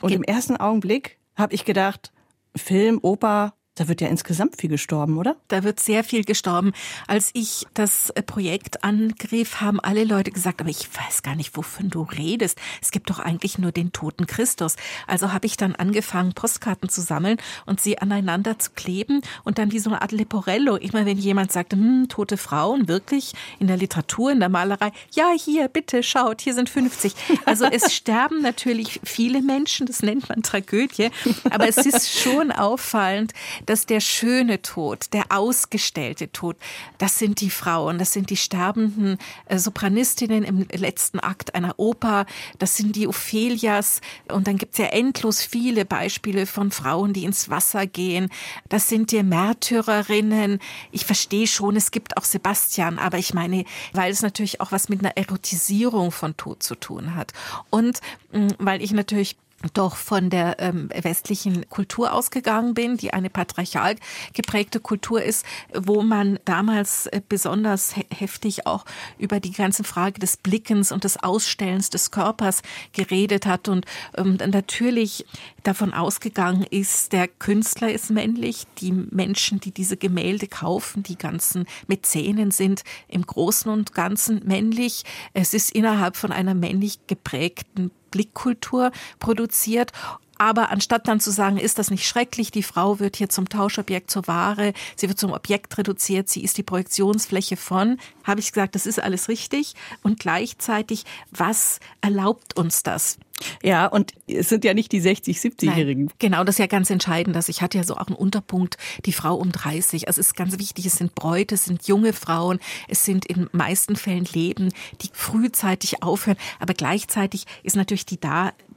Und 0.00 0.12
im 0.12 0.22
ersten 0.22 0.56
Augenblick 0.56 1.18
habe 1.36 1.54
ich 1.54 1.64
gedacht, 1.64 2.12
Film, 2.56 2.98
Oper, 3.02 3.54
da 3.80 3.88
wird 3.88 4.02
ja 4.02 4.08
insgesamt 4.08 4.60
viel 4.60 4.68
gestorben, 4.68 5.16
oder? 5.16 5.36
Da 5.48 5.64
wird 5.64 5.80
sehr 5.80 6.04
viel 6.04 6.22
gestorben. 6.22 6.72
Als 7.06 7.30
ich 7.32 7.66
das 7.72 8.10
äh, 8.10 8.20
Projekt 8.22 8.84
angriff, 8.84 9.62
haben 9.62 9.80
alle 9.80 10.04
Leute 10.04 10.30
gesagt, 10.32 10.60
aber 10.60 10.68
ich 10.68 10.86
weiß 10.94 11.22
gar 11.22 11.34
nicht, 11.34 11.56
wovon 11.56 11.88
du 11.88 12.02
redest. 12.02 12.58
Es 12.82 12.90
gibt 12.90 13.08
doch 13.08 13.18
eigentlich 13.18 13.56
nur 13.56 13.72
den 13.72 13.90
toten 13.90 14.26
Christus. 14.26 14.76
Also 15.06 15.32
habe 15.32 15.46
ich 15.46 15.56
dann 15.56 15.74
angefangen, 15.74 16.34
Postkarten 16.34 16.90
zu 16.90 17.00
sammeln 17.00 17.38
und 17.64 17.80
sie 17.80 17.96
aneinander 17.96 18.58
zu 18.58 18.72
kleben 18.72 19.22
und 19.44 19.56
dann 19.56 19.72
wie 19.72 19.78
so 19.78 19.88
eine 19.88 20.02
Art 20.02 20.12
Leporello. 20.12 20.76
Immer 20.76 21.06
wenn 21.06 21.16
jemand 21.16 21.50
sagte, 21.50 21.76
hm, 21.76 22.08
tote 22.10 22.36
Frauen, 22.36 22.86
wirklich 22.86 23.32
in 23.60 23.66
der 23.66 23.78
Literatur, 23.78 24.30
in 24.30 24.40
der 24.40 24.50
Malerei, 24.50 24.92
ja, 25.12 25.32
hier, 25.34 25.68
bitte, 25.68 26.02
schaut, 26.02 26.42
hier 26.42 26.52
sind 26.52 26.68
50. 26.68 27.14
Also 27.46 27.64
es 27.64 27.94
sterben 27.94 28.42
natürlich 28.42 29.00
viele 29.04 29.40
Menschen, 29.40 29.86
das 29.86 30.02
nennt 30.02 30.28
man 30.28 30.42
Tragödie, 30.42 31.08
aber 31.48 31.66
es 31.66 31.78
ist 31.78 32.20
schon 32.20 32.52
auffallend, 32.52 33.32
dass 33.70 33.86
der 33.86 34.00
schöne 34.00 34.62
Tod, 34.62 35.12
der 35.12 35.26
ausgestellte 35.28 36.32
Tod, 36.32 36.56
das 36.98 37.20
sind 37.20 37.40
die 37.40 37.50
Frauen, 37.50 37.98
das 37.98 38.12
sind 38.12 38.30
die 38.30 38.36
sterbenden 38.36 39.16
äh, 39.46 39.58
Sopranistinnen 39.58 40.42
im 40.42 40.66
letzten 40.72 41.20
Akt 41.20 41.54
einer 41.54 41.78
Oper, 41.78 42.26
das 42.58 42.76
sind 42.76 42.96
die 42.96 43.06
Ophelias 43.06 44.00
und 44.26 44.48
dann 44.48 44.56
gibt 44.56 44.72
es 44.72 44.78
ja 44.78 44.86
endlos 44.86 45.42
viele 45.42 45.84
Beispiele 45.84 46.46
von 46.46 46.72
Frauen, 46.72 47.12
die 47.12 47.22
ins 47.22 47.48
Wasser 47.48 47.86
gehen. 47.86 48.28
Das 48.68 48.88
sind 48.88 49.12
die 49.12 49.22
Märtyrerinnen. 49.22 50.58
Ich 50.90 51.06
verstehe 51.06 51.46
schon, 51.46 51.76
es 51.76 51.92
gibt 51.92 52.16
auch 52.16 52.24
Sebastian, 52.24 52.98
aber 52.98 53.18
ich 53.18 53.34
meine, 53.34 53.64
weil 53.92 54.10
es 54.10 54.22
natürlich 54.22 54.60
auch 54.60 54.72
was 54.72 54.88
mit 54.88 54.98
einer 54.98 55.16
Erotisierung 55.16 56.10
von 56.10 56.36
Tod 56.36 56.64
zu 56.64 56.74
tun 56.74 57.14
hat. 57.14 57.32
Und 57.70 58.00
mm, 58.32 58.48
weil 58.58 58.82
ich 58.82 58.90
natürlich 58.90 59.36
doch 59.74 59.96
von 59.96 60.30
der 60.30 60.58
ähm, 60.58 60.88
westlichen 61.02 61.68
Kultur 61.68 62.12
ausgegangen 62.12 62.74
bin, 62.74 62.96
die 62.96 63.12
eine 63.12 63.28
patriarchal 63.28 63.96
geprägte 64.32 64.80
Kultur 64.80 65.22
ist, 65.22 65.44
wo 65.74 66.02
man 66.02 66.38
damals 66.44 67.06
äh, 67.06 67.20
besonders 67.26 67.94
he 67.94 68.06
heftig 68.10 68.66
auch 68.66 68.84
über 69.18 69.40
die 69.40 69.52
ganze 69.52 69.84
Frage 69.84 70.18
des 70.18 70.36
Blickens 70.36 70.92
und 70.92 71.04
des 71.04 71.22
Ausstellens 71.22 71.90
des 71.90 72.10
Körpers 72.10 72.62
geredet 72.92 73.46
hat 73.46 73.68
und 73.68 73.84
ähm, 74.16 74.38
natürlich 74.50 75.26
davon 75.62 75.92
ausgegangen 75.92 76.64
ist, 76.64 77.12
der 77.12 77.28
Künstler 77.28 77.92
ist 77.92 78.10
männlich, 78.10 78.66
die 78.78 78.92
Menschen, 78.92 79.60
die 79.60 79.72
diese 79.72 79.96
Gemälde 79.96 80.48
kaufen, 80.48 81.02
die 81.02 81.18
ganzen 81.18 81.66
Mäzenen 81.86 82.50
sind 82.50 82.82
im 83.08 83.26
Großen 83.26 83.70
und 83.70 83.92
Ganzen 83.94 84.40
männlich. 84.46 85.04
Es 85.34 85.52
ist 85.52 85.70
innerhalb 85.72 86.16
von 86.16 86.32
einer 86.32 86.54
männlich 86.54 87.06
geprägten 87.06 87.90
Blickkultur 88.10 88.90
produziert. 89.18 89.92
Aber 90.40 90.70
anstatt 90.70 91.06
dann 91.06 91.20
zu 91.20 91.30
sagen, 91.30 91.58
ist 91.58 91.78
das 91.78 91.90
nicht 91.90 92.08
schrecklich, 92.08 92.50
die 92.50 92.62
Frau 92.62 92.98
wird 92.98 93.16
hier 93.16 93.28
zum 93.28 93.50
Tauschobjekt, 93.50 94.10
zur 94.10 94.26
Ware, 94.26 94.72
sie 94.96 95.06
wird 95.06 95.18
zum 95.18 95.34
Objekt 95.34 95.76
reduziert, 95.76 96.30
sie 96.30 96.42
ist 96.42 96.56
die 96.56 96.62
Projektionsfläche 96.62 97.58
von, 97.58 97.98
habe 98.24 98.40
ich 98.40 98.50
gesagt, 98.50 98.74
das 98.74 98.86
ist 98.86 99.02
alles 99.02 99.28
richtig. 99.28 99.74
Und 100.02 100.18
gleichzeitig, 100.18 101.04
was 101.30 101.78
erlaubt 102.00 102.56
uns 102.56 102.82
das? 102.82 103.18
Ja, 103.62 103.84
und 103.84 104.14
es 104.26 104.48
sind 104.48 104.64
ja 104.64 104.72
nicht 104.72 104.92
die 104.92 105.00
60, 105.00 105.36
70-Jährigen. 105.36 106.10
Genau, 106.18 106.42
das 106.42 106.54
ist 106.54 106.60
ja 106.60 106.66
ganz 106.66 106.88
entscheidend. 106.88 107.36
Also 107.36 107.50
ich 107.50 107.60
hatte 107.60 107.76
ja 107.76 107.84
so 107.84 107.98
auch 107.98 108.06
einen 108.06 108.16
Unterpunkt, 108.16 108.78
die 109.04 109.12
Frau 109.12 109.34
um 109.34 109.52
30. 109.52 110.08
Also 110.08 110.22
es 110.22 110.28
ist 110.28 110.36
ganz 110.36 110.58
wichtig, 110.58 110.86
es 110.86 110.96
sind 110.96 111.14
Bräute, 111.14 111.56
es 111.56 111.66
sind 111.66 111.86
junge 111.86 112.14
Frauen, 112.14 112.60
es 112.88 113.04
sind 113.04 113.26
in 113.26 113.50
meisten 113.52 113.94
Fällen 113.94 114.26
Leben, 114.32 114.72
die 115.02 115.10
frühzeitig 115.12 116.02
aufhören. 116.02 116.38
Aber 116.60 116.72
gleichzeitig 116.72 117.44
ist 117.62 117.76
natürlich 117.76 118.06
die 118.06 118.20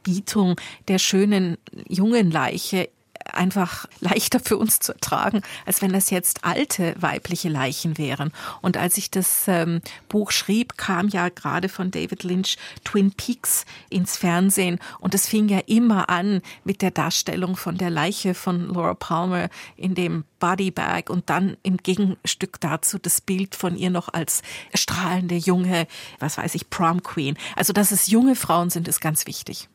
Darbietung 0.04 0.60
der 0.88 1.00
schönen 1.00 1.58
jungen 1.88 2.32
Leiche 2.32 2.90
einfach 3.32 3.88
leichter 4.00 4.40
für 4.40 4.58
uns 4.58 4.80
zu 4.80 4.94
ertragen, 4.94 5.42
als 5.66 5.82
wenn 5.82 5.94
das 5.94 6.10
jetzt 6.10 6.44
alte 6.44 6.96
weibliche 7.00 7.50
Leichen 7.50 7.98
wären. 7.98 8.32
Und 8.62 8.78
als 8.78 8.98
ich 8.98 9.12
das 9.12 9.46
ähm, 9.48 9.82
Buch 10.10 10.32
schrieb, 10.32 10.78
kam 10.78 11.08
ja 11.08 11.30
gerade 11.30 11.70
von 11.70 11.92
David 11.92 12.24
Lynch 12.24 12.58
Twin 12.84 13.12
Peaks 13.12 13.66
ins 13.90 14.18
Fernsehen 14.18 14.80
und 15.00 15.14
es 15.16 15.28
fing 15.28 15.48
ja 15.50 15.60
immer 15.66 16.10
an 16.10 16.42
mit 16.64 16.82
der 16.82 16.92
Darstellung 16.92 17.56
von 17.56 17.78
der 17.78 17.90
Leiche 17.90 18.34
von 18.34 18.74
Laura 18.74 18.94
Palmer 18.94 19.50
in 19.76 19.96
dem 19.96 20.26
Bodybag 20.40 21.10
und 21.10 21.30
dann 21.30 21.58
im 21.64 21.78
Gegenstück 21.78 22.60
dazu 22.60 22.98
das 23.00 23.22
Bild 23.22 23.56
von 23.56 23.78
ihr 23.78 23.90
noch 23.90 24.10
als 24.10 24.42
strahlende 24.74 25.36
junge, 25.36 25.88
was 26.20 26.38
weiß 26.38 26.56
ich, 26.56 26.70
Prom 26.70 27.02
Queen. 27.04 27.38
Also, 27.56 27.74
dass 27.74 27.92
es 27.92 28.08
junge 28.08 28.36
Frauen 28.36 28.70
sind, 28.70 28.88
ist 28.88 29.00
ganz 29.00 29.26
wichtig. 29.26 29.70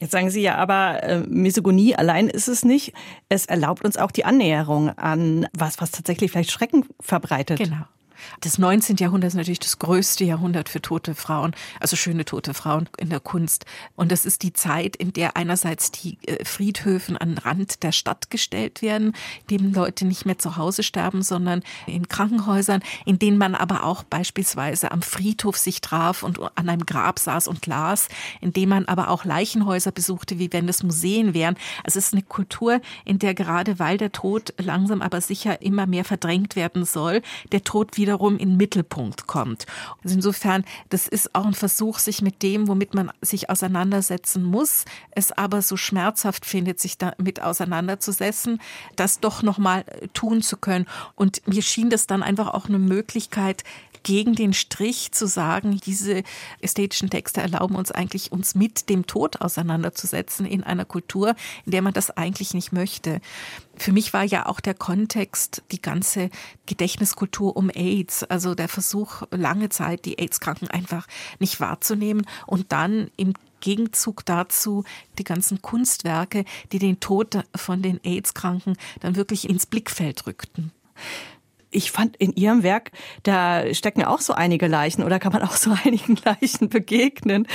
Jetzt 0.00 0.12
sagen 0.12 0.30
Sie 0.30 0.40
ja 0.40 0.54
aber, 0.54 1.02
äh, 1.02 1.20
Misogonie 1.20 1.96
allein 1.96 2.28
ist 2.28 2.48
es 2.48 2.64
nicht. 2.64 2.92
Es 3.28 3.46
erlaubt 3.46 3.84
uns 3.84 3.96
auch 3.96 4.12
die 4.12 4.24
Annäherung 4.24 4.90
an 4.90 5.48
was, 5.52 5.80
was 5.80 5.90
tatsächlich 5.90 6.30
vielleicht 6.30 6.52
Schrecken 6.52 6.84
verbreitet. 7.00 7.58
Genau. 7.58 7.84
Das 8.40 8.58
19. 8.58 8.96
Jahrhundert 8.96 9.28
ist 9.28 9.34
natürlich 9.34 9.58
das 9.58 9.78
größte 9.78 10.24
Jahrhundert 10.24 10.68
für 10.68 10.80
tote 10.80 11.14
Frauen, 11.14 11.54
also 11.80 11.96
schöne 11.96 12.24
tote 12.24 12.54
Frauen 12.54 12.88
in 12.98 13.10
der 13.10 13.20
Kunst. 13.20 13.64
Und 13.96 14.12
das 14.12 14.24
ist 14.24 14.42
die 14.42 14.52
Zeit, 14.52 14.96
in 14.96 15.12
der 15.12 15.36
einerseits 15.36 15.90
die 15.90 16.18
äh, 16.26 16.44
Friedhöfen 16.44 17.16
an 17.16 17.30
den 17.30 17.38
Rand 17.38 17.82
der 17.82 17.92
Stadt 17.92 18.30
gestellt 18.30 18.82
werden, 18.82 19.14
in 19.48 19.58
denen 19.58 19.74
Leute 19.74 20.06
nicht 20.06 20.26
mehr 20.26 20.38
zu 20.38 20.56
Hause 20.56 20.82
sterben, 20.82 21.22
sondern 21.22 21.62
in 21.86 22.08
Krankenhäusern, 22.08 22.82
in 23.04 23.18
denen 23.18 23.38
man 23.38 23.54
aber 23.54 23.84
auch 23.84 24.04
beispielsweise 24.04 24.90
am 24.90 25.02
Friedhof 25.02 25.56
sich 25.56 25.80
traf 25.80 26.22
und 26.22 26.40
an 26.40 26.68
einem 26.68 26.86
Grab 26.86 27.18
saß 27.18 27.48
und 27.48 27.66
las, 27.66 28.08
in 28.40 28.52
dem 28.52 28.70
man 28.70 28.86
aber 28.86 29.10
auch 29.10 29.24
Leichenhäuser 29.24 29.92
besuchte, 29.92 30.38
wie 30.38 30.52
wenn 30.52 30.68
es 30.68 30.82
Museen 30.82 31.34
wären. 31.34 31.56
Also 31.84 31.98
es 31.98 32.08
ist 32.08 32.14
eine 32.14 32.22
Kultur, 32.22 32.80
in 33.04 33.18
der 33.18 33.34
gerade 33.34 33.78
weil 33.78 33.98
der 33.98 34.12
Tod 34.12 34.54
langsam 34.58 35.02
aber 35.02 35.20
sicher 35.20 35.62
immer 35.62 35.86
mehr 35.86 36.04
verdrängt 36.04 36.56
werden 36.56 36.84
soll, 36.84 37.22
der 37.52 37.64
Tod 37.64 37.96
wieder 37.96 38.07
wiederum 38.08 38.38
in 38.38 38.50
den 38.50 38.56
Mittelpunkt 38.56 39.26
kommt. 39.26 39.66
Also 40.02 40.14
insofern, 40.16 40.64
das 40.88 41.08
ist 41.08 41.34
auch 41.34 41.44
ein 41.44 41.52
Versuch, 41.52 41.98
sich 41.98 42.22
mit 42.22 42.42
dem, 42.42 42.66
womit 42.66 42.94
man 42.94 43.12
sich 43.20 43.50
auseinandersetzen 43.50 44.42
muss, 44.42 44.86
es 45.10 45.30
aber 45.30 45.60
so 45.60 45.76
schmerzhaft 45.76 46.46
findet, 46.46 46.80
sich 46.80 46.96
damit 46.96 47.42
auseinanderzusetzen, 47.42 48.62
das 48.96 49.20
doch 49.20 49.42
nochmal 49.42 49.84
tun 50.14 50.40
zu 50.40 50.56
können. 50.56 50.86
Und 51.16 51.46
mir 51.46 51.60
schien 51.60 51.90
das 51.90 52.06
dann 52.06 52.22
einfach 52.22 52.48
auch 52.54 52.66
eine 52.66 52.78
Möglichkeit, 52.78 53.62
gegen 54.02 54.34
den 54.34 54.54
Strich 54.54 55.12
zu 55.12 55.26
sagen, 55.26 55.80
diese 55.84 56.22
ästhetischen 56.60 57.10
Texte 57.10 57.42
erlauben 57.42 57.74
uns 57.74 57.90
eigentlich, 57.90 58.32
uns 58.32 58.54
mit 58.54 58.88
dem 58.88 59.06
Tod 59.06 59.42
auseinanderzusetzen 59.42 60.46
in 60.46 60.62
einer 60.64 60.84
Kultur, 60.84 61.34
in 61.66 61.72
der 61.72 61.82
man 61.82 61.92
das 61.92 62.10
eigentlich 62.10 62.54
nicht 62.54 62.72
möchte. 62.72 63.20
Für 63.78 63.92
mich 63.92 64.12
war 64.12 64.24
ja 64.24 64.46
auch 64.46 64.60
der 64.60 64.74
Kontext 64.74 65.62
die 65.70 65.80
ganze 65.80 66.30
Gedächtniskultur 66.66 67.56
um 67.56 67.70
AIDS, 67.70 68.24
also 68.24 68.54
der 68.54 68.68
Versuch, 68.68 69.22
lange 69.30 69.68
Zeit 69.68 70.04
die 70.04 70.18
AIDS-Kranken 70.18 70.68
einfach 70.68 71.06
nicht 71.38 71.60
wahrzunehmen 71.60 72.26
und 72.46 72.72
dann 72.72 73.10
im 73.16 73.34
Gegenzug 73.60 74.24
dazu 74.24 74.84
die 75.18 75.24
ganzen 75.24 75.62
Kunstwerke, 75.62 76.44
die 76.72 76.78
den 76.78 77.00
Tod 77.00 77.44
von 77.54 77.82
den 77.82 78.00
AIDS-Kranken 78.04 78.76
dann 79.00 79.16
wirklich 79.16 79.48
ins 79.48 79.66
Blickfeld 79.66 80.26
rückten 80.26 80.72
ich 81.70 81.90
fand 81.90 82.16
in 82.16 82.32
Ihrem 82.34 82.62
Werk, 82.62 82.92
da 83.22 83.74
stecken 83.74 84.04
auch 84.04 84.20
so 84.20 84.32
einige 84.32 84.66
Leichen 84.66 85.02
oder 85.02 85.18
kann 85.18 85.32
man 85.32 85.42
auch 85.42 85.56
so 85.56 85.74
einigen 85.84 86.16
Leichen 86.24 86.68
begegnen. 86.68 87.46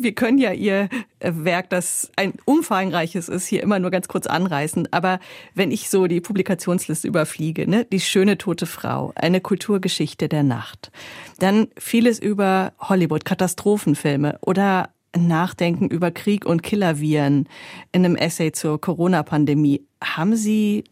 Wir 0.00 0.14
können 0.14 0.38
ja 0.38 0.52
Ihr 0.52 0.88
äh, 1.18 1.32
Werk, 1.34 1.70
das 1.70 2.10
ein 2.16 2.34
umfangreiches 2.44 3.28
ist, 3.28 3.46
hier 3.46 3.62
immer 3.62 3.78
nur 3.78 3.90
ganz 3.90 4.08
kurz 4.08 4.26
anreißen. 4.26 4.92
Aber 4.92 5.18
wenn 5.54 5.70
ich 5.70 5.88
so 5.88 6.06
die 6.06 6.20
Publikationsliste 6.20 7.08
überfliege, 7.08 7.68
ne, 7.68 7.84
die 7.84 8.00
schöne 8.00 8.38
tote 8.38 8.66
Frau, 8.66 9.12
eine 9.14 9.40
Kulturgeschichte 9.40 10.28
der 10.28 10.42
Nacht, 10.42 10.90
dann 11.38 11.68
vieles 11.78 12.18
über 12.18 12.72
Hollywood, 12.78 13.24
Katastrophenfilme 13.24 14.38
oder 14.42 14.90
Nachdenken 15.16 15.88
über 15.88 16.10
Krieg 16.10 16.44
und 16.44 16.62
Killerviren 16.62 17.48
in 17.92 18.04
einem 18.04 18.16
Essay 18.16 18.52
zur 18.52 18.80
Corona-Pandemie. 18.80 19.86
Haben 20.02 20.36
Sie 20.36 20.84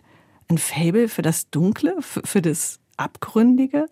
ein 0.48 0.58
Fable 0.58 1.08
für 1.08 1.22
das 1.22 1.50
Dunkle, 1.50 1.96
für, 2.00 2.22
für 2.24 2.42
das 2.42 2.80
Abgründige? 2.96 3.86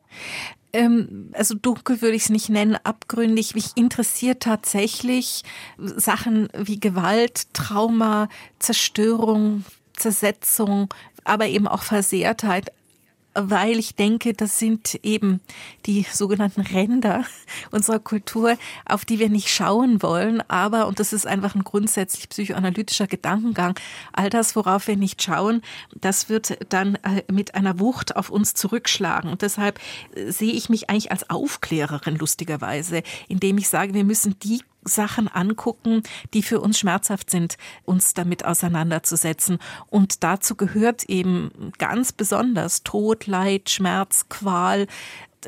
Ähm, 0.73 1.31
also 1.33 1.55
dunkel 1.55 2.01
würde 2.01 2.17
ich 2.17 2.25
es 2.25 2.31
nicht 2.31 2.49
nennen, 2.49 2.77
abgründig. 2.83 3.55
Mich 3.55 3.77
interessiert 3.77 4.43
tatsächlich 4.43 5.43
Sachen 5.79 6.49
wie 6.57 6.81
Gewalt, 6.81 7.53
Trauma, 7.53 8.29
Zerstörung, 8.59 9.65
Zersetzung, 9.95 10.93
aber 11.25 11.47
eben 11.47 11.69
auch 11.69 11.83
Versehrtheit 11.83 12.73
weil 13.35 13.79
ich 13.79 13.95
denke, 13.95 14.35
das 14.35 14.59
sind 14.59 14.99
eben 15.03 15.41
die 15.87 16.07
sogenannten 16.11 16.61
Ränder 16.61 17.25
unserer 17.71 17.99
Kultur, 17.99 18.57
auf 18.87 19.05
die 19.05 19.19
wir 19.19 19.29
nicht 19.29 19.49
schauen 19.49 20.03
wollen. 20.03 20.43
Aber, 20.49 20.87
und 20.87 21.01
das 21.01 21.13
ist 21.13 21.27
einfach 21.27 21.55
ein 21.55 21.65
grundsätzlich 21.65 22.29
psychoanalytischer 22.29 23.07
Gedankengang, 23.07 23.79
all 24.13 24.31
das, 24.31 24.57
worauf 24.57 24.87
wir 24.87 24.97
nicht 24.97 25.23
schauen, 25.23 25.63
das 25.95 26.29
wird 26.29 26.59
dann 26.69 26.97
äh, 26.97 27.23
mit 27.31 27.55
einer 27.55 27.79
Wucht 27.79 28.17
auf 28.17 28.31
uns 28.31 28.55
zurückschlagen. 28.55 29.31
Und 29.31 29.43
deshalb 29.43 29.79
äh, 30.15 30.31
sehe 30.31 30.53
ich 30.53 30.69
mich 30.69 30.91
eigentlich 30.91 31.13
als 31.13 31.31
Aufklärerin 31.31 32.17
lustigerweise, 32.17 33.03
indem 33.29 33.59
ich 33.59 33.69
sage, 33.69 33.95
wir 33.95 34.05
müssen 34.05 34.39
die 34.41 34.61
Sachen 34.85 35.29
angucken, 35.29 36.03
die 36.35 36.43
für 36.43 36.61
uns 36.61 36.79
schmerzhaft 36.79 37.31
sind, 37.31 37.57
uns 37.85 38.15
damit 38.15 38.45
auseinanderzusetzen. 38.45 39.59
Und 39.89 40.23
dazu 40.23 40.57
gehört 40.57 41.05
eben 41.05 41.73
ganz 41.79 42.13
besonders 42.13 42.83
Tod, 42.83 43.27
Leid, 43.27 43.71
Schmerz, 43.71 44.27
Qual, 44.29 44.87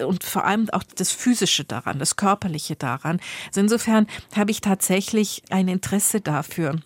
und 0.02 0.24
vor 0.24 0.44
allem 0.44 0.68
auch 0.70 0.82
das 0.82 1.12
Physische 1.12 1.64
daran, 1.64 2.00
das 2.00 2.16
Körperliche 2.16 2.74
daran. 2.74 3.20
Also 3.46 3.60
insofern 3.60 4.06
habe 4.34 4.50
ich 4.50 4.60
tatsächlich 4.60 5.42
ein 5.50 5.68
Interesse 5.68 6.20
dafür. 6.20 6.80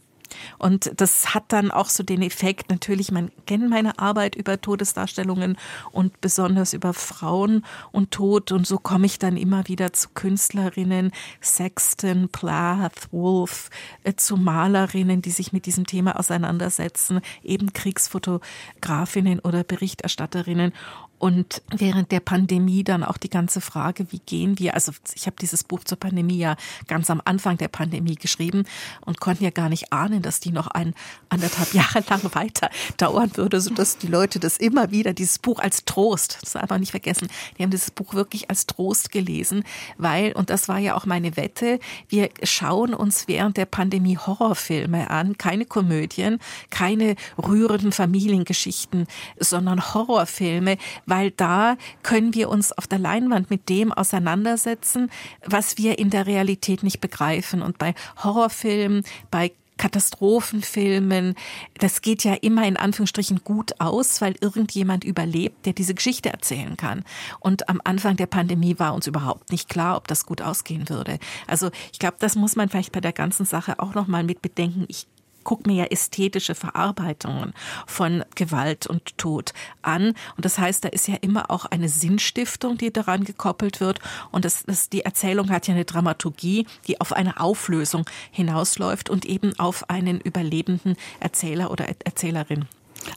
Und 0.58 0.92
das 1.00 1.34
hat 1.34 1.44
dann 1.48 1.70
auch 1.70 1.88
so 1.88 2.02
den 2.02 2.22
Effekt, 2.22 2.70
natürlich, 2.70 3.10
man 3.10 3.30
kennt 3.46 3.68
meine 3.68 3.98
Arbeit 3.98 4.34
über 4.36 4.60
Todesdarstellungen 4.60 5.56
und 5.90 6.20
besonders 6.20 6.72
über 6.72 6.94
Frauen 6.94 7.64
und 7.92 8.10
Tod. 8.10 8.52
Und 8.52 8.66
so 8.66 8.78
komme 8.78 9.06
ich 9.06 9.18
dann 9.18 9.36
immer 9.36 9.68
wieder 9.68 9.92
zu 9.92 10.08
Künstlerinnen, 10.14 11.12
Sexton, 11.42 12.28
Plath, 12.28 13.12
Wolf, 13.12 13.70
äh, 14.04 14.14
zu 14.14 14.36
Malerinnen, 14.36 15.22
die 15.22 15.30
sich 15.30 15.52
mit 15.52 15.66
diesem 15.66 15.86
Thema 15.86 16.18
auseinandersetzen, 16.18 17.20
eben 17.42 17.72
Kriegsfotografinnen 17.72 19.40
oder 19.40 19.64
Berichterstatterinnen. 19.64 20.72
Und 21.18 21.62
während 21.70 22.12
der 22.12 22.20
Pandemie 22.20 22.84
dann 22.84 23.02
auch 23.02 23.16
die 23.16 23.30
ganze 23.30 23.60
Frage, 23.60 24.06
wie 24.10 24.20
gehen 24.20 24.58
wir, 24.58 24.74
also 24.74 24.92
ich 25.14 25.26
habe 25.26 25.36
dieses 25.40 25.64
Buch 25.64 25.84
zur 25.84 25.98
Pandemie 25.98 26.38
ja 26.38 26.56
ganz 26.86 27.10
am 27.10 27.20
Anfang 27.24 27.56
der 27.58 27.68
Pandemie 27.68 28.14
geschrieben 28.14 28.64
und 29.04 29.20
konnte 29.20 29.44
ja 29.44 29.50
gar 29.50 29.68
nicht 29.68 29.92
ahnen, 29.92 30.22
dass 30.22 30.40
die 30.40 30.52
noch 30.52 30.68
ein 30.68 30.94
anderthalb 31.28 31.74
Jahre 31.78 32.04
lang 32.08 32.22
weiter 32.34 32.70
dauern 32.96 33.30
würde, 33.34 33.60
sodass 33.60 33.98
die 33.98 34.06
Leute 34.06 34.38
das 34.38 34.58
immer 34.58 34.90
wieder, 34.90 35.12
dieses 35.12 35.38
Buch 35.38 35.58
als 35.58 35.84
Trost, 35.84 36.38
das 36.42 36.52
darf 36.52 36.70
man 36.70 36.80
nicht 36.80 36.92
vergessen, 36.92 37.28
die 37.56 37.62
haben 37.62 37.70
dieses 37.70 37.90
Buch 37.90 38.14
wirklich 38.14 38.48
als 38.50 38.66
Trost 38.66 39.10
gelesen, 39.10 39.64
weil, 39.96 40.32
und 40.32 40.50
das 40.50 40.68
war 40.68 40.78
ja 40.78 40.94
auch 40.94 41.06
meine 41.06 41.36
Wette, 41.36 41.80
wir 42.08 42.30
schauen 42.42 42.94
uns 42.94 43.28
während 43.28 43.56
der 43.56 43.66
Pandemie 43.66 44.16
Horrorfilme 44.16 45.10
an, 45.10 45.36
keine 45.36 45.64
Komödien, 45.64 46.38
keine 46.70 47.16
rührenden 47.36 47.92
Familiengeschichten, 47.92 49.06
sondern 49.38 49.94
Horrorfilme, 49.94 50.78
weil 51.08 51.30
da 51.30 51.76
können 52.02 52.34
wir 52.34 52.48
uns 52.48 52.72
auf 52.72 52.86
der 52.86 52.98
Leinwand 52.98 53.50
mit 53.50 53.68
dem 53.68 53.92
auseinandersetzen, 53.92 55.10
was 55.44 55.78
wir 55.78 55.98
in 55.98 56.10
der 56.10 56.26
Realität 56.26 56.82
nicht 56.82 57.00
begreifen. 57.00 57.62
Und 57.62 57.78
bei 57.78 57.94
Horrorfilmen, 58.22 59.04
bei 59.30 59.52
Katastrophenfilmen, 59.78 61.34
das 61.78 62.02
geht 62.02 62.24
ja 62.24 62.34
immer 62.34 62.66
in 62.66 62.76
Anführungsstrichen 62.76 63.42
gut 63.44 63.80
aus, 63.80 64.20
weil 64.20 64.34
irgendjemand 64.40 65.04
überlebt, 65.04 65.64
der 65.64 65.72
diese 65.72 65.94
Geschichte 65.94 66.30
erzählen 66.30 66.76
kann. 66.76 67.04
Und 67.40 67.68
am 67.68 67.80
Anfang 67.84 68.16
der 68.16 68.26
Pandemie 68.26 68.78
war 68.78 68.92
uns 68.92 69.06
überhaupt 69.06 69.50
nicht 69.52 69.68
klar, 69.68 69.96
ob 69.96 70.08
das 70.08 70.26
gut 70.26 70.42
ausgehen 70.42 70.88
würde. 70.88 71.18
Also 71.46 71.70
ich 71.92 71.98
glaube, 71.98 72.16
das 72.18 72.34
muss 72.34 72.56
man 72.56 72.68
vielleicht 72.68 72.92
bei 72.92 73.00
der 73.00 73.12
ganzen 73.12 73.46
Sache 73.46 73.78
auch 73.78 73.94
noch 73.94 74.08
mal 74.08 74.24
mit 74.24 74.42
bedenken. 74.42 74.84
Ich 74.88 75.06
gucke 75.48 75.66
mir 75.66 75.76
ja 75.76 75.84
ästhetische 75.86 76.54
Verarbeitungen 76.54 77.54
von 77.86 78.22
Gewalt 78.34 78.86
und 78.86 79.16
Tod 79.16 79.54
an. 79.80 80.08
Und 80.36 80.44
das 80.44 80.58
heißt, 80.58 80.84
da 80.84 80.90
ist 80.90 81.08
ja 81.08 81.14
immer 81.22 81.50
auch 81.50 81.64
eine 81.64 81.88
Sinnstiftung, 81.88 82.76
die 82.76 82.92
daran 82.92 83.24
gekoppelt 83.24 83.80
wird. 83.80 83.98
Und 84.30 84.44
das, 84.44 84.64
das, 84.64 84.90
die 84.90 85.06
Erzählung 85.06 85.48
hat 85.48 85.66
ja 85.66 85.72
eine 85.72 85.86
Dramaturgie, 85.86 86.66
die 86.86 87.00
auf 87.00 87.14
eine 87.14 87.40
Auflösung 87.40 88.04
hinausläuft 88.30 89.08
und 89.08 89.24
eben 89.24 89.58
auf 89.58 89.88
einen 89.88 90.20
überlebenden 90.20 90.96
Erzähler 91.18 91.70
oder 91.70 91.86
Erzählerin. 92.04 92.66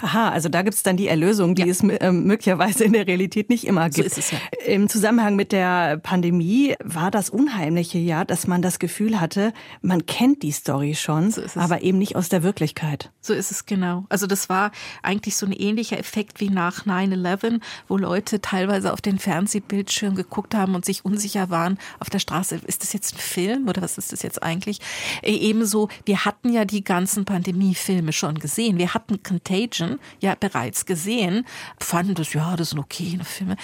Aha, 0.02 0.30
also 0.30 0.50
da 0.50 0.62
gibt's 0.62 0.84
dann 0.84 0.98
die 0.98 1.08
Erlösung, 1.08 1.56
die 1.56 1.64
ja. 1.64 1.68
es 1.68 1.82
äh, 1.82 2.12
möglicherweise 2.12 2.84
in 2.84 2.94
der 2.94 3.08
Realität 3.08 3.50
nicht 3.50 3.66
immer 3.66 3.90
gibt. 3.90 4.12
So 4.12 4.20
ist 4.20 4.26
es 4.26 4.32
ja. 4.32 4.38
Im 4.66 4.90
Zusammenhang 4.90 5.36
mit 5.36 5.52
der 5.52 5.98
Pandemie 5.98 6.76
war 6.84 7.12
das 7.12 7.30
Unheimliche 7.30 7.98
ja, 7.98 8.26
dass 8.26 8.48
man 8.48 8.62
das 8.62 8.80
Gefühl 8.80 9.20
hatte, 9.20 9.54
man 9.82 10.06
kennt 10.06 10.44
die 10.44 10.52
Story 10.52 10.96
schon, 10.96 11.32
so 11.32 11.42
aber 11.56 11.82
eben 11.82 11.98
nicht 11.98 12.16
aus 12.16 12.30
der 12.30 12.44
Wirklichkeit. 12.44 13.12
So 13.22 13.34
ist 13.34 13.52
es 13.52 13.66
genau. 13.66 14.06
Also 14.10 14.28
das 14.28 14.50
war 14.50 14.72
eigentlich 15.04 15.36
so 15.36 15.46
ein 15.46 15.52
ähnlicher 15.52 15.98
Effekt 15.98 16.40
wie 16.40 16.50
nach 16.50 16.86
9-11, 16.86 17.60
wo 17.88 17.98
Leute 17.98 18.42
teilweise 18.42 18.94
auf 18.94 19.02
den 19.02 19.20
Fernsehbildschirm 19.20 20.16
geguckt 20.16 20.56
haben 20.56 20.76
und 20.76 20.86
sich 20.86 21.06
unsicher 21.06 21.50
waren 21.50 21.78
auf 22.00 22.10
der 22.10 22.20
Straße. 22.20 22.62
Ist 22.66 22.84
das 22.84 22.94
jetzt 22.94 23.16
ein 23.16 23.20
Film 23.20 23.68
oder 23.68 23.82
was 23.82 23.98
ist 23.98 24.12
das 24.12 24.24
jetzt 24.24 24.42
eigentlich? 24.44 24.80
Äh, 25.22 25.34
ebenso, 25.34 25.90
wir 26.06 26.26
hatten 26.26 26.52
ja 26.52 26.66
die 26.66 26.84
ganzen 26.84 27.26
Pandemiefilme 27.26 28.14
schon 28.14 28.36
gesehen. 28.36 28.78
Wir 28.78 28.94
hatten 28.94 29.24
Contagion 29.24 29.81
Contagion 29.82 30.00
ja 30.20 30.36
bereits 30.36 30.86
gesehen, 30.86 31.46
fanden 31.80 32.16
das, 32.16 32.34
ja, 32.34 32.56
das 32.56 32.72
sind 32.72 32.80
okay 32.80 33.20
Filme, 33.24 33.56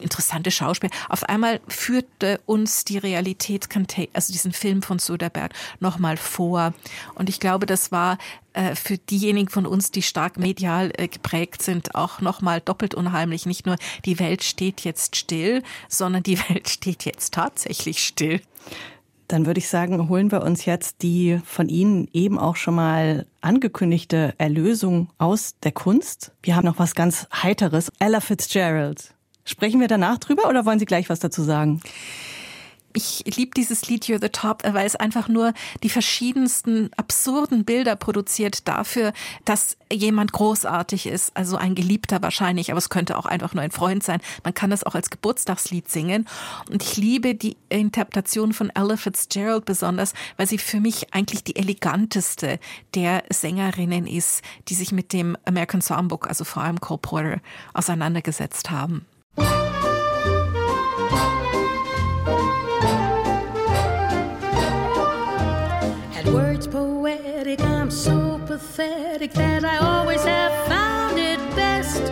interessante 0.00 0.50
Schauspieler. 0.50 0.92
Auf 1.08 1.24
einmal 1.24 1.60
führte 1.68 2.40
uns 2.46 2.84
die 2.84 2.98
Realität, 2.98 3.68
also 4.12 4.32
diesen 4.32 4.52
Film 4.52 4.82
von 4.82 4.98
Soderbergh, 4.98 5.54
nochmal 5.80 6.16
vor. 6.16 6.74
Und 7.14 7.28
ich 7.28 7.40
glaube, 7.40 7.66
das 7.66 7.92
war 7.92 8.18
äh, 8.52 8.74
für 8.74 8.98
diejenigen 8.98 9.48
von 9.48 9.66
uns, 9.66 9.90
die 9.90 10.02
stark 10.02 10.38
medial 10.38 10.92
äh, 10.96 11.08
geprägt 11.08 11.62
sind, 11.62 11.94
auch 11.94 12.20
nochmal 12.20 12.60
doppelt 12.60 12.94
unheimlich. 12.94 13.46
Nicht 13.46 13.66
nur 13.66 13.76
die 14.04 14.18
Welt 14.18 14.44
steht 14.44 14.82
jetzt 14.82 15.16
still, 15.16 15.62
sondern 15.88 16.22
die 16.22 16.38
Welt 16.48 16.68
steht 16.68 17.04
jetzt 17.04 17.34
tatsächlich 17.34 18.04
still. 18.04 18.40
Dann 19.28 19.44
würde 19.44 19.58
ich 19.58 19.68
sagen, 19.68 20.08
holen 20.08 20.32
wir 20.32 20.42
uns 20.42 20.64
jetzt 20.64 21.02
die 21.02 21.38
von 21.44 21.68
Ihnen 21.68 22.08
eben 22.14 22.38
auch 22.38 22.56
schon 22.56 22.74
mal 22.74 23.26
angekündigte 23.42 24.34
Erlösung 24.38 25.10
aus 25.18 25.54
der 25.62 25.72
Kunst. 25.72 26.32
Wir 26.42 26.56
haben 26.56 26.64
noch 26.64 26.78
was 26.78 26.94
ganz 26.94 27.28
Heiteres. 27.30 27.92
Ella 27.98 28.20
Fitzgerald. 28.20 29.14
Sprechen 29.44 29.80
wir 29.80 29.88
danach 29.88 30.18
drüber 30.18 30.48
oder 30.48 30.64
wollen 30.64 30.78
Sie 30.78 30.86
gleich 30.86 31.10
was 31.10 31.20
dazu 31.20 31.42
sagen? 31.42 31.80
Ich 32.98 33.36
liebe 33.36 33.52
dieses 33.56 33.86
Lied 33.86 34.06
You're 34.06 34.20
the 34.20 34.28
Top, 34.28 34.62
weil 34.64 34.84
es 34.84 34.96
einfach 34.96 35.28
nur 35.28 35.52
die 35.84 35.88
verschiedensten 35.88 36.90
absurden 36.96 37.64
Bilder 37.64 37.94
produziert 37.94 38.66
dafür, 38.66 39.12
dass 39.44 39.76
jemand 39.92 40.32
großartig 40.32 41.06
ist, 41.06 41.36
also 41.36 41.56
ein 41.56 41.76
Geliebter 41.76 42.20
wahrscheinlich, 42.22 42.70
aber 42.70 42.78
es 42.78 42.88
könnte 42.88 43.16
auch 43.16 43.26
einfach 43.26 43.54
nur 43.54 43.62
ein 43.62 43.70
Freund 43.70 44.02
sein. 44.02 44.20
Man 44.42 44.52
kann 44.52 44.70
das 44.70 44.82
auch 44.82 44.96
als 44.96 45.10
Geburtstagslied 45.10 45.88
singen. 45.88 46.26
Und 46.70 46.82
ich 46.82 46.96
liebe 46.96 47.36
die 47.36 47.56
Interpretation 47.68 48.52
von 48.52 48.70
Ella 48.70 48.96
Fitzgerald 48.96 49.64
besonders, 49.64 50.12
weil 50.36 50.48
sie 50.48 50.58
für 50.58 50.80
mich 50.80 51.14
eigentlich 51.14 51.44
die 51.44 51.54
eleganteste 51.54 52.58
der 52.94 53.22
Sängerinnen 53.30 54.08
ist, 54.08 54.42
die 54.68 54.74
sich 54.74 54.90
mit 54.90 55.12
dem 55.12 55.36
American 55.44 55.82
Songbook, 55.82 56.26
also 56.26 56.42
vor 56.42 56.64
allem 56.64 56.80
Cole 56.80 56.98
Porter, 56.98 57.40
auseinandergesetzt 57.74 58.70
haben. 58.70 59.06
That 69.16 69.64
I 69.64 69.78
always 69.78 70.22
have 70.24 70.52
found 70.68 71.18
it 71.18 71.38
best 71.56 72.02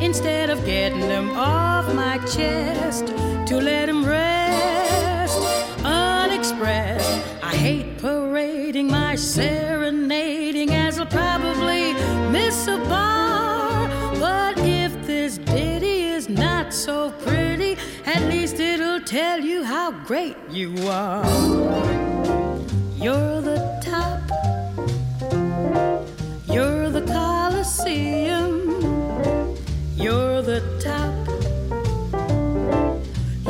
instead 0.00 0.50
of 0.50 0.64
getting 0.66 1.00
them 1.00 1.30
off 1.30 1.92
my 1.94 2.18
chest 2.18 3.06
to 3.48 3.56
let 3.60 3.86
them 3.86 4.04
rest 4.04 5.38
unexpressed. 5.82 7.22
I 7.42 7.54
hate 7.56 7.98
parading 7.98 8.88
my 8.88 9.16
serenading 9.16 10.70
as 10.70 10.98
I'll 10.98 11.06
probably 11.06 11.94
miss 12.30 12.68
a 12.68 12.76
bar. 12.88 13.88
But 14.20 14.58
if 14.58 14.92
this 15.06 15.38
ditty 15.38 16.02
is 16.02 16.28
not 16.28 16.74
so 16.74 17.10
pretty, 17.24 17.78
at 18.04 18.22
least 18.24 18.60
it'll 18.60 19.00
tell 19.00 19.40
you 19.40 19.64
how 19.64 19.92
great 20.04 20.36
you 20.50 20.74
are. 20.88 21.24
You're 22.96 23.40
the 23.40 23.73
Colosseum. 27.84 29.56
You're 29.94 30.40
the 30.40 30.62
top. 30.80 31.12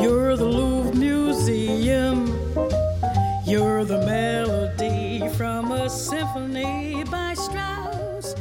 You're 0.02 0.36
the 0.36 0.44
Louvre 0.44 0.96
Museum. 0.96 2.26
You're 3.46 3.84
the 3.84 3.98
melody 4.04 5.28
from 5.36 5.70
a 5.70 5.88
symphony 5.88 7.04
by 7.04 7.34
Strauss. 7.34 8.34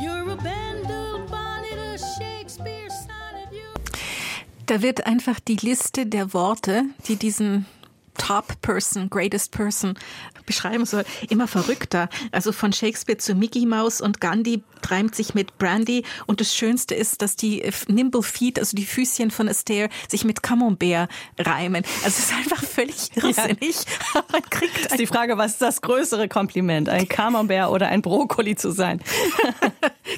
You're 0.00 0.30
a 0.30 0.36
Bendel 0.36 1.26
bonnet, 1.26 1.78
a 1.78 1.98
Shakespeare 1.98 2.88
sonnet. 2.88 3.50
Da 4.66 4.82
wird 4.82 5.04
einfach 5.04 5.40
die 5.40 5.56
Liste 5.56 6.06
der 6.06 6.32
Worte, 6.32 6.84
die 7.08 7.16
diesen 7.16 7.66
Top 8.14 8.60
Person, 8.62 9.10
Greatest 9.10 9.50
Person 9.50 9.94
beschreiben 10.50 10.84
soll, 10.84 11.04
immer 11.28 11.46
verrückter. 11.46 12.08
Also 12.32 12.50
von 12.50 12.72
Shakespeare 12.72 13.18
zu 13.18 13.36
Mickey 13.36 13.66
Mouse 13.66 14.00
und 14.00 14.20
Gandhi 14.20 14.64
treibt 14.82 15.14
sich 15.14 15.32
mit 15.32 15.58
Brandy 15.58 16.04
und 16.26 16.40
das 16.40 16.56
Schönste 16.56 16.96
ist, 16.96 17.22
dass 17.22 17.36
die 17.36 17.62
Nimble 17.86 18.24
Feet, 18.24 18.58
also 18.58 18.76
die 18.76 18.84
Füßchen 18.84 19.30
von 19.30 19.48
Astaire, 19.48 19.88
sich 20.08 20.24
mit 20.24 20.42
Camembert 20.42 21.08
reimen. 21.38 21.84
Also 22.04 22.08
es 22.08 22.18
ist 22.18 22.32
einfach 22.32 22.64
völlig 22.64 23.10
irrsinnig. 23.16 23.76
Ja. 24.14 24.24
Man 24.32 24.42
kriegt 24.50 24.76
ist 24.76 24.98
die 24.98 25.06
Frage, 25.06 25.38
was 25.38 25.52
ist 25.52 25.62
das 25.62 25.82
größere 25.82 26.28
Kompliment, 26.28 26.88
ein 26.88 27.06
Camembert 27.08 27.70
oder 27.70 27.86
ein 27.88 28.02
Brokkoli 28.02 28.56
zu 28.56 28.72
sein? 28.72 29.00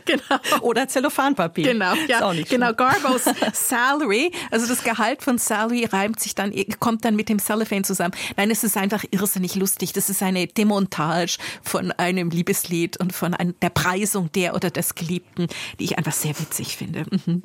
genau. 0.06 0.22
Oder 0.62 0.88
Zellophanpapier. 0.88 1.72
Genau, 1.72 1.94
ja. 2.08 2.32
genau. 2.48 2.72
Garbos 2.72 3.24
Salary, 3.52 4.32
also 4.50 4.66
das 4.66 4.82
Gehalt 4.82 5.22
von 5.22 5.36
Salary 5.36 5.84
reimt 5.84 6.20
sich 6.20 6.34
dann, 6.34 6.54
kommt 6.80 7.04
dann 7.04 7.16
mit 7.16 7.28
dem 7.28 7.38
Cellophane 7.38 7.82
zusammen. 7.82 8.14
Nein, 8.36 8.50
es 8.50 8.64
ist 8.64 8.78
einfach 8.78 9.04
irrsinnig 9.10 9.56
lustig. 9.56 9.92
Das 9.92 10.08
ist 10.08 10.21
eine 10.22 10.46
Demontage 10.46 11.38
von 11.62 11.92
einem 11.92 12.30
Liebeslied 12.30 12.98
und 12.98 13.12
von 13.12 13.36
der 13.60 13.70
Preisung 13.70 14.30
der 14.32 14.54
oder 14.54 14.70
des 14.70 14.94
Geliebten, 14.94 15.48
die 15.78 15.84
ich 15.84 15.98
einfach 15.98 16.12
sehr 16.12 16.38
witzig 16.38 16.76
finde. 16.76 17.04
Mhm. 17.10 17.42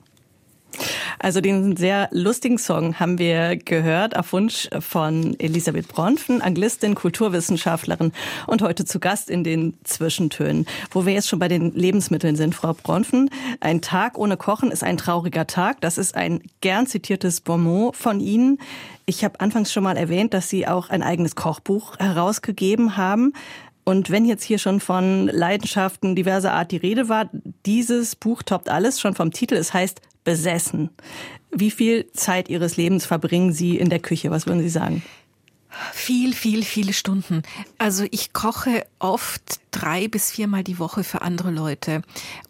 Also 1.20 1.41
den 1.41 1.76
sehr 1.76 2.09
lustigen 2.11 2.57
Song 2.57 2.99
haben 2.99 3.18
wir 3.18 3.57
gehört 3.57 4.15
auf 4.15 4.34
Wunsch 4.34 4.70
von 4.80 5.36
Elisabeth 5.39 5.88
Bronfen, 5.88 6.41
Anglistin, 6.41 6.95
Kulturwissenschaftlerin 6.95 8.11
und 8.45 8.61
heute 8.61 8.86
zu 8.86 8.99
Gast 8.99 9.30
in 9.30 9.43
den 9.43 9.78
Zwischentönen. 9.84 10.68
Wo 10.91 11.05
wir 11.05 11.13
jetzt 11.13 11.28
schon 11.28 11.39
bei 11.39 11.47
den 11.47 11.74
Lebensmitteln 11.74 12.36
sind, 12.36 12.53
Frau 12.53 12.74
Bronfen. 12.74 13.30
Ein 13.59 13.82
Tag 13.82 14.18
ohne 14.18 14.38
Kochen 14.38 14.72
ist 14.72 14.84
ein 14.84 14.97
trauriger 14.97 15.47
Tag. 15.47 15.82
Das 15.82 15.97
ist 15.97 16.15
ein 16.15 16.41
gern 16.61 16.86
zitiertes 16.86 17.41
Bonmot 17.41 17.95
von 17.95 18.20
Ihnen. 18.20 18.59
Ich 19.05 19.24
habe 19.24 19.39
anfangs 19.39 19.72
schon 19.72 19.84
mal 19.84 19.97
erwähnt, 19.97 20.34
dass 20.34 20.49
Sie 20.49 20.68
auch 20.68 20.89
ein 20.89 21.01
eigenes 21.01 21.36
Kochbuch 21.36 21.97
herausgegeben 21.97 22.97
haben. 22.97 23.34
Und 23.88 24.09
wenn 24.09 24.26
jetzt 24.26 24.43
hier 24.43 24.59
schon 24.59 24.82
von 24.82 25.28
Leidenschaften 25.28 26.13
diverser 26.13 26.51
Art 26.51 26.72
die 26.72 26.78
Rede 26.78 27.07
war, 27.07 27.30
dieses 27.65 28.18
Buch 28.18 28.43
toppt 28.43 28.68
alles 28.68 28.99
schon 28.99 29.15
vom 29.15 29.32
Titel. 29.32 29.55
Es 29.55 29.74
heißt 29.74 30.01
besessen. 30.28 30.89
Wie 31.51 31.71
viel 31.71 32.11
Zeit 32.11 32.49
Ihres 32.49 32.75
Lebens 32.75 33.05
verbringen 33.05 33.53
Sie 33.53 33.78
in 33.78 33.89
der 33.89 33.99
Küche? 33.99 34.30
Was 34.30 34.45
würden 34.45 34.61
Sie 34.61 34.67
sagen? 34.67 35.01
Viel, 35.93 36.34
viel, 36.34 36.63
viele 36.63 36.91
Stunden. 36.91 37.43
Also 37.78 38.05
ich 38.11 38.34
koche 38.34 38.86
oft 38.99 39.61
drei 39.71 40.09
bis 40.09 40.32
viermal 40.32 40.65
die 40.65 40.80
Woche 40.80 41.05
für 41.05 41.21
andere 41.21 41.49
Leute. 41.49 42.01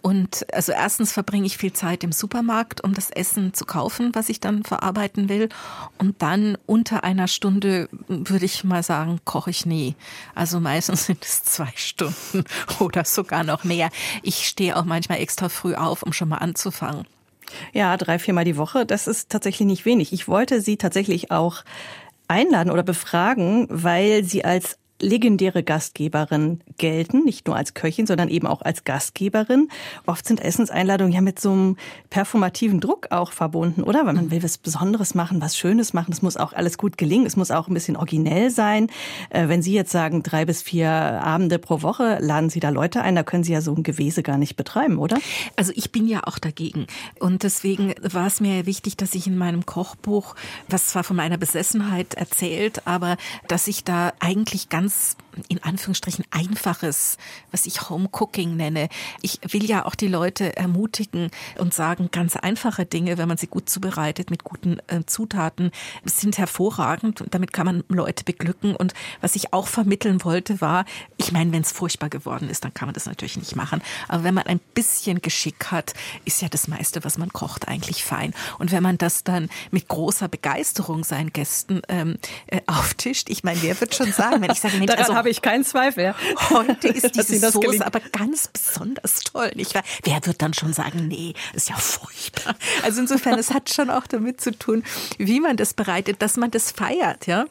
Und 0.01 0.51
also 0.51 0.71
erstens 0.71 1.11
verbringe 1.11 1.45
ich 1.45 1.57
viel 1.57 1.71
Zeit 1.71 2.03
im 2.03 2.11
Supermarkt, 2.11 2.83
um 2.83 2.95
das 2.95 3.11
Essen 3.11 3.53
zu 3.53 3.65
kaufen, 3.65 4.09
was 4.15 4.29
ich 4.29 4.39
dann 4.39 4.63
verarbeiten 4.63 5.29
will. 5.29 5.49
Und 5.99 6.23
dann 6.23 6.57
unter 6.65 7.03
einer 7.03 7.27
Stunde, 7.27 7.89
würde 8.07 8.45
ich 8.45 8.63
mal 8.63 8.81
sagen, 8.81 9.19
koche 9.23 9.51
ich 9.51 9.67
nie. 9.67 9.95
Also 10.33 10.59
meistens 10.59 11.05
sind 11.05 11.23
es 11.23 11.43
zwei 11.43 11.71
Stunden 11.75 12.43
oder 12.79 13.05
sogar 13.05 13.43
noch 13.43 13.63
mehr. 13.63 13.91
Ich 14.23 14.47
stehe 14.47 14.75
auch 14.75 14.85
manchmal 14.85 15.19
extra 15.19 15.49
früh 15.49 15.75
auf, 15.75 16.01
um 16.01 16.11
schon 16.11 16.29
mal 16.29 16.37
anzufangen. 16.37 17.05
Ja, 17.73 17.97
drei, 17.97 18.19
viermal 18.19 18.45
die 18.45 18.57
Woche, 18.57 18.85
das 18.85 19.07
ist 19.07 19.29
tatsächlich 19.29 19.65
nicht 19.65 19.85
wenig. 19.85 20.13
Ich 20.13 20.27
wollte 20.27 20.61
Sie 20.61 20.77
tatsächlich 20.77 21.31
auch 21.31 21.63
einladen 22.27 22.71
oder 22.71 22.83
befragen, 22.83 23.67
weil 23.69 24.23
Sie 24.23 24.43
als 24.43 24.77
legendäre 25.01 25.63
Gastgeberin 25.63 26.61
gelten, 26.77 27.23
nicht 27.23 27.47
nur 27.47 27.55
als 27.55 27.73
Köchin, 27.73 28.07
sondern 28.07 28.29
eben 28.29 28.47
auch 28.47 28.61
als 28.61 28.83
Gastgeberin. 28.83 29.69
Oft 30.05 30.25
sind 30.25 30.39
Essenseinladungen 30.39 31.13
ja 31.13 31.21
mit 31.21 31.39
so 31.39 31.51
einem 31.51 31.77
performativen 32.09 32.79
Druck 32.79 33.07
auch 33.11 33.31
verbunden, 33.31 33.83
oder? 33.83 34.05
Weil 34.05 34.13
man 34.13 34.31
will 34.31 34.41
was 34.43 34.57
Besonderes 34.57 35.15
machen, 35.15 35.41
was 35.41 35.57
Schönes 35.57 35.93
machen. 35.93 36.11
Es 36.11 36.21
muss 36.21 36.37
auch 36.37 36.53
alles 36.53 36.77
gut 36.77 36.97
gelingen. 36.97 37.25
Es 37.25 37.35
muss 37.35 37.51
auch 37.51 37.67
ein 37.67 37.73
bisschen 37.73 37.95
originell 37.95 38.49
sein. 38.49 38.87
Äh, 39.29 39.47
wenn 39.47 39.61
Sie 39.61 39.73
jetzt 39.73 39.91
sagen, 39.91 40.23
drei 40.23 40.45
bis 40.45 40.61
vier 40.61 40.89
Abende 40.89 41.59
pro 41.59 41.81
Woche, 41.81 42.17
laden 42.21 42.49
Sie 42.49 42.59
da 42.59 42.69
Leute 42.69 43.01
ein, 43.01 43.15
da 43.15 43.23
können 43.23 43.43
Sie 43.43 43.53
ja 43.53 43.61
so 43.61 43.73
ein 43.75 43.83
Gewese 43.83 44.23
gar 44.23 44.37
nicht 44.37 44.55
betreiben, 44.55 44.97
oder? 44.97 45.17
Also 45.55 45.71
ich 45.75 45.91
bin 45.91 46.07
ja 46.07 46.21
auch 46.23 46.39
dagegen. 46.39 46.87
Und 47.19 47.43
deswegen 47.43 47.93
war 48.01 48.27
es 48.27 48.41
mir 48.41 48.65
wichtig, 48.65 48.97
dass 48.97 49.13
ich 49.13 49.27
in 49.27 49.37
meinem 49.37 49.65
Kochbuch, 49.65 50.35
was 50.67 50.87
zwar 50.87 51.03
von 51.03 51.15
meiner 51.15 51.37
Besessenheit 51.37 52.15
erzählt, 52.15 52.81
aber 52.85 53.17
dass 53.47 53.67
ich 53.67 53.83
da 53.83 54.13
eigentlich 54.19 54.69
ganz 54.69 54.86
ganz 54.87 55.17
in 55.47 55.63
Anführungsstrichen 55.63 56.25
einfaches, 56.31 57.17
was 57.51 57.65
ich 57.65 57.89
Home 57.89 58.09
Cooking 58.11 58.55
nenne. 58.55 58.89
Ich 59.21 59.39
will 59.49 59.65
ja 59.65 59.85
auch 59.85 59.95
die 59.95 60.07
Leute 60.07 60.55
ermutigen 60.57 61.31
und 61.57 61.73
sagen, 61.73 62.09
ganz 62.11 62.35
einfache 62.35 62.85
Dinge, 62.85 63.17
wenn 63.17 63.27
man 63.27 63.37
sie 63.37 63.47
gut 63.47 63.69
zubereitet 63.69 64.29
mit 64.29 64.43
guten 64.43 64.79
äh, 64.87 65.05
Zutaten, 65.05 65.71
sind 66.05 66.37
hervorragend 66.37 67.21
und 67.21 67.33
damit 67.33 67.53
kann 67.53 67.65
man 67.65 67.83
Leute 67.89 68.23
beglücken. 68.23 68.75
Und 68.75 68.93
was 69.21 69.35
ich 69.35 69.53
auch 69.53 69.67
vermitteln 69.67 70.23
wollte, 70.23 70.61
war, 70.61 70.85
ich 71.17 71.31
meine, 71.31 71.51
wenn 71.51 71.61
es 71.61 71.71
furchtbar 71.71 72.09
geworden 72.09 72.49
ist, 72.49 72.63
dann 72.63 72.73
kann 72.73 72.87
man 72.87 72.93
das 72.93 73.05
natürlich 73.05 73.37
nicht 73.37 73.55
machen. 73.55 73.81
Aber 74.07 74.23
wenn 74.23 74.33
man 74.33 74.45
ein 74.45 74.59
bisschen 74.73 75.21
Geschick 75.21 75.71
hat, 75.71 75.93
ist 76.25 76.41
ja 76.41 76.49
das 76.49 76.67
meiste, 76.67 77.03
was 77.03 77.17
man 77.17 77.31
kocht, 77.33 77.67
eigentlich 77.67 78.03
fein. 78.03 78.33
Und 78.59 78.71
wenn 78.71 78.83
man 78.83 78.97
das 78.97 79.23
dann 79.23 79.49
mit 79.71 79.87
großer 79.87 80.27
Begeisterung 80.27 81.03
seinen 81.03 81.31
Gästen 81.33 81.81
ähm, 81.89 82.17
äh, 82.47 82.61
auftischt, 82.67 83.29
ich 83.29 83.43
meine, 83.43 83.61
wer 83.61 83.79
wird 83.79 83.95
schon 83.95 84.11
sagen, 84.11 84.41
wenn 84.41 84.51
ich 84.51 84.59
sage, 84.59 84.77
Mensch, 84.79 84.91
also, 84.91 85.13
habe 85.27 85.31
ich 85.31 85.41
keinen 85.41 85.65
Zweifel. 85.65 86.15
Heute 86.51 86.87
ist 86.87 87.13
diese 87.15 87.51
Soße 87.51 87.59
gelingt. 87.59 87.85
aber 87.85 87.99
ganz 87.99 88.47
besonders 88.47 89.19
toll. 89.19 89.51
Nicht 89.55 89.75
wahr? 89.75 89.83
Wer 90.03 90.25
wird 90.25 90.41
dann 90.41 90.53
schon 90.53 90.71
sagen, 90.71 91.09
nee, 91.09 91.33
ist 91.53 91.67
ja 91.67 91.75
furchtbar. 91.75 92.55
Also 92.83 93.01
insofern, 93.01 93.37
es 93.37 93.53
hat 93.53 93.69
schon 93.69 93.89
auch 93.89 94.07
damit 94.07 94.39
zu 94.39 94.57
tun, 94.57 94.83
wie 95.17 95.41
man 95.41 95.57
das 95.57 95.73
bereitet, 95.73 96.21
dass 96.21 96.37
man 96.37 96.49
das 96.49 96.71
feiert, 96.71 97.27
ja. 97.27 97.45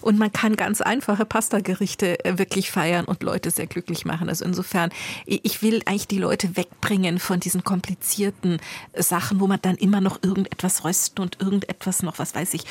Und 0.00 0.18
man 0.18 0.32
kann 0.32 0.56
ganz 0.56 0.80
einfache 0.80 1.24
Pastagerichte 1.24 2.24
äh, 2.24 2.36
wirklich 2.36 2.72
feiern 2.72 3.04
und 3.04 3.22
Leute 3.22 3.52
sehr 3.52 3.68
glücklich 3.68 4.04
machen. 4.04 4.28
Also 4.28 4.44
insofern, 4.44 4.90
ich 5.24 5.62
will 5.62 5.82
eigentlich 5.86 6.08
die 6.08 6.18
Leute 6.18 6.56
wegbringen 6.56 7.20
von 7.20 7.38
diesen 7.38 7.62
komplizierten 7.62 8.58
äh, 8.92 9.04
Sachen, 9.04 9.38
wo 9.38 9.46
man 9.46 9.60
dann 9.62 9.76
immer 9.76 10.00
noch 10.00 10.18
irgendetwas 10.24 10.82
rösten 10.84 11.22
und 11.22 11.40
irgendetwas 11.40 12.02
noch, 12.02 12.18
was 12.18 12.34
weiß 12.34 12.54
ich, 12.54 12.64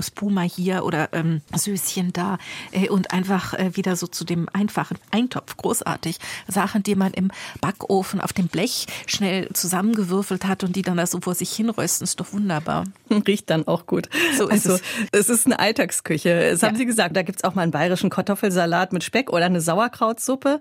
Spuma 0.00 0.42
hier 0.42 0.84
oder 0.84 1.10
ähm, 1.12 1.42
Süßchen 1.54 2.12
da 2.12 2.38
äh, 2.72 2.88
und 2.88 3.12
einfach 3.12 3.54
äh, 3.54 3.67
wieder 3.76 3.96
so 3.96 4.06
zu 4.06 4.24
dem 4.24 4.48
einfachen 4.52 4.98
Eintopf. 5.10 5.56
Großartig. 5.56 6.18
Sachen, 6.46 6.82
die 6.82 6.94
man 6.94 7.12
im 7.12 7.30
Backofen 7.60 8.20
auf 8.20 8.32
dem 8.32 8.48
Blech 8.48 8.86
schnell 9.06 9.48
zusammengewürfelt 9.52 10.46
hat 10.46 10.64
und 10.64 10.76
die 10.76 10.82
dann 10.82 10.96
da 10.96 11.06
so 11.06 11.20
vor 11.20 11.34
sich 11.34 11.52
hinrösten, 11.52 12.04
ist 12.04 12.20
doch 12.20 12.32
wunderbar. 12.32 12.84
Riecht 13.26 13.50
dann 13.50 13.66
auch 13.66 13.86
gut. 13.86 14.08
So 14.36 14.48
ist 14.48 14.66
also, 14.66 14.74
es. 15.12 15.20
es 15.20 15.28
ist 15.28 15.46
eine 15.46 15.58
Alltagsküche. 15.58 16.50
Das 16.50 16.60
ja. 16.60 16.68
haben 16.68 16.76
Sie 16.76 16.86
gesagt. 16.86 17.16
Da 17.16 17.22
gibt's 17.22 17.44
auch 17.44 17.54
mal 17.54 17.62
einen 17.62 17.72
bayerischen 17.72 18.10
Kartoffelsalat 18.10 18.92
mit 18.92 19.04
Speck 19.04 19.30
oder 19.30 19.46
eine 19.46 19.60
Sauerkrautsuppe. 19.60 20.60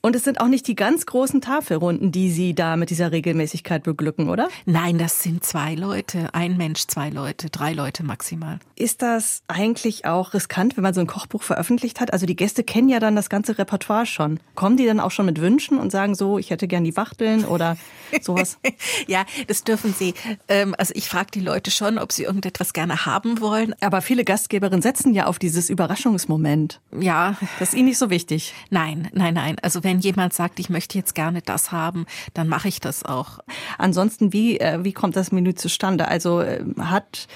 Und 0.00 0.16
es 0.16 0.24
sind 0.24 0.40
auch 0.40 0.48
nicht 0.48 0.66
die 0.66 0.74
ganz 0.74 1.06
großen 1.06 1.40
Tafelrunden, 1.40 2.12
die 2.12 2.30
Sie 2.30 2.54
da 2.54 2.76
mit 2.76 2.90
dieser 2.90 3.12
Regelmäßigkeit 3.12 3.82
beglücken, 3.82 4.28
oder? 4.28 4.48
Nein, 4.66 4.98
das 4.98 5.22
sind 5.22 5.44
zwei 5.44 5.74
Leute. 5.74 6.34
Ein 6.34 6.56
Mensch, 6.56 6.86
zwei 6.86 7.10
Leute, 7.10 7.50
drei 7.50 7.72
Leute 7.72 8.02
maximal. 8.02 8.58
Ist 8.76 9.02
das 9.02 9.42
eigentlich 9.48 10.04
auch 10.06 10.34
riskant, 10.34 10.76
wenn 10.76 10.82
man 10.82 10.94
so 10.94 11.00
ein 11.00 11.06
Kochbuch 11.06 11.42
veröffentlicht? 11.42 11.72
veröffentlicht 11.72 12.00
hat? 12.00 12.12
Also 12.12 12.26
die 12.26 12.36
Gäste 12.42 12.64
kennen 12.64 12.88
ja 12.88 12.98
dann 12.98 13.14
das 13.14 13.30
ganze 13.30 13.56
Repertoire 13.56 14.04
schon. 14.04 14.40
Kommen 14.56 14.76
die 14.76 14.84
dann 14.84 14.98
auch 14.98 15.12
schon 15.12 15.26
mit 15.26 15.40
Wünschen 15.40 15.78
und 15.78 15.92
sagen 15.92 16.16
so, 16.16 16.38
ich 16.38 16.50
hätte 16.50 16.66
gern 16.66 16.82
die 16.82 16.96
Wachteln 16.96 17.44
oder 17.44 17.76
sowas? 18.20 18.58
ja, 19.06 19.24
das 19.46 19.62
dürfen 19.62 19.94
sie. 19.96 20.14
Ähm, 20.48 20.74
also 20.76 20.92
ich 20.96 21.08
frage 21.08 21.30
die 21.32 21.40
Leute 21.40 21.70
schon, 21.70 21.98
ob 21.98 22.10
sie 22.10 22.24
irgendetwas 22.24 22.72
gerne 22.72 23.06
haben 23.06 23.40
wollen. 23.40 23.76
Aber 23.80 24.02
viele 24.02 24.24
Gastgeberinnen 24.24 24.82
setzen 24.82 25.14
ja 25.14 25.26
auf 25.26 25.38
dieses 25.38 25.70
Überraschungsmoment. 25.70 26.80
Ja. 26.98 27.36
Das 27.60 27.68
ist 27.68 27.74
ihnen 27.76 27.90
nicht 27.90 27.98
so 27.98 28.10
wichtig. 28.10 28.54
Nein, 28.70 29.08
nein, 29.12 29.34
nein. 29.34 29.56
Also 29.62 29.84
wenn 29.84 30.00
jemand 30.00 30.34
sagt, 30.34 30.58
ich 30.58 30.68
möchte 30.68 30.98
jetzt 30.98 31.14
gerne 31.14 31.42
das 31.42 31.70
haben, 31.70 32.06
dann 32.34 32.48
mache 32.48 32.66
ich 32.66 32.80
das 32.80 33.04
auch. 33.04 33.38
Ansonsten, 33.78 34.32
wie, 34.32 34.58
äh, 34.58 34.82
wie 34.82 34.92
kommt 34.92 35.14
das 35.14 35.30
Menü 35.30 35.54
zustande? 35.54 36.08
Also 36.08 36.40
äh, 36.40 36.64
hat 36.80 37.28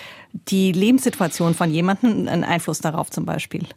die 0.49 0.73
Lebenssituation 0.73 1.55
von 1.55 1.71
jemandem 1.71 2.27
einen 2.27 2.43
Einfluss 2.43 2.81
darauf 2.81 3.09
zum 3.09 3.25
Beispiel? 3.25 3.69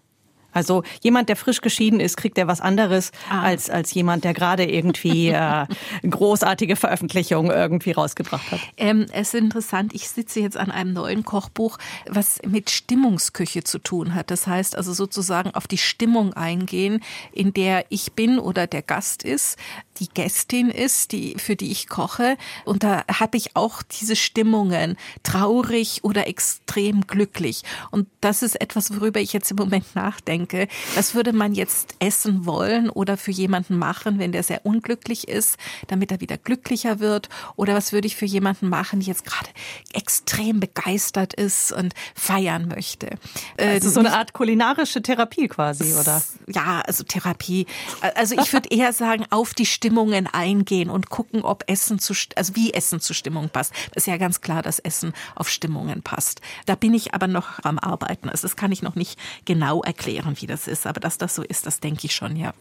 Also 0.60 0.84
jemand, 1.01 1.30
der 1.30 1.38
frisch 1.38 1.62
geschieden 1.62 2.01
ist, 2.01 2.18
kriegt 2.18 2.38
ja 2.38 2.45
was 2.45 2.60
anderes 2.60 3.14
ah. 3.30 3.43
als, 3.43 3.70
als 3.70 3.93
jemand, 3.93 4.26
der 4.26 4.34
gerade 4.34 4.70
irgendwie 4.70 5.30
äh, 5.30 5.66
großartige 6.05 6.76
Veröffentlichungen 6.76 7.49
irgendwie 7.49 7.91
rausgebracht 7.91 8.51
hat. 8.51 8.60
Ähm, 8.76 9.05
es 9.14 9.34
ist 9.34 9.36
interessant, 9.36 9.93
ich 9.95 10.10
sitze 10.10 10.41
jetzt 10.41 10.57
an 10.57 10.70
einem 10.70 10.91
neuen 10.91 11.24
Kochbuch, 11.24 11.78
was 12.10 12.41
mit 12.45 12.70
Stimmungsküche 12.70 13.64
zu 13.64 13.80
tun 13.80 14.16
hat. 14.16 14.32
Das 14.32 14.47
heißt 14.47 14.76
also 14.76 14.91
sozusagen 14.91 15.51
auf 15.51 15.66
die 15.66 15.78
Stimmung 15.78 16.34
eingehen, 16.34 16.99
in 17.32 17.53
der 17.53 17.86
ich 17.88 18.12
bin 18.12 18.38
oder 18.38 18.68
der 18.68 18.82
Gast 18.82 19.24
ist, 19.24 19.57
die 20.00 20.10
Gästin 20.10 20.70
ist, 20.70 21.12
die, 21.12 21.36
für 21.38 21.56
die 21.56 21.72
ich 21.72 21.88
koche. 21.88 22.38
Und 22.66 22.84
da 22.84 23.04
habe 23.12 23.38
ich 23.38 23.56
auch 23.56 23.84
diese 23.84 24.16
Stimmungen, 24.16 24.97
traurig 25.24 26.04
oder 26.04 26.28
extrem 26.28 27.08
glücklich. 27.08 27.64
Und 27.91 28.08
das 28.22 28.41
ist 28.41 28.60
etwas, 28.60 28.95
worüber 28.95 29.20
ich 29.20 29.34
jetzt 29.34 29.52
im 29.52 29.58
Moment 29.58 29.95
nachdenke. 29.95 30.68
Was 30.95 31.16
würde 31.16 31.34
man 31.34 31.54
jetzt 31.54 31.95
essen 32.00 32.45
wollen 32.45 32.89
oder 32.89 33.18
für 33.18 33.32
jemanden 33.32 33.78
machen, 33.78 34.20
wenn 34.20 34.32
der 34.32 34.43
sehr 34.43 34.66
unglücklich 34.66 35.28
ist, 35.28 35.58
damit 35.88 36.12
er 36.12 36.22
wieder 36.22 36.38
glücklicher 36.38 37.00
wird? 37.00 37.30
Oder 37.56 37.76
was 37.76 37.91
würde 37.91 38.08
ich 38.08 38.16
für 38.16 38.26
jemanden 38.26 38.70
machen, 38.70 39.02
die 39.02 39.08
jetzt 39.08 39.26
gerade 39.26 39.50
extrem 39.93 40.60
begeistert 40.60 41.34
ist 41.34 41.72
und 41.72 41.93
feiern 42.16 42.68
möchte? 42.68 43.18
Also 43.58 43.89
so 43.89 44.00
eine 44.00 44.14
Art 44.14 44.34
kulinarische 44.34 45.02
Therapie 45.02 45.47
quasi, 45.47 45.93
oder? 45.93 46.22
Ja, 46.47 46.82
also 46.86 47.04
Therapie. 47.04 47.66
Also 48.16 48.36
ich 48.39 48.54
würde 48.54 48.70
eher 48.70 48.93
sagen, 48.93 49.26
auf 49.30 49.54
die 49.54 49.66
Stimmung 49.66 49.89
Stimmungen 49.90 50.28
eingehen 50.28 50.92
und 50.92 51.10
gucken, 51.10 51.42
ob 51.42 51.64
Essen 51.66 51.98
zu, 51.98 52.14
also 52.36 52.56
wie 52.56 52.74
Essen 52.74 53.00
zu 53.00 53.16
Stimmung 53.16 53.50
passt. 53.50 53.74
Das 53.92 54.04
ist 54.04 54.08
ja 54.08 54.18
ganz 54.18 54.40
klar, 54.40 54.62
dass 54.62 54.78
Essen 54.78 55.14
auf 55.34 55.50
Stimmungen 55.50 56.04
passt. 56.04 56.42
Da 56.68 56.76
bin 56.76 56.94
ich 56.94 57.16
aber 57.16 57.26
noch 57.26 57.64
am 57.64 57.80
Arbeiten. 57.80 58.30
Also 58.30 58.44
das 58.44 58.56
kann 58.56 58.72
ich 58.72 58.84
noch 58.84 58.94
nicht 58.94 59.20
genau 59.46 59.82
erklären, 59.82 60.36
wie 60.40 60.46
das 60.46 60.68
ist. 60.68 60.86
Aber 60.86 61.00
dass 61.00 61.18
das 61.18 61.34
so 61.34 61.42
ist, 61.42 61.66
das 61.66 61.80
denke 61.80 62.06
ich 62.06 62.14
schon, 62.14 62.36
ja. 62.36 62.54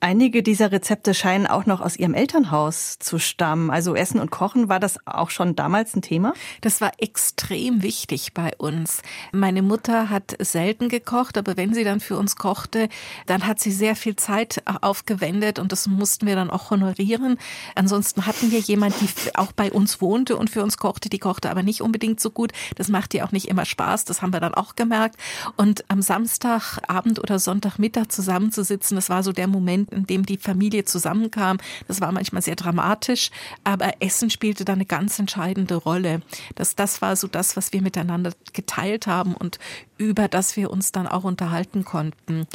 Einige 0.00 0.42
dieser 0.42 0.72
Rezepte 0.72 1.14
scheinen 1.14 1.46
auch 1.46 1.66
noch 1.66 1.80
aus 1.80 1.96
Ihrem 1.96 2.14
Elternhaus 2.14 2.98
zu 2.98 3.18
stammen. 3.18 3.70
Also 3.70 3.94
Essen 3.94 4.20
und 4.20 4.30
Kochen, 4.30 4.68
war 4.68 4.80
das 4.80 4.98
auch 5.06 5.30
schon 5.30 5.56
damals 5.56 5.94
ein 5.94 6.02
Thema? 6.02 6.34
Das 6.60 6.80
war 6.80 6.92
extrem 6.98 7.82
wichtig 7.82 8.34
bei 8.34 8.50
uns. 8.58 9.02
Meine 9.32 9.62
Mutter 9.62 10.10
hat 10.10 10.36
selten 10.38 10.88
gekocht, 10.88 11.38
aber 11.38 11.56
wenn 11.56 11.74
sie 11.74 11.84
dann 11.84 12.00
für 12.00 12.16
uns 12.16 12.36
kochte, 12.36 12.88
dann 13.26 13.46
hat 13.46 13.60
sie 13.60 13.72
sehr 13.72 13.96
viel 13.96 14.16
Zeit 14.16 14.62
aufgewendet 14.80 15.58
und 15.58 15.72
das 15.72 15.86
mussten 15.86 16.26
wir 16.26 16.34
dann 16.34 16.50
auch 16.50 16.70
honorieren. 16.70 17.38
Ansonsten 17.74 18.26
hatten 18.26 18.50
wir 18.50 18.58
jemand, 18.60 18.94
die 19.00 19.36
auch 19.36 19.52
bei 19.52 19.70
uns 19.72 20.00
wohnte 20.00 20.36
und 20.36 20.50
für 20.50 20.62
uns 20.62 20.76
kochte, 20.76 21.08
die 21.08 21.18
kochte 21.18 21.50
aber 21.50 21.62
nicht 21.62 21.80
unbedingt 21.80 22.20
so 22.20 22.30
gut. 22.30 22.52
Das 22.76 22.88
macht 22.88 23.14
ihr 23.14 23.24
auch 23.24 23.32
nicht 23.32 23.48
immer 23.48 23.64
Spaß, 23.64 24.04
das 24.04 24.22
haben 24.22 24.32
wir 24.32 24.40
dann 24.40 24.54
auch 24.54 24.76
gemerkt. 24.76 25.16
Und 25.56 25.84
am 25.88 26.02
Samstagabend 26.02 27.18
oder 27.18 27.38
Sonntagmittag 27.38 28.08
zusammenzusitzen, 28.08 28.96
das 28.96 29.10
war 29.10 29.22
so 29.22 29.32
der 29.32 29.46
Moment, 29.46 29.59
Moment, 29.60 29.92
in 29.92 30.06
dem 30.06 30.26
die 30.26 30.38
Familie 30.38 30.84
zusammenkam. 30.84 31.58
Das 31.86 32.00
war 32.00 32.12
manchmal 32.12 32.42
sehr 32.42 32.56
dramatisch, 32.56 33.30
aber 33.64 33.94
Essen 34.00 34.30
spielte 34.30 34.64
da 34.64 34.72
eine 34.72 34.86
ganz 34.86 35.18
entscheidende 35.18 35.76
Rolle. 35.76 36.22
Das, 36.54 36.74
das 36.74 37.02
war 37.02 37.16
so 37.16 37.28
das, 37.28 37.56
was 37.56 37.72
wir 37.72 37.82
miteinander 37.82 38.32
geteilt 38.52 39.06
haben 39.06 39.34
und 39.34 39.58
über 40.00 40.28
das 40.28 40.56
wir 40.56 40.70
uns 40.70 40.92
dann 40.92 41.06
auch 41.06 41.24
unterhalten 41.24 41.84
konnten. 41.84 42.46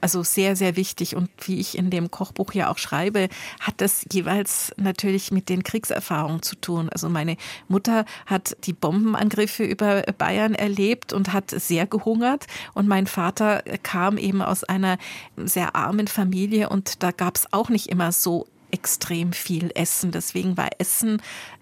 Also 0.00 0.22
sehr, 0.22 0.56
sehr 0.56 0.74
wichtig. 0.74 1.16
Und 1.16 1.28
wie 1.42 1.60
ich 1.60 1.76
in 1.76 1.90
dem 1.90 2.10
Kochbuch 2.10 2.54
ja 2.54 2.70
auch 2.70 2.78
schreibe, 2.78 3.28
hat 3.60 3.74
das 3.82 4.06
jeweils 4.10 4.72
natürlich 4.78 5.30
mit 5.30 5.50
den 5.50 5.62
Kriegserfahrungen 5.62 6.40
zu 6.40 6.56
tun. 6.56 6.88
Also 6.88 7.10
meine 7.10 7.36
Mutter 7.68 8.06
hat 8.24 8.56
die 8.64 8.72
Bombenangriffe 8.72 9.64
über 9.64 10.02
Bayern 10.16 10.54
erlebt 10.54 11.12
und 11.12 11.34
hat 11.34 11.50
sehr 11.50 11.86
gehungert. 11.86 12.46
Und 12.72 12.88
mein 12.88 13.06
Vater 13.06 13.62
kam 13.82 14.16
eben 14.16 14.40
aus 14.40 14.64
einer 14.64 14.96
sehr 15.36 15.76
armen 15.76 16.08
Familie 16.08 16.70
und 16.70 17.02
da 17.02 17.10
gab 17.10 17.36
es 17.36 17.52
auch 17.52 17.68
nicht 17.68 17.88
immer 17.88 18.12
so 18.12 18.46
extrem 18.70 19.32
viel 19.32 19.70
Essen. 19.74 20.10
Deswegen 20.10 20.56
war 20.56 20.70
Essen 20.78 21.20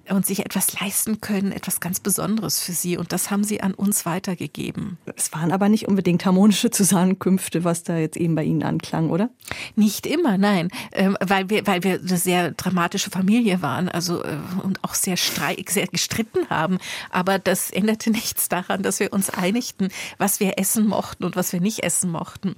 und 0.09 0.27
sich 0.27 0.45
etwas 0.45 0.81
leisten 0.81 1.21
können, 1.21 1.53
etwas 1.53 1.81
ganz 1.81 2.01
Besonderes 2.01 2.61
für 2.61 2.73
sie. 2.73 2.97
Und 2.97 3.13
das 3.13 3.31
haben 3.31 3.45
sie 3.45 3.61
an 3.61 3.75
uns 3.75 4.05
weitergegeben. 4.05 4.99
Es 5.17 5.33
waren 5.33 5.53
aber 5.53 5.69
nicht 5.69 5.89
unbedingt 5.89 6.25
harmonische 6.25 6.71
Zusammenkünfte, 6.71 7.65
was 7.65 7.83
da 7.83 7.97
jetzt 7.97 8.17
eben 8.17 8.35
bei 8.35 8.45
Ihnen 8.45 8.63
anklang, 8.63 9.11
oder? 9.11 9.31
Nicht 9.77 10.07
immer, 10.07 10.39
nein. 10.39 10.71
Ähm, 10.93 11.17
weil, 11.21 11.51
wir, 11.51 11.67
weil 11.67 11.83
wir 11.85 12.01
eine 12.01 12.19
sehr 12.19 12.51
dramatische 12.53 13.11
Familie 13.11 13.63
waren 13.63 13.89
also, 13.89 14.23
äh, 14.23 14.37
und 14.63 14.83
auch 14.83 14.95
sehr, 14.95 15.17
streik, 15.17 15.71
sehr 15.71 15.87
gestritten 15.87 16.49
haben. 16.51 16.79
Aber 17.11 17.39
das 17.39 17.71
änderte 17.71 18.11
nichts 18.13 18.49
daran, 18.49 18.83
dass 18.83 19.01
wir 19.01 19.13
uns 19.13 19.31
einigten, 19.31 19.89
was 20.19 20.41
wir 20.41 20.59
essen 20.59 20.87
mochten 20.87 21.25
und 21.25 21.37
was 21.37 21.53
wir 21.53 21.61
nicht 21.61 21.83
essen 21.83 22.11
mochten. 22.11 22.57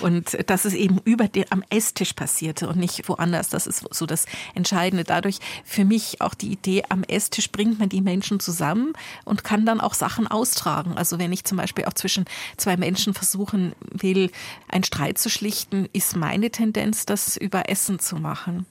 Und 0.00 0.38
dass 0.48 0.64
es 0.64 0.74
eben 0.74 1.00
über 1.04 1.28
den, 1.28 1.44
am 1.50 1.62
Esstisch 1.70 2.14
passierte 2.14 2.68
und 2.68 2.78
nicht 2.78 3.08
woanders. 3.08 3.48
Das 3.48 3.66
ist 3.66 3.84
so 3.90 4.06
das 4.06 4.26
Entscheidende. 4.54 5.04
Dadurch 5.04 5.38
für 5.64 5.84
mich 5.84 6.20
auch 6.20 6.34
die 6.34 6.52
Idee, 6.52 6.82
am 6.88 7.02
Esstisch 7.04 7.50
bringt 7.50 7.78
man 7.78 7.88
die 7.88 8.00
Menschen 8.00 8.40
zusammen 8.40 8.92
und 9.24 9.44
kann 9.44 9.66
dann 9.66 9.80
auch 9.80 9.94
Sachen 9.94 10.26
austragen. 10.26 10.96
Also 10.96 11.18
wenn 11.18 11.32
ich 11.32 11.44
zum 11.44 11.58
Beispiel 11.58 11.84
auch 11.84 11.94
zwischen 11.94 12.24
zwei 12.56 12.76
Menschen 12.76 13.14
versuchen 13.14 13.72
will, 13.90 14.30
einen 14.68 14.84
Streit 14.84 15.18
zu 15.18 15.30
schlichten, 15.30 15.88
ist 15.92 16.16
meine 16.16 16.50
Tendenz, 16.50 17.06
das 17.06 17.36
über 17.36 17.68
Essen 17.68 17.98
zu 17.98 18.16
machen. 18.16 18.66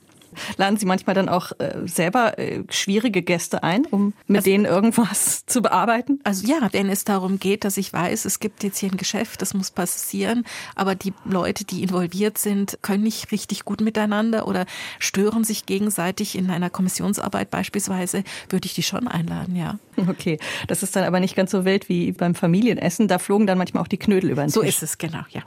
Laden 0.57 0.77
Sie 0.77 0.85
manchmal 0.85 1.15
dann 1.15 1.29
auch 1.29 1.51
äh, 1.59 1.85
selber 1.85 2.37
äh, 2.39 2.63
schwierige 2.69 3.21
Gäste 3.21 3.63
ein, 3.63 3.85
um 3.85 4.13
mit 4.27 4.37
also, 4.37 4.49
denen 4.49 4.65
irgendwas 4.65 5.45
zu 5.47 5.61
bearbeiten? 5.61 6.19
Also 6.23 6.47
ja, 6.47 6.69
wenn 6.71 6.89
es 6.89 7.03
darum 7.03 7.39
geht, 7.39 7.63
dass 7.63 7.77
ich 7.77 7.93
weiß, 7.93 8.25
es 8.25 8.39
gibt 8.39 8.63
jetzt 8.63 8.77
hier 8.79 8.91
ein 8.91 8.97
Geschäft, 8.97 9.41
das 9.41 9.53
muss 9.53 9.71
passieren, 9.71 10.45
aber 10.75 10.95
die 10.95 11.13
Leute, 11.25 11.65
die 11.65 11.83
involviert 11.83 12.37
sind, 12.37 12.79
können 12.81 13.03
nicht 13.03 13.31
richtig 13.31 13.65
gut 13.65 13.81
miteinander 13.81 14.47
oder 14.47 14.65
stören 14.99 15.43
sich 15.43 15.65
gegenseitig 15.65 16.37
in 16.37 16.49
einer 16.49 16.69
Kommissionsarbeit 16.69 17.49
beispielsweise, 17.51 18.23
würde 18.49 18.65
ich 18.65 18.73
die 18.73 18.83
schon 18.83 19.07
einladen, 19.07 19.55
ja. 19.55 19.79
Okay, 19.95 20.37
das 20.67 20.83
ist 20.83 20.95
dann 20.95 21.03
aber 21.03 21.19
nicht 21.19 21.35
ganz 21.35 21.51
so 21.51 21.65
wild 21.65 21.89
wie 21.89 22.11
beim 22.11 22.35
Familienessen. 22.35 23.07
Da 23.07 23.17
flogen 23.17 23.47
dann 23.47 23.57
manchmal 23.57 23.83
auch 23.83 23.87
die 23.87 23.97
Knödel 23.97 24.29
über 24.29 24.43
den 24.43 24.49
so 24.49 24.61
Tisch. 24.61 24.77
So 24.77 24.83
ist 24.85 24.91
es, 24.91 24.97
genau, 24.97 25.23
ja. 25.29 25.41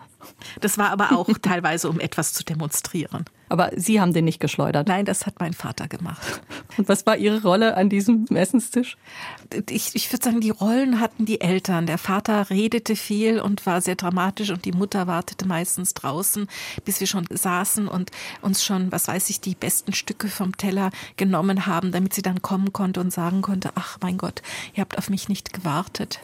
Das 0.61 0.79
war 0.79 0.91
aber 0.91 1.13
auch 1.13 1.29
teilweise, 1.43 1.89
um 1.89 2.01
etwas 2.01 2.33
zu 2.33 2.45
demonstrieren. 2.45 3.25
Aber 3.49 3.71
Sie 3.77 4.01
haben 4.01 4.13
den 4.13 4.25
nicht 4.25 4.41
geschleudert? 4.41 4.80
Nein, 4.87 5.05
das 5.05 5.27
hat 5.27 5.41
mein 5.41 5.53
Vater 5.53 5.89
gemacht. 5.89 6.41
Und 6.77 6.89
was 6.89 7.07
war 7.07 7.17
Ihre 7.17 7.43
Rolle 7.43 7.77
an 7.77 7.89
diesem 7.89 8.27
Essenstisch? 8.27 8.97
Ich, 9.69 9.95
ich 9.95 10.13
würde 10.13 10.25
sagen, 10.25 10.41
die 10.41 10.51
Rollen 10.51 11.01
hatten 11.01 11.27
die 11.27 11.41
Eltern. 11.41 11.87
Der 11.87 11.99
Vater 11.99 12.51
redete 12.51 12.97
viel 12.97 13.41
und 13.41 13.67
war 13.67 13.81
sehr 13.81 13.97
dramatisch 13.97 14.51
und 14.51 14.65
die 14.65 14.73
Mutter 14.73 15.07
wartete 15.07 15.47
meistens 15.47 15.95
draußen, 15.95 16.47
bis 16.85 17.01
wir 17.01 17.07
schon 17.07 17.27
saßen 17.29 17.89
und 17.89 18.11
uns 18.41 18.65
schon, 18.65 18.93
was 18.93 19.09
weiß 19.09 19.31
ich, 19.31 19.41
die 19.41 19.55
besten 19.55 19.93
Stücke 19.93 20.29
vom 20.29 20.57
Teller 20.57 20.91
genommen 21.17 21.67
haben, 21.67 21.93
damit 21.93 22.15
sie 22.15 22.23
dann 22.23 22.43
kommen 22.43 22.73
konnte 22.73 23.01
und 23.01 23.13
sagen 23.13 23.43
konnte, 23.43 23.71
ach 23.75 23.99
mein 24.01 24.19
Gott, 24.19 24.43
ihr 24.75 24.83
habt 24.83 24.97
auf 24.97 25.11
mich 25.11 25.29
nicht 25.29 25.53
gewartet 25.53 26.21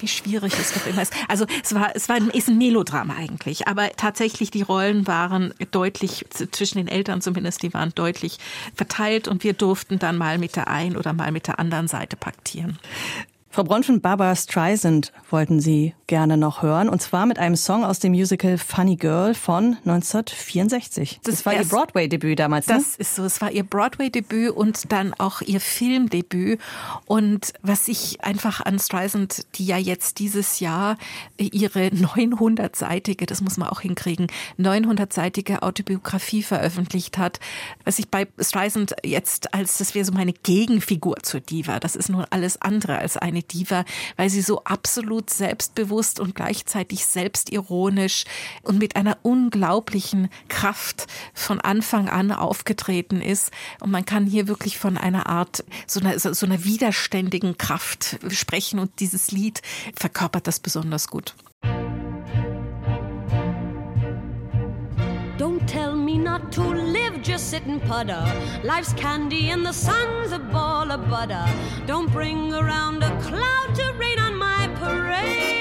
wie 0.00 0.08
schwierig 0.08 0.52
es 0.58 0.72
doch 0.72 0.86
immer 0.86 1.02
ist. 1.02 1.12
Also 1.28 1.46
es 1.62 1.74
war, 1.74 1.94
es 1.94 2.08
war 2.08 2.16
ein, 2.16 2.30
ist 2.30 2.48
ein 2.48 2.58
Melodrama 2.58 3.14
eigentlich, 3.16 3.68
aber 3.68 3.90
tatsächlich 3.96 4.50
die 4.50 4.62
Rollen 4.62 5.06
waren 5.06 5.54
deutlich 5.70 6.26
zwischen 6.30 6.78
den 6.78 6.88
Eltern 6.88 7.20
zumindest, 7.20 7.62
die 7.62 7.72
waren 7.74 7.92
deutlich 7.94 8.38
verteilt 8.74 9.28
und 9.28 9.44
wir 9.44 9.52
durften 9.52 9.98
dann 9.98 10.18
mal 10.18 10.38
mit 10.38 10.56
der 10.56 10.68
einen 10.68 10.96
oder 10.96 11.12
mal 11.12 11.32
mit 11.32 11.46
der 11.46 11.58
anderen 11.58 11.88
Seite 11.88 12.16
paktieren. 12.16 12.78
Frau 13.54 13.62
Bronfen, 13.62 14.00
Barbara 14.00 14.34
Streisand 14.34 15.12
wollten 15.30 15.60
Sie 15.60 15.94
gerne 16.08 16.36
noch 16.36 16.62
hören. 16.62 16.88
Und 16.88 17.00
zwar 17.00 17.24
mit 17.24 17.38
einem 17.38 17.54
Song 17.54 17.84
aus 17.84 18.00
dem 18.00 18.10
Musical 18.10 18.58
Funny 18.58 18.96
Girl 18.96 19.32
von 19.32 19.76
1964. 19.84 21.20
Das, 21.22 21.36
das 21.36 21.46
war 21.46 21.54
Ihr 21.54 21.64
Broadway-Debüt 21.64 22.40
damals, 22.40 22.66
ne? 22.66 22.74
Das 22.74 22.96
ist 22.96 23.14
so. 23.14 23.22
Es 23.22 23.40
war 23.40 23.52
Ihr 23.52 23.62
Broadway-Debüt 23.62 24.50
und 24.50 24.90
dann 24.90 25.14
auch 25.14 25.40
Ihr 25.40 25.60
Filmdebüt. 25.60 26.60
Und 27.06 27.52
was 27.62 27.86
ich 27.86 28.24
einfach 28.24 28.60
an 28.60 28.80
Streisand, 28.80 29.46
die 29.54 29.66
ja 29.66 29.76
jetzt 29.76 30.18
dieses 30.18 30.58
Jahr 30.58 30.96
ihre 31.38 31.90
900-seitige, 31.90 33.24
das 33.24 33.40
muss 33.40 33.56
man 33.56 33.68
auch 33.68 33.82
hinkriegen, 33.82 34.26
900-seitige 34.58 35.62
Autobiografie 35.62 36.42
veröffentlicht 36.42 37.18
hat, 37.18 37.38
was 37.84 38.00
ich 38.00 38.08
bei 38.08 38.26
Streisand 38.40 38.96
jetzt 39.04 39.54
als, 39.54 39.78
das 39.78 39.94
wäre 39.94 40.04
so 40.04 40.12
meine 40.12 40.32
Gegenfigur 40.32 41.18
zur 41.22 41.38
Diva. 41.38 41.78
Das 41.78 41.94
ist 41.94 42.08
nun 42.08 42.24
alles 42.30 42.60
andere 42.60 42.98
als 42.98 43.16
eine 43.16 43.43
Diva, 43.52 43.84
weil 44.16 44.30
sie 44.30 44.42
so 44.42 44.64
absolut 44.64 45.30
selbstbewusst 45.30 46.20
und 46.20 46.34
gleichzeitig 46.34 47.06
selbstironisch 47.06 48.24
und 48.62 48.78
mit 48.78 48.96
einer 48.96 49.18
unglaublichen 49.22 50.28
Kraft 50.48 51.06
von 51.32 51.60
Anfang 51.60 52.08
an 52.08 52.32
aufgetreten 52.32 53.20
ist. 53.20 53.50
Und 53.80 53.90
man 53.90 54.04
kann 54.04 54.26
hier 54.26 54.48
wirklich 54.48 54.78
von 54.78 54.96
einer 54.96 55.26
Art, 55.28 55.64
so 55.86 56.00
einer, 56.00 56.18
so 56.18 56.46
einer 56.46 56.64
widerständigen 56.64 57.58
Kraft 57.58 58.18
sprechen 58.30 58.78
und 58.78 59.00
dieses 59.00 59.30
Lied 59.30 59.62
verkörpert 59.94 60.46
das 60.46 60.60
besonders 60.60 61.08
gut. 61.08 61.34
Don't 65.36 65.66
tell 65.66 65.96
me 65.96 66.16
not 66.16 66.52
to 66.52 66.62
sit 67.44 67.66
and 67.66 67.82
putter. 67.82 68.24
Life's 68.64 68.94
candy 68.94 69.50
and 69.50 69.66
the 69.66 69.72
sun's 69.72 70.32
a 70.32 70.38
ball 70.38 70.90
of 70.90 71.10
butter. 71.10 71.46
Don't 71.86 72.10
bring 72.10 72.54
around 72.54 73.02
a 73.02 73.10
cloud 73.20 73.74
to 73.74 73.92
rain 73.98 74.18
on 74.18 74.34
my 74.38 74.66
parade. 74.80 75.60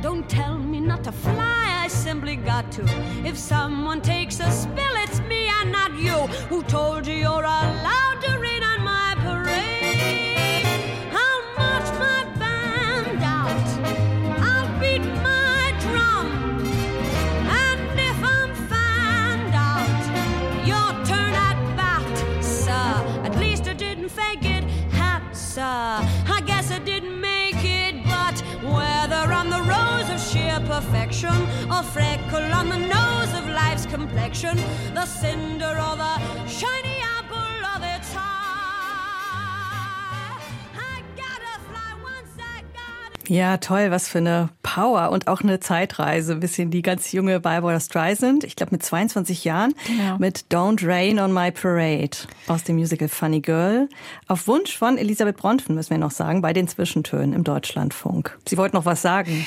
Don't 0.00 0.26
tell 0.26 0.58
me 0.58 0.80
not 0.80 1.04
to 1.04 1.12
fly, 1.12 1.82
I 1.84 1.88
simply 1.88 2.36
got 2.36 2.72
to. 2.72 2.84
If 3.26 3.36
someone 3.36 4.00
takes 4.00 4.40
a 4.40 4.50
spill, 4.50 4.94
it's 5.04 5.20
me 5.20 5.48
and 5.60 5.70
not 5.70 5.92
you. 5.98 6.18
Who 6.48 6.62
told 6.62 7.06
you 7.06 7.14
you're 7.14 7.44
allowed 7.44 8.18
to 8.22 8.35
complexion, 34.26 34.58
the 34.94 35.06
cinder 35.06 35.68
or 35.68 35.96
the 35.96 36.18
shiny 36.48 37.00
apple 37.18 37.64
of 37.74 37.82
its 37.82 38.12
got 41.16 41.40
Ja, 43.28 43.56
toll, 43.58 43.90
was 43.90 44.08
für 44.08 44.18
eine 44.18 44.48
Power 44.76 45.10
und 45.10 45.26
auch 45.26 45.40
eine 45.40 45.58
Zeitreise. 45.58 46.32
Ein 46.32 46.40
bisschen 46.40 46.70
die 46.70 46.82
ganz 46.82 47.10
junge 47.10 47.40
Barbara 47.40 47.80
Streisand, 47.80 48.44
ich 48.44 48.56
glaube 48.56 48.72
mit 48.72 48.82
22 48.82 49.42
Jahren, 49.42 49.72
Genau. 49.86 50.18
mit 50.18 50.44
Don't 50.50 50.86
Rain 50.86 51.18
on 51.18 51.32
My 51.32 51.50
Parade 51.50 52.10
aus 52.46 52.62
dem 52.64 52.76
Musical 52.76 53.08
Funny 53.08 53.40
Girl. 53.40 53.88
Auf 54.28 54.46
Wunsch 54.46 54.76
von 54.76 54.98
Elisabeth 54.98 55.38
Bronfen, 55.38 55.74
müssen 55.76 55.92
wir 55.92 55.98
noch 55.98 56.10
sagen, 56.10 56.42
bei 56.42 56.52
den 56.52 56.68
Zwischentönen 56.68 57.32
im 57.32 57.42
Deutschlandfunk. 57.42 58.36
Sie 58.46 58.58
wollten 58.58 58.76
noch 58.76 58.84
was 58.84 59.00
sagen. 59.00 59.46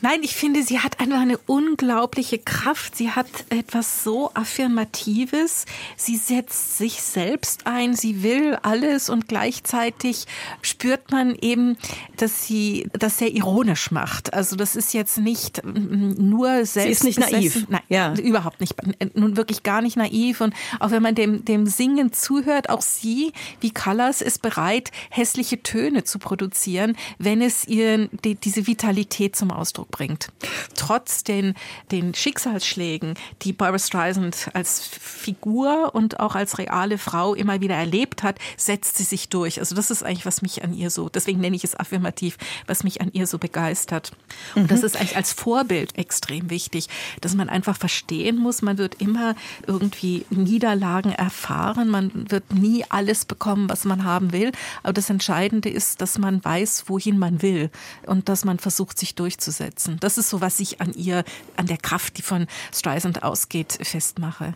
Nein, 0.00 0.20
ich 0.22 0.34
finde, 0.34 0.62
sie 0.62 0.78
hat 0.78 0.98
einfach 0.98 1.20
eine 1.20 1.36
unglaubliche 1.36 2.38
Kraft. 2.38 2.96
Sie 2.96 3.10
hat 3.10 3.26
etwas 3.50 4.02
so 4.02 4.30
Affirmatives. 4.32 5.66
Sie 5.98 6.16
setzt 6.16 6.78
sich 6.78 7.02
selbst 7.02 7.66
ein. 7.66 7.94
Sie 7.94 8.22
will 8.22 8.56
alles 8.62 9.10
und 9.10 9.28
gleichzeitig 9.28 10.24
spürt 10.62 11.10
man 11.10 11.34
eben, 11.34 11.76
dass 12.16 12.46
sie, 12.46 12.88
dass 12.98 13.18
sehr 13.18 13.34
ironisch 13.34 13.90
macht. 13.90 14.32
Also 14.32 14.56
das 14.56 14.69
ist 14.76 14.94
jetzt 14.94 15.18
nicht 15.18 15.62
nur 15.64 16.64
selbst. 16.64 16.74
Sie 16.74 16.88
ist 16.90 17.04
nicht 17.04 17.18
naiv. 17.18 17.66
Nein, 17.68 17.82
ja. 17.88 18.14
überhaupt 18.14 18.60
nicht. 18.60 18.74
Nun 19.14 19.36
wirklich 19.36 19.62
gar 19.62 19.82
nicht 19.82 19.96
naiv. 19.96 20.40
Und 20.40 20.54
auch 20.78 20.90
wenn 20.90 21.02
man 21.02 21.14
dem, 21.14 21.44
dem 21.44 21.66
Singen 21.66 22.12
zuhört, 22.12 22.70
auch 22.70 22.82
sie, 22.82 23.32
wie 23.60 23.70
Callas, 23.70 24.20
ist 24.20 24.42
bereit, 24.42 24.90
hässliche 25.10 25.62
Töne 25.62 26.04
zu 26.04 26.18
produzieren, 26.18 26.96
wenn 27.18 27.42
es 27.42 27.66
ihr 27.66 28.08
die, 28.24 28.34
diese 28.34 28.66
Vitalität 28.66 29.36
zum 29.36 29.50
Ausdruck 29.50 29.90
bringt. 29.90 30.28
Trotz 30.74 31.24
den, 31.24 31.54
den 31.90 32.14
Schicksalsschlägen, 32.14 33.14
die 33.42 33.52
Barbara 33.52 33.78
Streisand 33.78 34.50
als 34.54 34.86
Figur 34.86 35.94
und 35.94 36.20
auch 36.20 36.34
als 36.34 36.58
reale 36.58 36.98
Frau 36.98 37.34
immer 37.34 37.60
wieder 37.60 37.74
erlebt 37.74 38.22
hat, 38.22 38.38
setzt 38.56 38.96
sie 38.96 39.04
sich 39.04 39.28
durch. 39.28 39.58
Also 39.58 39.74
das 39.74 39.90
ist 39.90 40.02
eigentlich, 40.02 40.26
was 40.26 40.42
mich 40.42 40.62
an 40.62 40.74
ihr 40.74 40.90
so, 40.90 41.08
deswegen 41.08 41.40
nenne 41.40 41.56
ich 41.56 41.64
es 41.64 41.78
affirmativ, 41.78 42.36
was 42.66 42.84
mich 42.84 43.00
an 43.00 43.10
ihr 43.12 43.26
so 43.26 43.38
begeistert. 43.38 44.12
Und 44.54 44.59
mhm. 44.64 44.68
das 44.68 44.82
ist 44.82 44.96
eigentlich 44.96 45.16
als 45.16 45.32
Vorbild 45.32 45.96
extrem 45.98 46.50
wichtig, 46.50 46.88
dass 47.20 47.34
man 47.34 47.48
einfach 47.48 47.76
verstehen 47.76 48.36
muss, 48.36 48.62
man 48.62 48.78
wird 48.78 49.00
immer 49.00 49.34
irgendwie 49.66 50.24
Niederlagen 50.30 51.12
erfahren, 51.12 51.88
man 51.88 52.30
wird 52.30 52.52
nie 52.52 52.84
alles 52.88 53.24
bekommen, 53.24 53.68
was 53.68 53.84
man 53.84 54.04
haben 54.04 54.32
will. 54.32 54.52
Aber 54.82 54.92
das 54.92 55.10
Entscheidende 55.10 55.68
ist, 55.68 56.00
dass 56.00 56.18
man 56.18 56.44
weiß, 56.44 56.84
wohin 56.86 57.18
man 57.18 57.42
will 57.42 57.70
und 58.06 58.28
dass 58.28 58.44
man 58.44 58.58
versucht, 58.58 58.98
sich 58.98 59.14
durchzusetzen. 59.14 59.98
Das 60.00 60.18
ist 60.18 60.30
so, 60.30 60.40
was 60.40 60.60
ich 60.60 60.80
an 60.80 60.92
ihr, 60.94 61.24
an 61.56 61.66
der 61.66 61.78
Kraft, 61.78 62.18
die 62.18 62.22
von 62.22 62.46
Streisand 62.72 63.22
ausgeht, 63.22 63.78
festmache. 63.82 64.54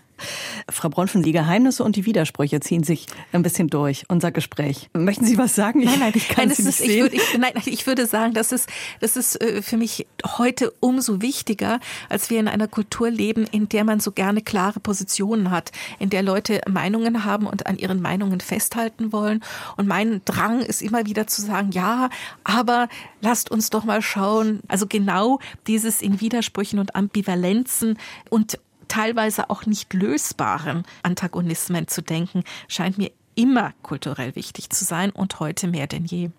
Frau 0.71 0.89
Bronfen, 0.89 1.23
die 1.23 1.33
Geheimnisse 1.33 1.85
und 1.85 1.97
die 1.97 2.07
Widersprüche 2.07 2.61
ziehen 2.61 2.85
sich 2.85 3.07
ein 3.33 3.43
bisschen 3.43 3.69
durch, 3.69 4.05
unser 4.09 4.31
Gespräch. 4.33 4.89
Möchten 4.93 5.25
Sie 5.25 5.37
was 5.39 5.55
sagen? 5.55 5.83
Nein, 5.85 5.99
nein, 5.99 6.13
ich 6.15 6.29
kann 6.31 6.49
nein, 6.49 6.57
Sie 6.57 6.63
nicht 6.63 6.81
ist, 6.81 6.87
sehen. 6.87 6.91
Ich 6.91 7.03
würde, 7.03 7.17
ich, 7.17 7.39
nein, 7.39 7.53
ich 7.67 7.87
würde 7.87 8.07
sagen, 8.07 8.33
das 8.35 8.53
ist, 8.53 8.69
das 9.01 9.17
ist 9.17 9.41
äh, 9.41 9.63
für 9.63 9.77
mich 9.77 10.07
heute 10.39 10.73
umso 10.81 11.21
wichtiger, 11.21 11.81
als 12.09 12.31
wir 12.31 12.41
in 12.41 12.49
einer 12.49 12.69
Kultur 12.69 13.11
leben, 13.11 13.47
in 13.51 13.69
der 13.69 13.85
man 13.85 14.01
so 14.01 14.13
gerne 14.13 14.43
klare 14.43 14.81
Positionen 14.81 15.51
hat, 15.51 15.73
in 15.99 16.11
der 16.11 16.23
Leute 16.23 16.61
Meinungen 16.69 17.25
haben 17.25 17.47
und 17.47 17.67
an 17.67 17.77
ihren 17.77 18.01
Meinungen 18.01 18.41
festhalten 18.41 19.13
wollen. 19.13 19.43
Und 19.77 19.87
mein 19.87 20.23
Drang 20.25 20.61
ist 20.61 20.83
immer 20.83 21.07
wieder 21.07 21.27
zu 21.27 21.43
sagen, 21.43 21.71
ja, 21.73 22.09
aber 22.45 22.89
lasst 23.21 23.51
uns 23.51 23.71
doch 23.71 23.85
mal 23.85 24.03
schauen. 24.03 24.61
Also 24.69 24.87
genau 24.87 25.41
dieses 25.67 26.01
in 26.01 26.21
Widersprüchen 26.21 26.79
und 26.79 26.95
Ambivalenzen 26.95 27.99
und 28.31 28.59
teilweise 28.95 29.51
auch 29.51 29.67
nicht 29.67 29.93
lösbaren 29.93 30.85
Antagonismen 31.03 31.89
zu 31.89 32.01
denken, 32.01 32.45
scheint 32.69 32.97
mir 32.97 33.11
immer 33.35 33.73
kulturell 33.83 34.37
wichtig 34.37 34.71
zu 34.71 34.85
sein 34.85 35.11
und 35.11 35.41
heute 35.41 35.67
mehr 35.67 35.89
denn 35.89 36.05
je. 36.05 36.31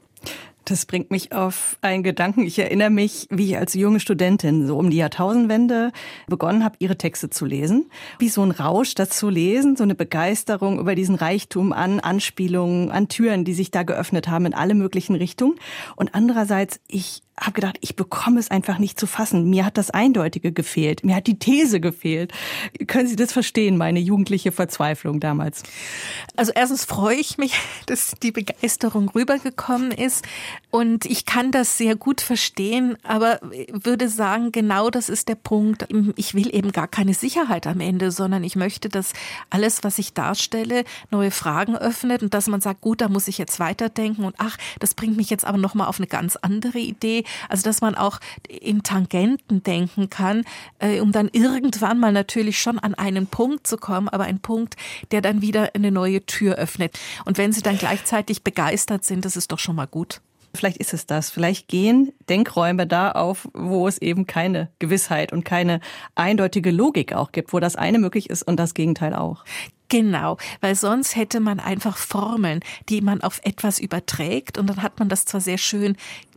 Das 0.64 0.86
bringt 0.88 1.12
mich 1.12 1.32
auf 1.32 1.78
einen 1.82 2.02
Gedanken. 2.02 2.44
Ich 2.44 2.58
erinnere 2.58 2.90
mich, 2.90 3.28
wie 3.30 3.52
ich 3.52 3.58
als 3.58 3.76
junge 3.76 4.00
Studentin 4.00 4.66
so 4.66 4.78
um 4.78 4.90
die 4.90 4.98
Jahrtausendwende 4.98 5.92
begonnen 6.28 6.64
habe, 6.64 6.78
ihre 6.80 6.98
Texte 6.98 7.30
zu 7.30 7.46
lesen. 7.46 7.92
Wie 8.18 8.30
so 8.30 8.42
ein 8.42 8.52
Rausch, 8.52 8.96
das 8.96 9.10
zu 9.10 9.30
lesen, 9.30 9.76
so 9.76 9.84
eine 9.84 9.94
Begeisterung 9.94 10.80
über 10.80 10.96
diesen 10.96 11.16
Reichtum 11.16 11.72
an 11.72 12.00
Anspielungen, 12.00 12.90
an 12.90 13.10
Türen, 13.10 13.46
die 13.46 13.54
sich 13.54 13.70
da 13.70 13.84
geöffnet 13.84 14.28
haben 14.28 14.48
in 14.48 14.56
alle 14.56 14.74
möglichen 14.74 15.16
Richtungen. 15.16 15.56
Und 15.98 16.16
andererseits, 16.16 16.80
ich 16.88 17.22
habe 17.40 17.52
gedacht, 17.52 17.78
ich 17.82 17.96
bekomme 17.96 18.40
es 18.40 18.50
einfach 18.50 18.80
nicht 18.80 19.00
zu 19.00 19.08
fassen. 19.08 19.50
Mir 19.50 19.66
hat 19.66 19.78
das 19.78 19.90
Eindeutige 19.90 20.54
gefehlt. 20.54 21.04
Mir 21.04 21.16
hat 21.16 21.28
die 21.28 21.38
These 21.38 21.82
gefehlt. 21.82 22.32
Können 22.88 23.08
Sie 23.08 23.18
das 23.18 23.34
verstehen, 23.34 23.78
meine 23.78 24.00
jugendliche 24.00 24.52
Verzweiflung 24.54 25.20
damals? 25.20 25.64
Also 26.38 26.54
erstens 26.56 26.86
freue 26.86 27.18
ich 27.18 27.38
mich, 27.38 27.54
dass 27.88 28.14
die 28.24 28.32
Begeisterung 28.32 29.10
rübergekommen 29.10 29.92
ist. 29.92 30.26
Und 30.76 31.06
ich 31.06 31.26
kann 31.26 31.52
das 31.52 31.78
sehr 31.78 31.96
gut 31.96 32.20
verstehen, 32.20 32.98
aber 33.02 33.40
würde 33.72 34.10
sagen, 34.10 34.52
genau 34.52 34.90
das 34.90 35.08
ist 35.08 35.30
der 35.30 35.36
Punkt. 35.36 35.88
Ich 36.18 36.34
will 36.34 36.54
eben 36.54 36.74
gar 36.74 36.90
keine 36.90 37.14
Sicherheit 37.14 37.66
am 37.66 37.80
Ende, 37.80 38.12
sondern 38.12 38.44
ich 38.44 38.58
möchte, 38.58 38.90
dass 38.90 39.14
alles, 39.50 39.86
was 39.86 40.00
ich 40.00 40.12
darstelle, 40.12 40.84
neue 41.12 41.32
Fragen 41.32 41.78
öffnet 41.78 42.24
und 42.24 42.34
dass 42.34 42.48
man 42.48 42.60
sagt, 42.60 42.82
gut, 42.82 43.00
da 43.00 43.08
muss 43.08 43.30
ich 43.30 43.38
jetzt 43.38 43.62
weiterdenken 43.62 44.26
und 44.26 44.36
ach, 44.38 44.58
das 44.82 44.96
bringt 44.96 45.16
mich 45.16 45.30
jetzt 45.30 45.46
aber 45.46 45.58
nochmal 45.58 45.88
auf 45.88 45.98
eine 45.98 46.08
ganz 46.08 46.36
andere 46.36 46.80
Idee. 46.80 47.24
Also 47.48 47.64
dass 47.64 47.80
man 47.80 47.96
auch 47.96 48.20
in 48.50 48.84
Tangenten 48.84 49.64
denken 49.64 50.10
kann, 50.10 50.44
äh, 50.80 51.00
um 51.00 51.14
dann 51.14 51.30
irgendwann 51.32 52.02
mal 52.02 52.12
natürlich 52.12 52.60
schon 52.60 52.80
an 52.80 52.96
einen 52.96 53.28
Punkt 53.28 53.66
zu 53.66 53.78
kommen, 53.78 54.10
aber 54.10 54.26
ein 54.26 54.40
Punkt, 54.40 54.76
der 55.12 55.22
dann 55.22 55.42
wieder 55.42 55.70
eine 55.74 55.92
neue 55.94 56.26
Tür 56.26 56.56
öffnet. 56.56 57.00
Und 57.24 57.38
wenn 57.38 57.54
Sie 57.54 57.62
dann 57.62 57.78
gleichzeitig 57.78 58.44
begeistert 58.44 59.06
sind, 59.06 59.24
das 59.24 59.38
ist 59.38 59.54
doch 59.54 59.60
schon 59.60 59.78
mal 59.78 59.88
gut. 59.88 60.20
Vielleicht 60.56 60.78
ist 60.78 60.94
es 60.94 61.06
das. 61.06 61.30
Vielleicht 61.30 61.68
gehen 61.68 62.14
Denkräume 62.30 62.88
da 62.88 63.12
auf, 63.12 63.48
wo 63.54 63.88
es 63.88 63.98
eben 63.98 64.28
keine 64.28 64.70
Gewissheit 64.80 65.34
und 65.34 65.44
keine 65.44 65.80
eindeutige 66.16 66.72
Logik 66.72 67.14
auch 67.14 67.32
gibt, 67.32 67.54
wo 67.54 67.60
das 67.60 67.76
eine 67.76 68.00
möglich 68.00 68.30
ist 68.30 68.44
und 68.44 68.58
das 68.58 68.74
Gegenteil 68.74 69.14
auch. 69.14 69.44
Genau, 69.88 70.38
weil 70.62 70.76
sonst 70.76 71.16
hätte 71.16 71.40
man 71.40 71.60
einfach 71.60 71.98
Formeln, 71.98 72.62
die 72.90 73.02
man 73.02 73.22
auf 73.22 73.40
etwas 73.44 73.80
überträgt 73.80 74.58
und 74.58 74.68
dann 74.68 74.82
hat 74.82 74.98
man 74.98 75.10
das 75.10 75.26
zwar 75.26 75.42
sehr 75.42 75.60
schön 75.60 75.96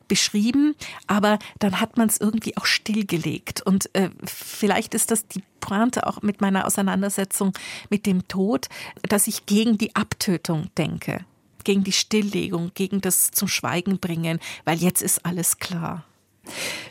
beschrieben, 0.09 0.75
aber 1.07 1.39
dann 1.59 1.81
hat 1.81 1.97
man 1.97 2.09
es 2.09 2.19
irgendwie 2.19 2.57
auch 2.57 2.65
stillgelegt. 2.65 3.63
Und 3.63 3.95
äh, 3.95 4.11
vielleicht 4.25 4.95
ist 4.95 5.11
das 5.11 5.29
die 5.29 5.43
Pointe 5.61 6.07
auch 6.07 6.23
mit 6.23 6.41
meiner 6.41 6.67
Auseinandersetzung 6.67 7.53
mit 7.91 8.07
dem 8.07 8.27
Tod, 8.27 8.69
dass 9.03 9.27
ich 9.27 9.47
gegen 9.47 9.79
die 9.79 9.95
Abtötung 9.95 10.69
denke, 10.77 11.25
gegen 11.69 11.85
die 11.85 11.93
Stilllegung, 11.93 12.71
gegen 12.73 13.03
das 13.03 13.31
zum 13.31 13.47
Schweigen 13.47 13.99
bringen, 13.99 14.39
weil 14.65 14.79
jetzt 14.79 15.03
ist 15.03 15.27
alles 15.27 15.59
klar. 15.59 16.03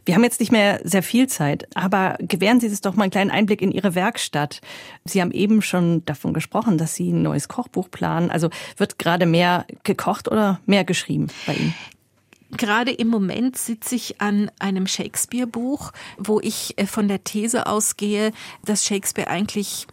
Wir 0.06 0.14
haben 0.14 0.24
jetzt 0.24 0.40
nicht 0.40 0.52
mehr 0.52 0.80
sehr 0.84 1.02
viel 1.02 1.26
Zeit, 1.26 1.68
aber 1.76 2.16
gewähren 2.20 2.60
Sie 2.60 2.68
uns 2.68 2.82
doch 2.82 2.94
mal 2.94 3.06
einen 3.06 3.12
kleinen 3.12 3.32
Einblick 3.32 3.64
in 3.64 3.72
Ihre 3.72 3.96
Werkstatt. 3.96 4.62
Sie 5.04 5.20
haben 5.20 5.32
eben 5.32 5.64
schon 5.64 6.06
davon 6.06 6.32
gesprochen, 6.32 6.78
dass 6.78 6.94
Sie 6.94 7.12
ein 7.12 7.24
neues 7.24 7.48
Kochbuch 7.48 7.90
planen. 7.90 8.30
Also 8.30 8.52
wird 8.78 9.00
gerade 9.00 9.26
mehr 9.26 9.66
gekocht 9.82 10.28
oder 10.28 10.60
mehr 10.68 10.84
geschrieben 10.84 11.26
bei 11.48 11.56
Ihnen? 11.56 11.74
Gerade 12.52 12.92
im 12.92 13.08
Moment 13.08 13.58
sitze 13.58 13.96
ich 13.96 14.22
an 14.22 14.52
einem 14.60 14.86
Shakespeare-Buch, 14.86 15.92
wo 16.20 16.40
ich 16.40 16.78
äh, 16.78 16.86
von 16.86 17.08
der 17.08 17.24
These 17.24 17.66
ausgehe, 17.66 18.32
dass 18.64 18.86
Shakespeare 18.86 19.28
eigentlich 19.28 19.88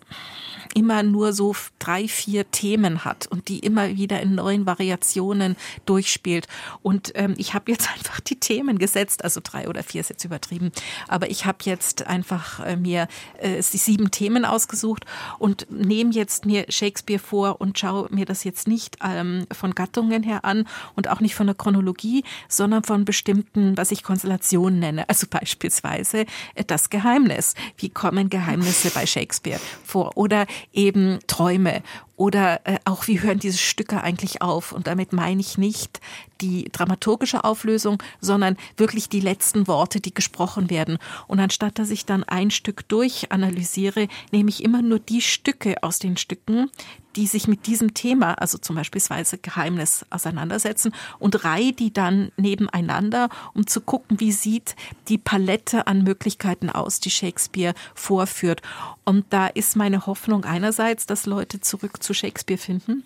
immer 0.75 1.03
nur 1.03 1.33
so 1.33 1.55
drei, 1.79 2.09
vier 2.09 2.51
Themen 2.51 3.05
hat 3.05 3.27
und 3.27 3.49
die 3.49 3.61
immer 3.61 3.89
wieder 3.97 4.21
in 4.21 4.35
neuen 4.35 4.67
Variationen 4.67 5.57
durchspielt. 5.87 6.49
Und 6.83 7.13
ähm, 7.15 7.35
ich 7.39 7.55
habe 7.55 7.71
jetzt 7.71 7.89
einfach 7.95 8.21
die 8.21 8.39
Themen 8.39 8.79
gesetzt, 8.79 9.25
also 9.25 9.41
drei 9.43 9.69
oder 9.69 9.83
vier 9.83 10.01
ist 10.01 10.11
jetzt 10.11 10.25
übertrieben, 10.25 10.73
aber 11.09 11.31
ich 11.31 11.47
habe 11.47 11.59
jetzt 11.63 12.07
einfach 12.07 12.61
äh, 12.61 12.77
mir 12.77 13.09
äh, 13.39 13.63
sieben 13.63 14.11
Themen 14.11 14.45
ausgesucht 14.45 15.05
und 15.39 15.67
nehme 15.71 16.13
jetzt 16.13 16.47
mir 16.47 16.67
Shakespeare 16.69 17.19
vor 17.19 17.61
und 17.61 17.79
schaue 17.79 18.09
mir 18.11 18.27
das 18.27 18.45
jetzt 18.45 18.69
nicht 18.69 18.99
ähm, 19.03 19.47
von 19.53 19.75
Gattungen 19.75 20.23
her 20.23 20.45
an 20.45 20.67
und 20.95 21.09
auch 21.09 21.21
nicht 21.21 21.35
von 21.35 21.47
der 21.47 21.55
Chronologie, 21.55 22.25
sondern 22.49 22.85
von 22.85 23.05
bestimmten, 23.05 23.77
was 23.77 23.91
ich 23.91 24.03
Konstellationen 24.03 24.79
nenne. 24.81 25.09
Also 25.09 25.27
beispielsweise 25.29 26.27
äh, 26.55 26.65
das 26.67 26.91
Geheimnis. 26.91 27.55
Wie 27.77 27.89
kommen 27.89 28.31
Geheimnisse 28.31 28.91
bei 28.91 29.07
Shakespeare 29.07 29.61
vor? 29.85 30.17
Oder 30.17 30.47
eben 30.73 31.19
Träume 31.27 31.83
oder 32.17 32.61
äh, 32.65 32.79
auch, 32.85 33.07
wie 33.09 33.21
hören 33.21 33.39
diese 33.39 33.59
Stücke 33.59 34.03
eigentlich 34.03 34.41
auf? 34.43 34.73
Und 34.73 34.87
damit 34.87 35.13
meine 35.13 35.41
ich 35.41 35.59
nicht 35.59 36.01
die 36.41 36.65
dramaturgische 36.71 37.45
Auflösung, 37.45 38.03
sondern 38.21 38.57
wirklich 38.77 39.09
die 39.09 39.21
letzten 39.21 39.67
Worte, 39.67 40.01
die 40.01 40.15
gesprochen 40.15 40.71
werden. 40.71 40.99
Und 41.27 41.41
anstatt 41.41 41.79
dass 41.79 41.91
ich 41.91 42.07
dann 42.07 42.25
ein 42.25 42.51
Stück 42.51 42.89
durchanalysiere, 42.89 44.09
nehme 44.31 44.51
ich 44.51 44.63
immer 44.63 44.83
nur 44.83 44.99
die 44.99 45.23
Stücke 45.23 45.83
aus 45.83 45.99
den 45.99 46.17
Stücken, 46.17 46.71
die 47.17 47.27
sich 47.27 47.47
mit 47.47 47.67
diesem 47.67 47.95
Thema, 47.95 48.35
also 48.35 48.59
zum 48.59 48.77
Beispiel 48.77 49.01
Geheimnis, 49.43 50.05
auseinandersetzen 50.11 50.93
und 51.19 51.45
reihe 51.45 51.73
die 51.73 51.93
dann 51.93 52.33
nebeneinander, 52.37 53.29
um 53.55 53.67
zu 53.67 53.81
gucken, 53.81 54.21
wie 54.21 54.33
sieht 54.33 54.75
die 55.09 55.19
Palette 55.19 55.87
an 55.87 56.03
Möglichkeiten 56.03 56.71
aus, 56.71 57.01
die 57.01 57.11
Shakespeare 57.11 57.75
vorführt. 57.95 58.63
Und 59.05 59.27
da 59.31 59.47
ist 59.47 59.77
meine 59.77 60.07
Hoffnung 60.07 60.45
einerseits, 60.45 61.07
dass 61.07 61.27
Leute 61.27 61.61
zurück 61.61 62.03
zu 62.05 62.15
Shakespeare 62.15 62.59
finden. 62.59 63.05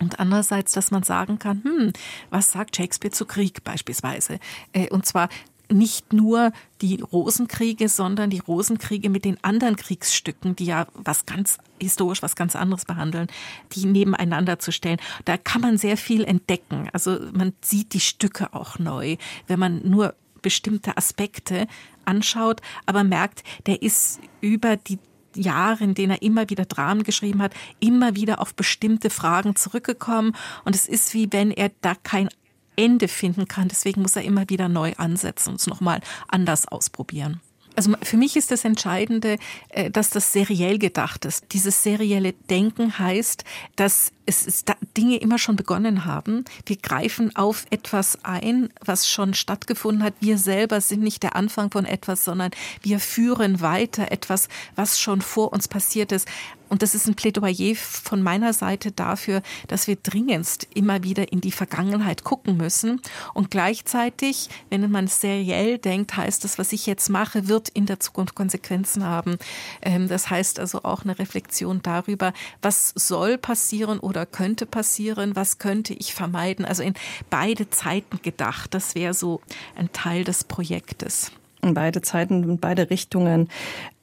Und 0.00 0.18
andererseits, 0.18 0.72
dass 0.72 0.90
man 0.90 1.04
sagen 1.04 1.38
kann, 1.38 1.62
hm, 1.62 1.92
was 2.30 2.50
sagt 2.50 2.76
Shakespeare 2.76 3.12
zu 3.12 3.26
Krieg 3.26 3.62
beispielsweise? 3.62 4.40
Äh, 4.72 4.88
und 4.88 5.06
zwar 5.06 5.28
nicht 5.70 6.12
nur 6.12 6.52
die 6.82 7.00
Rosenkriege, 7.00 7.88
sondern 7.88 8.28
die 8.30 8.40
Rosenkriege 8.40 9.08
mit 9.08 9.24
den 9.24 9.42
anderen 9.42 9.76
Kriegsstücken, 9.76 10.56
die 10.56 10.66
ja 10.66 10.86
was 10.94 11.26
ganz 11.26 11.58
historisch, 11.80 12.22
was 12.22 12.36
ganz 12.36 12.54
anderes 12.54 12.84
behandeln, 12.84 13.28
die 13.72 13.86
nebeneinander 13.86 14.58
zu 14.58 14.72
stellen. 14.72 14.98
Da 15.24 15.36
kann 15.36 15.62
man 15.62 15.78
sehr 15.78 15.96
viel 15.96 16.24
entdecken. 16.24 16.88
Also 16.92 17.18
man 17.32 17.54
sieht 17.60 17.94
die 17.94 18.00
Stücke 18.00 18.52
auch 18.52 18.78
neu, 18.78 19.16
wenn 19.46 19.58
man 19.58 19.88
nur 19.88 20.14
bestimmte 20.42 20.96
Aspekte 20.96 21.66
anschaut, 22.04 22.60
aber 22.84 23.02
merkt, 23.02 23.42
der 23.66 23.80
ist 23.80 24.20
über 24.42 24.76
die 24.76 24.98
Jahre, 25.36 25.84
in 25.84 25.94
denen 25.94 26.12
er 26.12 26.22
immer 26.22 26.50
wieder 26.50 26.64
Dramen 26.64 27.02
geschrieben 27.02 27.42
hat, 27.42 27.54
immer 27.80 28.14
wieder 28.14 28.40
auf 28.40 28.54
bestimmte 28.54 29.10
Fragen 29.10 29.56
zurückgekommen. 29.56 30.34
Und 30.64 30.74
es 30.74 30.86
ist 30.86 31.14
wie 31.14 31.32
wenn 31.32 31.50
er 31.50 31.70
da 31.80 31.94
kein 31.94 32.28
Ende 32.76 33.08
finden 33.08 33.46
kann. 33.46 33.68
Deswegen 33.68 34.02
muss 34.02 34.16
er 34.16 34.22
immer 34.22 34.48
wieder 34.48 34.68
neu 34.68 34.94
ansetzen 34.96 35.50
und 35.50 35.60
es 35.60 35.66
nochmal 35.66 36.00
anders 36.28 36.66
ausprobieren. 36.66 37.40
Also 37.76 37.92
für 38.02 38.16
mich 38.16 38.36
ist 38.36 38.50
das 38.50 38.64
Entscheidende, 38.64 39.38
äh, 39.70 39.90
dass 39.90 40.10
das 40.10 40.32
seriell 40.32 40.78
gedacht 40.78 41.24
ist. 41.24 41.52
Dieses 41.52 41.82
serielle 41.82 42.32
Denken 42.32 42.98
heißt, 42.98 43.44
dass 43.76 44.12
es 44.26 44.64
Dinge 44.96 45.16
immer 45.16 45.38
schon 45.38 45.56
begonnen 45.56 46.04
haben. 46.04 46.44
Wir 46.66 46.76
greifen 46.76 47.34
auf 47.36 47.66
etwas 47.70 48.18
ein, 48.24 48.70
was 48.82 49.08
schon 49.08 49.34
stattgefunden 49.34 50.02
hat. 50.02 50.14
Wir 50.20 50.38
selber 50.38 50.80
sind 50.80 51.02
nicht 51.02 51.22
der 51.22 51.36
Anfang 51.36 51.70
von 51.70 51.84
etwas, 51.84 52.24
sondern 52.24 52.50
wir 52.80 53.00
führen 53.00 53.60
weiter 53.60 54.10
etwas, 54.10 54.48
was 54.76 54.98
schon 54.98 55.20
vor 55.20 55.52
uns 55.52 55.68
passiert 55.68 56.12
ist. 56.12 56.26
Und 56.74 56.82
das 56.82 56.96
ist 56.96 57.06
ein 57.06 57.14
Plädoyer 57.14 57.76
von 57.76 58.20
meiner 58.20 58.52
Seite 58.52 58.90
dafür, 58.90 59.42
dass 59.68 59.86
wir 59.86 59.94
dringendst 59.94 60.66
immer 60.74 61.04
wieder 61.04 61.30
in 61.30 61.40
die 61.40 61.52
Vergangenheit 61.52 62.24
gucken 62.24 62.56
müssen. 62.56 63.00
Und 63.32 63.52
gleichzeitig, 63.52 64.48
wenn 64.70 64.90
man 64.90 65.06
seriell 65.06 65.78
denkt, 65.78 66.16
heißt 66.16 66.42
das, 66.42 66.58
was 66.58 66.72
ich 66.72 66.86
jetzt 66.86 67.10
mache, 67.10 67.46
wird 67.46 67.68
in 67.68 67.86
der 67.86 68.00
Zukunft 68.00 68.34
Konsequenzen 68.34 69.04
haben. 69.04 69.36
Ähm, 69.82 70.08
das 70.08 70.30
heißt 70.30 70.58
also 70.58 70.82
auch 70.82 71.04
eine 71.04 71.16
Reflexion 71.16 71.80
darüber, 71.80 72.32
was 72.60 72.92
soll 72.96 73.38
passieren 73.38 74.00
oder 74.00 74.26
könnte 74.26 74.66
passieren, 74.66 75.36
was 75.36 75.58
könnte 75.58 75.94
ich 75.94 76.12
vermeiden. 76.12 76.64
Also 76.64 76.82
in 76.82 76.94
beide 77.30 77.70
Zeiten 77.70 78.18
gedacht. 78.20 78.74
Das 78.74 78.96
wäre 78.96 79.14
so 79.14 79.40
ein 79.76 79.92
Teil 79.92 80.24
des 80.24 80.42
Projektes 80.42 81.30
in 81.64 81.74
beide 81.74 82.02
Zeiten 82.02 82.48
und 82.48 82.60
beide 82.60 82.90
Richtungen. 82.90 83.48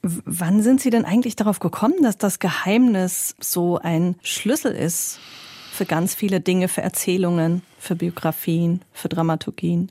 Wann 0.02 0.62
sind 0.62 0.80
Sie 0.80 0.90
denn 0.90 1.04
eigentlich 1.04 1.36
darauf 1.36 1.60
gekommen, 1.60 2.02
dass 2.02 2.18
das 2.18 2.38
Geheimnis 2.38 3.34
so 3.40 3.78
ein 3.78 4.16
Schlüssel 4.22 4.72
ist 4.72 5.18
für 5.72 5.86
ganz 5.86 6.14
viele 6.14 6.40
Dinge, 6.40 6.68
für 6.68 6.82
Erzählungen, 6.82 7.62
für 7.78 7.96
Biografien, 7.96 8.82
für 8.92 9.08
Dramaturgien? 9.08 9.90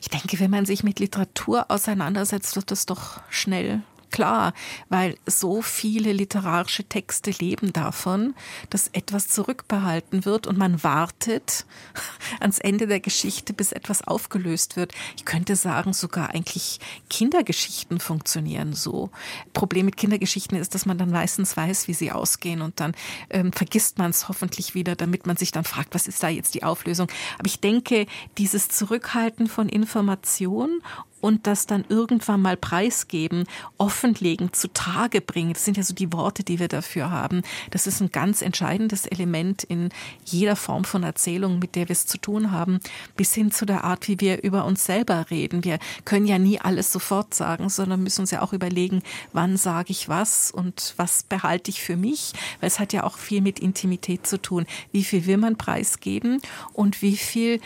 Ich 0.00 0.08
denke, 0.08 0.40
wenn 0.40 0.50
man 0.50 0.64
sich 0.64 0.82
mit 0.84 1.00
Literatur 1.00 1.66
auseinandersetzt, 1.70 2.56
wird 2.56 2.70
das 2.70 2.86
doch 2.86 3.20
schnell 3.28 3.82
klar, 4.14 4.54
weil 4.88 5.16
so 5.26 5.60
viele 5.60 6.12
literarische 6.12 6.84
Texte 6.84 7.32
leben 7.32 7.72
davon, 7.72 8.34
dass 8.70 8.86
etwas 8.92 9.26
zurückbehalten 9.26 10.24
wird 10.24 10.46
und 10.46 10.56
man 10.56 10.84
wartet 10.84 11.66
ans 12.40 12.60
Ende 12.60 12.86
der 12.86 13.00
Geschichte, 13.00 13.52
bis 13.52 13.72
etwas 13.72 14.06
aufgelöst 14.06 14.76
wird. 14.76 14.92
Ich 15.16 15.24
könnte 15.24 15.56
sagen, 15.56 15.92
sogar 15.92 16.30
eigentlich 16.30 16.78
Kindergeschichten 17.10 17.98
funktionieren 17.98 18.72
so. 18.72 19.10
Problem 19.52 19.86
mit 19.86 19.96
Kindergeschichten 19.96 20.56
ist, 20.56 20.76
dass 20.76 20.86
man 20.86 20.96
dann 20.96 21.10
meistens 21.10 21.56
weiß, 21.56 21.88
wie 21.88 21.94
sie 21.94 22.12
ausgehen 22.12 22.62
und 22.62 22.78
dann 22.78 22.94
ähm, 23.30 23.52
vergisst 23.52 23.98
man 23.98 24.10
es 24.10 24.28
hoffentlich 24.28 24.76
wieder, 24.76 24.94
damit 24.94 25.26
man 25.26 25.36
sich 25.36 25.50
dann 25.50 25.64
fragt, 25.64 25.92
was 25.92 26.06
ist 26.06 26.22
da 26.22 26.28
jetzt 26.28 26.54
die 26.54 26.62
Auflösung. 26.62 27.08
Aber 27.36 27.46
ich 27.48 27.58
denke, 27.58 28.06
dieses 28.38 28.68
Zurückhalten 28.68 29.48
von 29.48 29.68
Information 29.68 30.82
und 31.24 31.46
das 31.46 31.64
dann 31.64 31.86
irgendwann 31.88 32.42
mal 32.42 32.58
preisgeben, 32.58 33.44
offenlegen, 33.78 34.52
zutage 34.52 35.22
bringen. 35.22 35.54
Das 35.54 35.64
sind 35.64 35.78
ja 35.78 35.82
so 35.82 35.94
die 35.94 36.12
Worte, 36.12 36.44
die 36.44 36.58
wir 36.58 36.68
dafür 36.68 37.10
haben. 37.10 37.40
Das 37.70 37.86
ist 37.86 38.02
ein 38.02 38.12
ganz 38.12 38.42
entscheidendes 38.42 39.06
Element 39.06 39.64
in 39.64 39.88
jeder 40.26 40.54
Form 40.54 40.84
von 40.84 41.02
Erzählung, 41.02 41.60
mit 41.60 41.76
der 41.76 41.88
wir 41.88 41.94
es 41.94 42.04
zu 42.04 42.18
tun 42.18 42.50
haben, 42.50 42.78
bis 43.16 43.32
hin 43.32 43.50
zu 43.50 43.64
der 43.64 43.84
Art, 43.84 44.06
wie 44.06 44.20
wir 44.20 44.42
über 44.42 44.66
uns 44.66 44.84
selber 44.84 45.30
reden. 45.30 45.64
Wir 45.64 45.78
können 46.04 46.26
ja 46.26 46.38
nie 46.38 46.60
alles 46.60 46.92
sofort 46.92 47.32
sagen, 47.32 47.70
sondern 47.70 48.02
müssen 48.02 48.20
uns 48.20 48.30
ja 48.30 48.42
auch 48.42 48.52
überlegen, 48.52 49.02
wann 49.32 49.56
sage 49.56 49.92
ich 49.92 50.10
was 50.10 50.50
und 50.50 50.92
was 50.98 51.22
behalte 51.22 51.70
ich 51.70 51.80
für 51.80 51.96
mich, 51.96 52.34
weil 52.60 52.66
es 52.66 52.78
hat 52.78 52.92
ja 52.92 53.02
auch 53.02 53.16
viel 53.16 53.40
mit 53.40 53.60
Intimität 53.60 54.26
zu 54.26 54.42
tun. 54.42 54.66
Wie 54.92 55.04
viel 55.04 55.24
will 55.24 55.38
man 55.38 55.56
preisgeben 55.56 56.42
und 56.74 57.00
wie 57.00 57.16
viel 57.16 57.62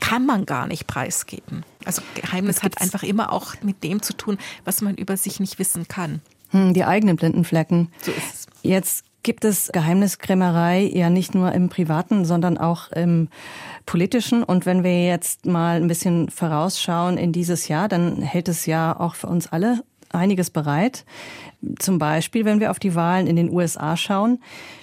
kann 0.00 0.26
man 0.26 0.46
gar 0.46 0.66
nicht 0.66 0.86
preisgeben. 0.86 1.64
Also 1.84 2.02
Geheimnis 2.14 2.62
hat 2.62 2.80
einfach 2.80 3.02
immer 3.02 3.32
auch 3.32 3.54
mit 3.62 3.84
dem 3.84 4.02
zu 4.02 4.14
tun, 4.14 4.38
was 4.64 4.80
man 4.80 4.96
über 4.96 5.16
sich 5.16 5.40
nicht 5.40 5.58
wissen 5.58 5.88
kann. 5.88 6.20
Hm, 6.50 6.74
die 6.74 6.84
eigenen 6.84 7.16
blinden 7.16 7.44
Flecken. 7.44 7.88
So 8.02 8.10
ist 8.10 8.34
es. 8.34 8.46
Jetzt 8.62 9.04
gibt 9.22 9.44
es 9.44 9.70
Geheimniskrämerei 9.72 10.90
ja 10.92 11.10
nicht 11.10 11.34
nur 11.34 11.52
im 11.52 11.68
privaten, 11.68 12.24
sondern 12.24 12.58
auch 12.58 12.90
im 12.92 13.28
politischen. 13.86 14.42
Und 14.42 14.66
wenn 14.66 14.82
wir 14.82 15.04
jetzt 15.04 15.46
mal 15.46 15.76
ein 15.76 15.88
bisschen 15.88 16.30
vorausschauen 16.30 17.18
in 17.18 17.32
dieses 17.32 17.68
Jahr, 17.68 17.88
dann 17.88 18.22
hält 18.22 18.48
es 18.48 18.66
ja 18.66 18.98
auch 18.98 19.14
für 19.14 19.26
uns 19.26 19.52
alle 19.52 19.82
einiges 20.10 20.50
bereit. 20.50 21.04
Zum 21.78 21.98
Beispiel, 21.98 22.44
wenn 22.44 22.60
wir 22.60 22.70
auf 22.70 22.78
die 22.78 22.94
Wahlen 22.94 23.26
in 23.26 23.36
den 23.36 23.50
USA 23.50 23.96
schauen. 23.96 24.42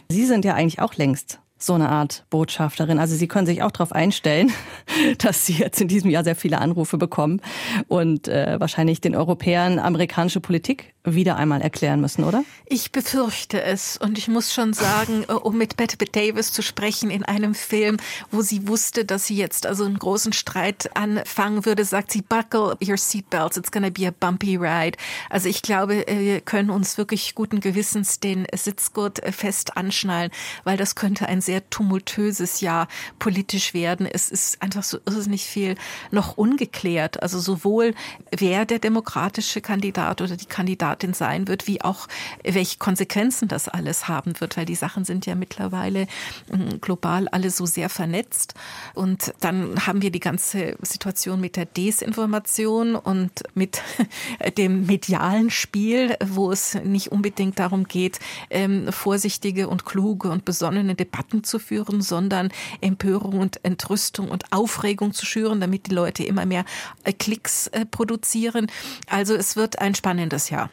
Sie 0.10 0.26
sind 0.26 0.46
ja 0.46 0.54
eigentlich 0.54 0.80
auch 0.80 0.96
längst 0.96 1.40
so 1.58 1.74
eine 1.74 1.90
Art 1.90 2.26
Botschafterin. 2.30 3.00
Also 3.00 3.16
Sie 3.16 3.28
können 3.28 3.46
sich 3.46 3.64
auch 3.64 3.72
darauf 3.72 3.92
einstellen, 3.92 4.52
dass 5.18 5.46
Sie 5.46 5.54
jetzt 5.54 5.82
in 5.82 5.88
diesem 5.88 6.10
Jahr 6.10 6.24
sehr 6.24 6.36
viele 6.36 6.60
Anrufe 6.60 6.98
bekommen 6.98 7.42
und 7.88 8.28
äh, 8.28 8.60
wahrscheinlich 8.60 9.02
den 9.02 9.16
Europäern 9.16 9.80
amerikanische 9.80 10.40
Politik 10.40 10.94
wieder 11.16 11.38
einmal 11.38 11.62
erklären 11.62 12.02
müssen, 12.02 12.24
oder? 12.24 12.44
Ich 12.66 12.92
befürchte 12.92 13.62
es. 13.62 13.98
Und 13.98 14.18
ich 14.18 14.28
muss 14.28 14.54
schon 14.54 14.74
sagen, 14.74 15.24
äh, 15.28 15.34
um 15.34 15.58
mit 15.58 15.78
Bette 15.78 15.98
Davis 15.98 16.52
zu 16.52 16.62
sprechen 16.62 17.10
in 17.10 17.24
einem 17.24 17.56
Film, 17.56 17.98
wo 18.30 18.42
sie 18.42 18.68
wusste, 18.68 19.06
dass 19.06 19.26
sie 19.26 19.38
jetzt 19.38 19.66
also 19.66 19.86
einen 19.86 20.00
großen 20.00 20.34
Streit 20.34 20.90
anfangen 20.96 21.66
würde, 21.66 21.86
sagt 21.86 22.12
sie, 22.12 22.22
buckle 22.22 22.78
your 22.86 22.98
seatbelts, 22.98 23.58
it's 23.58 23.72
gonna 23.72 23.90
be 23.90 24.08
a 24.08 24.12
bumpy 24.12 24.58
ride. 24.58 24.98
Also 25.30 25.48
ich 25.48 25.62
glaube, 25.62 26.08
äh, 26.08 26.20
wir 26.20 26.42
können 26.42 26.70
uns 26.70 26.98
wirklich 26.98 27.36
guten 27.36 27.62
Gewissens 27.62 28.20
den 28.20 28.46
Sitzgurt 28.54 29.24
äh, 29.24 29.32
fest 29.32 29.78
anschnallen, 29.78 30.32
weil 30.66 30.78
das 30.78 30.96
könnte 30.96 31.28
ein 31.28 31.42
sehr 31.42 31.70
tumultöses 31.70 32.62
Jahr 32.62 32.88
politisch 33.18 33.74
werden. 33.74 34.06
Es 34.06 34.30
ist 34.30 34.62
einfach 34.62 34.84
so 34.84 34.98
irrsinnig 35.06 35.46
viel 35.46 35.76
noch 36.12 36.38
ungeklärt. 36.38 37.24
Also 37.24 37.40
sowohl 37.40 37.94
wer 38.32 38.66
der 38.66 38.80
demokratische 38.80 39.62
Kandidat 39.62 40.22
oder 40.22 40.36
die 40.36 40.46
Kandidatin 40.46 40.97
Demokratin 40.98 41.14
sein 41.14 41.48
wird, 41.48 41.68
wie 41.68 41.82
auch 41.82 42.08
welche 42.44 42.78
Konsequenzen 42.78 43.48
das 43.48 43.68
alles 43.70 44.08
haben 44.08 44.40
wird, 44.40 44.58
weil 44.58 44.66
die 44.66 44.76
Sachen 44.76 45.06
sind 45.06 45.26
ja 45.26 45.36
mittlerweile 45.36 46.08
ähm, 46.52 46.82
global 46.82 47.28
alle 47.30 47.50
so 47.50 47.66
sehr 47.66 47.90
vernetzt. 47.90 48.54
Und 48.94 49.34
dann 49.40 49.86
haben 49.86 50.02
wir 50.02 50.12
die 50.12 50.20
ganze 50.20 50.76
Situation 50.82 51.40
mit 51.40 51.56
der 51.56 51.66
Desinformation 51.66 52.96
und 52.96 53.44
mit 53.54 53.82
dem 54.58 54.86
medialen 54.86 55.50
Spiel, 55.50 56.16
wo 56.26 56.52
es 56.52 56.76
nicht 56.76 57.12
unbedingt 57.12 57.60
darum 57.60 57.86
geht, 57.86 58.20
ähm, 58.50 58.92
vorsichtige 58.92 59.68
und 59.68 59.86
kluge 59.86 60.30
und 60.30 60.46
besonnene 60.46 60.96
Debatten 60.96 61.44
zu 61.44 61.60
führen, 61.60 62.02
sondern 62.02 62.50
Empörung 62.82 63.40
und 63.40 63.64
Entrüstung 63.64 64.30
und 64.30 64.52
Aufregung 64.52 65.14
zu 65.14 65.26
schüren, 65.26 65.62
damit 65.62 65.88
die 65.88 65.96
Leute 65.96 66.24
immer 66.24 66.46
mehr 66.46 66.66
äh, 67.04 67.14
Klicks 67.14 67.68
äh, 67.68 67.86
produzieren. 67.86 68.68
Also 69.10 69.36
es 69.36 69.56
wird 69.56 69.80
ein 69.80 69.96
spannendes 69.96 70.50
Jahr. 70.50 70.70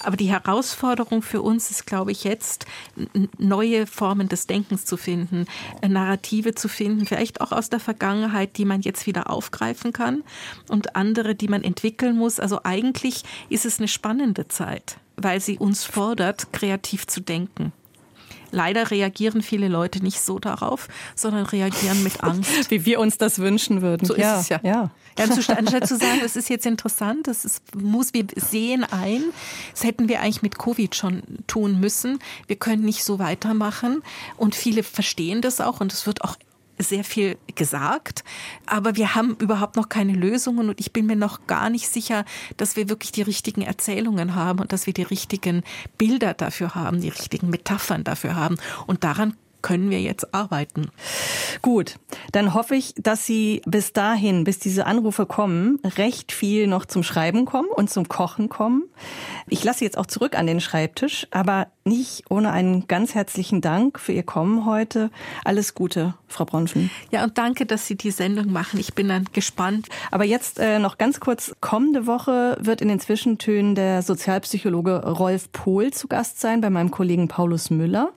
Aber 0.00 0.16
die 0.16 0.30
Herausforderung 0.30 1.22
für 1.22 1.42
uns 1.42 1.70
ist, 1.70 1.86
glaube 1.86 2.12
ich, 2.12 2.24
jetzt 2.24 2.66
neue 3.38 3.86
Formen 3.86 4.28
des 4.28 4.46
Denkens 4.46 4.84
zu 4.84 4.96
finden, 4.96 5.46
äh, 5.82 5.88
Narrative 5.88 6.54
zu 6.54 6.68
finden, 6.68 7.06
vielleicht 7.06 7.40
auch 7.40 7.52
aus 7.52 7.70
der 7.70 7.80
Vergangenheit, 7.80 8.56
die 8.56 8.64
man 8.64 8.82
jetzt 8.82 9.06
wieder 9.06 9.30
aufgreifen 9.30 9.92
kann 9.92 10.22
und 10.68 10.96
andere, 10.96 11.34
die 11.34 11.48
man 11.48 11.64
entwickeln 11.64 12.16
muss. 12.16 12.38
Also 12.38 12.60
eigentlich 12.62 13.24
ist 13.48 13.66
es 13.66 13.78
eine 13.78 13.88
spannende 13.88 14.48
Zeit, 14.48 14.98
weil 15.16 15.40
sie 15.40 15.58
uns 15.58 15.84
fordert, 15.84 16.52
kreativ 16.52 17.06
zu 17.06 17.20
denken. 17.20 17.72
Leider 18.50 18.90
reagieren 18.90 19.42
viele 19.42 19.68
Leute 19.68 20.02
nicht 20.02 20.20
so 20.20 20.38
darauf, 20.38 20.88
sondern 21.14 21.46
reagieren 21.46 22.02
mit 22.02 22.22
Angst. 22.22 22.50
Wie 22.70 22.84
wir 22.84 23.00
uns 23.00 23.18
das 23.18 23.38
wünschen 23.38 23.82
würden. 23.82 24.06
So 24.06 24.14
ist 24.14 24.20
ja, 24.20 24.40
es 24.40 24.48
ja. 24.48 24.60
ja. 24.62 24.90
Anstatt 25.18 25.86
zu 25.86 25.96
sagen, 25.96 26.20
das 26.20 26.36
ist 26.36 26.50
jetzt 26.50 26.66
interessant, 26.66 27.26
das 27.26 27.44
ist, 27.46 27.74
muss, 27.74 28.12
wir 28.12 28.26
sehen 28.36 28.84
ein, 28.84 29.24
das 29.72 29.84
hätten 29.84 30.08
wir 30.08 30.20
eigentlich 30.20 30.42
mit 30.42 30.58
Covid 30.58 30.94
schon 30.94 31.22
tun 31.46 31.80
müssen. 31.80 32.18
Wir 32.46 32.56
können 32.56 32.84
nicht 32.84 33.02
so 33.02 33.18
weitermachen. 33.18 34.02
Und 34.36 34.54
viele 34.54 34.82
verstehen 34.82 35.40
das 35.40 35.60
auch 35.60 35.80
und 35.80 35.92
es 35.92 36.06
wird 36.06 36.22
auch 36.22 36.36
sehr 36.78 37.04
viel 37.04 37.38
gesagt, 37.54 38.24
aber 38.66 38.96
wir 38.96 39.14
haben 39.14 39.36
überhaupt 39.40 39.76
noch 39.76 39.88
keine 39.88 40.12
Lösungen 40.12 40.68
und 40.68 40.80
ich 40.80 40.92
bin 40.92 41.06
mir 41.06 41.16
noch 41.16 41.46
gar 41.46 41.70
nicht 41.70 41.88
sicher, 41.88 42.24
dass 42.56 42.76
wir 42.76 42.88
wirklich 42.88 43.12
die 43.12 43.22
richtigen 43.22 43.62
Erzählungen 43.62 44.34
haben 44.34 44.60
und 44.60 44.72
dass 44.72 44.86
wir 44.86 44.92
die 44.92 45.02
richtigen 45.02 45.62
Bilder 45.98 46.34
dafür 46.34 46.74
haben, 46.74 47.00
die 47.00 47.08
richtigen 47.08 47.50
Metaphern 47.50 48.04
dafür 48.04 48.36
haben. 48.36 48.56
Und 48.86 49.04
daran 49.04 49.34
können 49.66 49.90
wir 49.90 50.00
jetzt 50.00 50.32
arbeiten. 50.32 50.92
Gut, 51.60 51.96
dann 52.30 52.54
hoffe 52.54 52.76
ich, 52.76 52.94
dass 52.96 53.26
Sie 53.26 53.62
bis 53.66 53.92
dahin, 53.92 54.44
bis 54.44 54.60
diese 54.60 54.86
Anrufe 54.86 55.26
kommen, 55.26 55.80
recht 55.96 56.30
viel 56.30 56.68
noch 56.68 56.84
zum 56.84 57.02
Schreiben 57.02 57.46
kommen 57.46 57.66
und 57.74 57.90
zum 57.90 58.08
Kochen 58.08 58.48
kommen. 58.48 58.84
Ich 59.48 59.64
lasse 59.64 59.82
jetzt 59.82 59.98
auch 59.98 60.06
zurück 60.06 60.38
an 60.38 60.46
den 60.46 60.60
Schreibtisch, 60.60 61.26
aber 61.32 61.66
nicht 61.82 62.30
ohne 62.30 62.52
einen 62.52 62.86
ganz 62.86 63.16
herzlichen 63.16 63.60
Dank 63.60 63.98
für 63.98 64.12
Ihr 64.12 64.22
Kommen 64.22 64.66
heute. 64.66 65.10
Alles 65.44 65.74
Gute, 65.74 66.14
Frau 66.28 66.44
Bronfen. 66.44 66.88
Ja, 67.10 67.24
und 67.24 67.36
danke, 67.36 67.66
dass 67.66 67.88
Sie 67.88 67.96
die 67.96 68.12
Sendung 68.12 68.52
machen. 68.52 68.78
Ich 68.78 68.94
bin 68.94 69.08
dann 69.08 69.24
gespannt. 69.32 69.88
Aber 70.12 70.24
jetzt 70.24 70.60
äh, 70.60 70.78
noch 70.78 70.96
ganz 70.96 71.18
kurz. 71.18 71.56
Kommende 71.60 72.06
Woche 72.06 72.56
wird 72.60 72.80
in 72.80 72.86
den 72.88 73.00
Zwischentönen 73.00 73.74
der 73.74 74.02
Sozialpsychologe 74.02 75.04
Rolf 75.06 75.50
Pohl 75.50 75.92
zu 75.92 76.06
Gast 76.06 76.40
sein 76.40 76.60
bei 76.60 76.70
meinem 76.70 76.92
Kollegen 76.92 77.26
Paulus 77.26 77.70
Müller. 77.70 78.12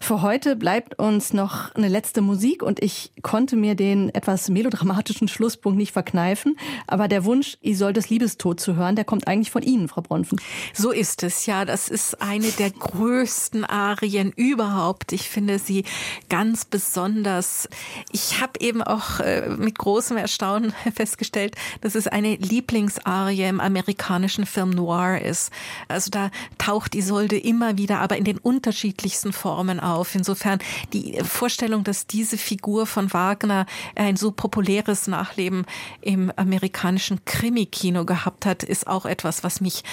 Für 0.00 0.22
heute 0.22 0.56
bleibt 0.56 0.98
uns 0.98 1.32
noch 1.32 1.74
eine 1.74 1.88
letzte 1.88 2.20
Musik 2.20 2.62
und 2.62 2.82
ich 2.82 3.12
konnte 3.22 3.56
mir 3.56 3.74
den 3.74 4.14
etwas 4.14 4.48
melodramatischen 4.48 5.28
Schlusspunkt 5.28 5.76
nicht 5.76 5.92
verkneifen. 5.92 6.56
Aber 6.86 7.08
der 7.08 7.24
Wunsch, 7.24 7.58
Isoldes 7.60 8.08
Liebestod 8.08 8.60
zu 8.60 8.76
hören, 8.76 8.96
der 8.96 9.04
kommt 9.04 9.26
eigentlich 9.26 9.50
von 9.50 9.62
Ihnen, 9.62 9.88
Frau 9.88 10.00
Bronfen. 10.02 10.40
So 10.72 10.90
ist 10.90 11.22
es, 11.22 11.46
ja. 11.46 11.64
Das 11.64 11.88
ist 11.88 12.22
eine 12.22 12.48
der 12.52 12.70
größten 12.70 13.64
Arien 13.64 14.32
überhaupt. 14.32 15.12
Ich 15.12 15.28
finde 15.28 15.58
sie 15.58 15.84
ganz 16.28 16.64
besonders. 16.64 17.68
Ich 18.12 18.40
habe 18.40 18.60
eben 18.60 18.82
auch 18.82 19.20
äh, 19.20 19.48
mit 19.48 19.78
großem 19.78 20.16
Erstaunen 20.16 20.72
festgestellt, 20.94 21.56
dass 21.80 21.94
es 21.94 22.06
eine 22.06 22.36
Lieblingsarie 22.36 23.44
im 23.44 23.60
amerikanischen 23.60 24.46
Film 24.46 24.70
Noir 24.70 25.20
ist. 25.20 25.50
Also 25.88 26.10
da 26.10 26.30
taucht 26.58 26.94
Isolde 26.94 27.38
immer 27.38 27.78
wieder, 27.78 28.00
aber 28.00 28.16
in 28.16 28.24
den 28.24 28.38
unterschiedlichsten 28.38 29.32
Formen 29.32 29.80
auf. 29.88 30.14
Insofern 30.14 30.58
die 30.92 31.18
Vorstellung, 31.22 31.84
dass 31.84 32.06
diese 32.06 32.38
Figur 32.38 32.86
von 32.86 33.12
Wagner 33.12 33.66
ein 33.94 34.16
so 34.16 34.30
populäres 34.30 35.06
Nachleben 35.06 35.64
im 36.00 36.32
amerikanischen 36.36 37.24
Krimi-Kino 37.24 38.04
gehabt 38.04 38.46
hat, 38.46 38.62
ist 38.62 38.86
auch 38.86 39.06
etwas, 39.06 39.44
was 39.44 39.60
mich 39.60 39.84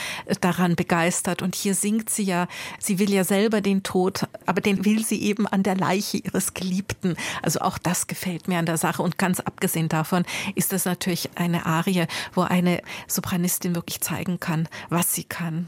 daran 0.42 0.76
begeistert. 0.76 1.42
Und 1.42 1.56
hier 1.56 1.76
singt 1.76 2.10
sie 2.10 2.24
ja, 2.24 2.48
sie 2.80 3.00
will 3.00 3.12
ja 3.12 3.24
selber 3.24 3.62
den 3.62 3.84
Tod, 3.84 4.28
aber 4.46 4.62
den 4.62 4.86
will 4.86 5.06
sie 5.06 5.22
eben 5.22 5.48
an 5.48 5.64
der 5.64 5.76
Leiche 5.76 6.18
ihres 6.18 6.54
Geliebten. 6.54 7.16
Also 7.42 7.62
auch 7.62 7.78
das 7.78 8.08
gefällt 8.08 8.48
mir 8.48 8.60
an 8.60 8.66
der 8.66 8.78
Sache. 8.78 9.02
Und 9.02 9.18
ganz 9.18 9.40
abgesehen 9.40 9.90
davon 9.90 10.26
ist 10.56 10.74
das 10.74 10.86
natürlich 10.86 11.30
eine 11.36 11.66
Arie, 11.66 12.08
wo 12.34 12.42
eine 12.42 12.82
Sopranistin 13.08 13.76
wirklich 13.76 14.02
zeigen 14.02 14.40
kann, 14.40 14.68
was 14.90 15.14
sie 15.14 15.24
kann. 15.24 15.68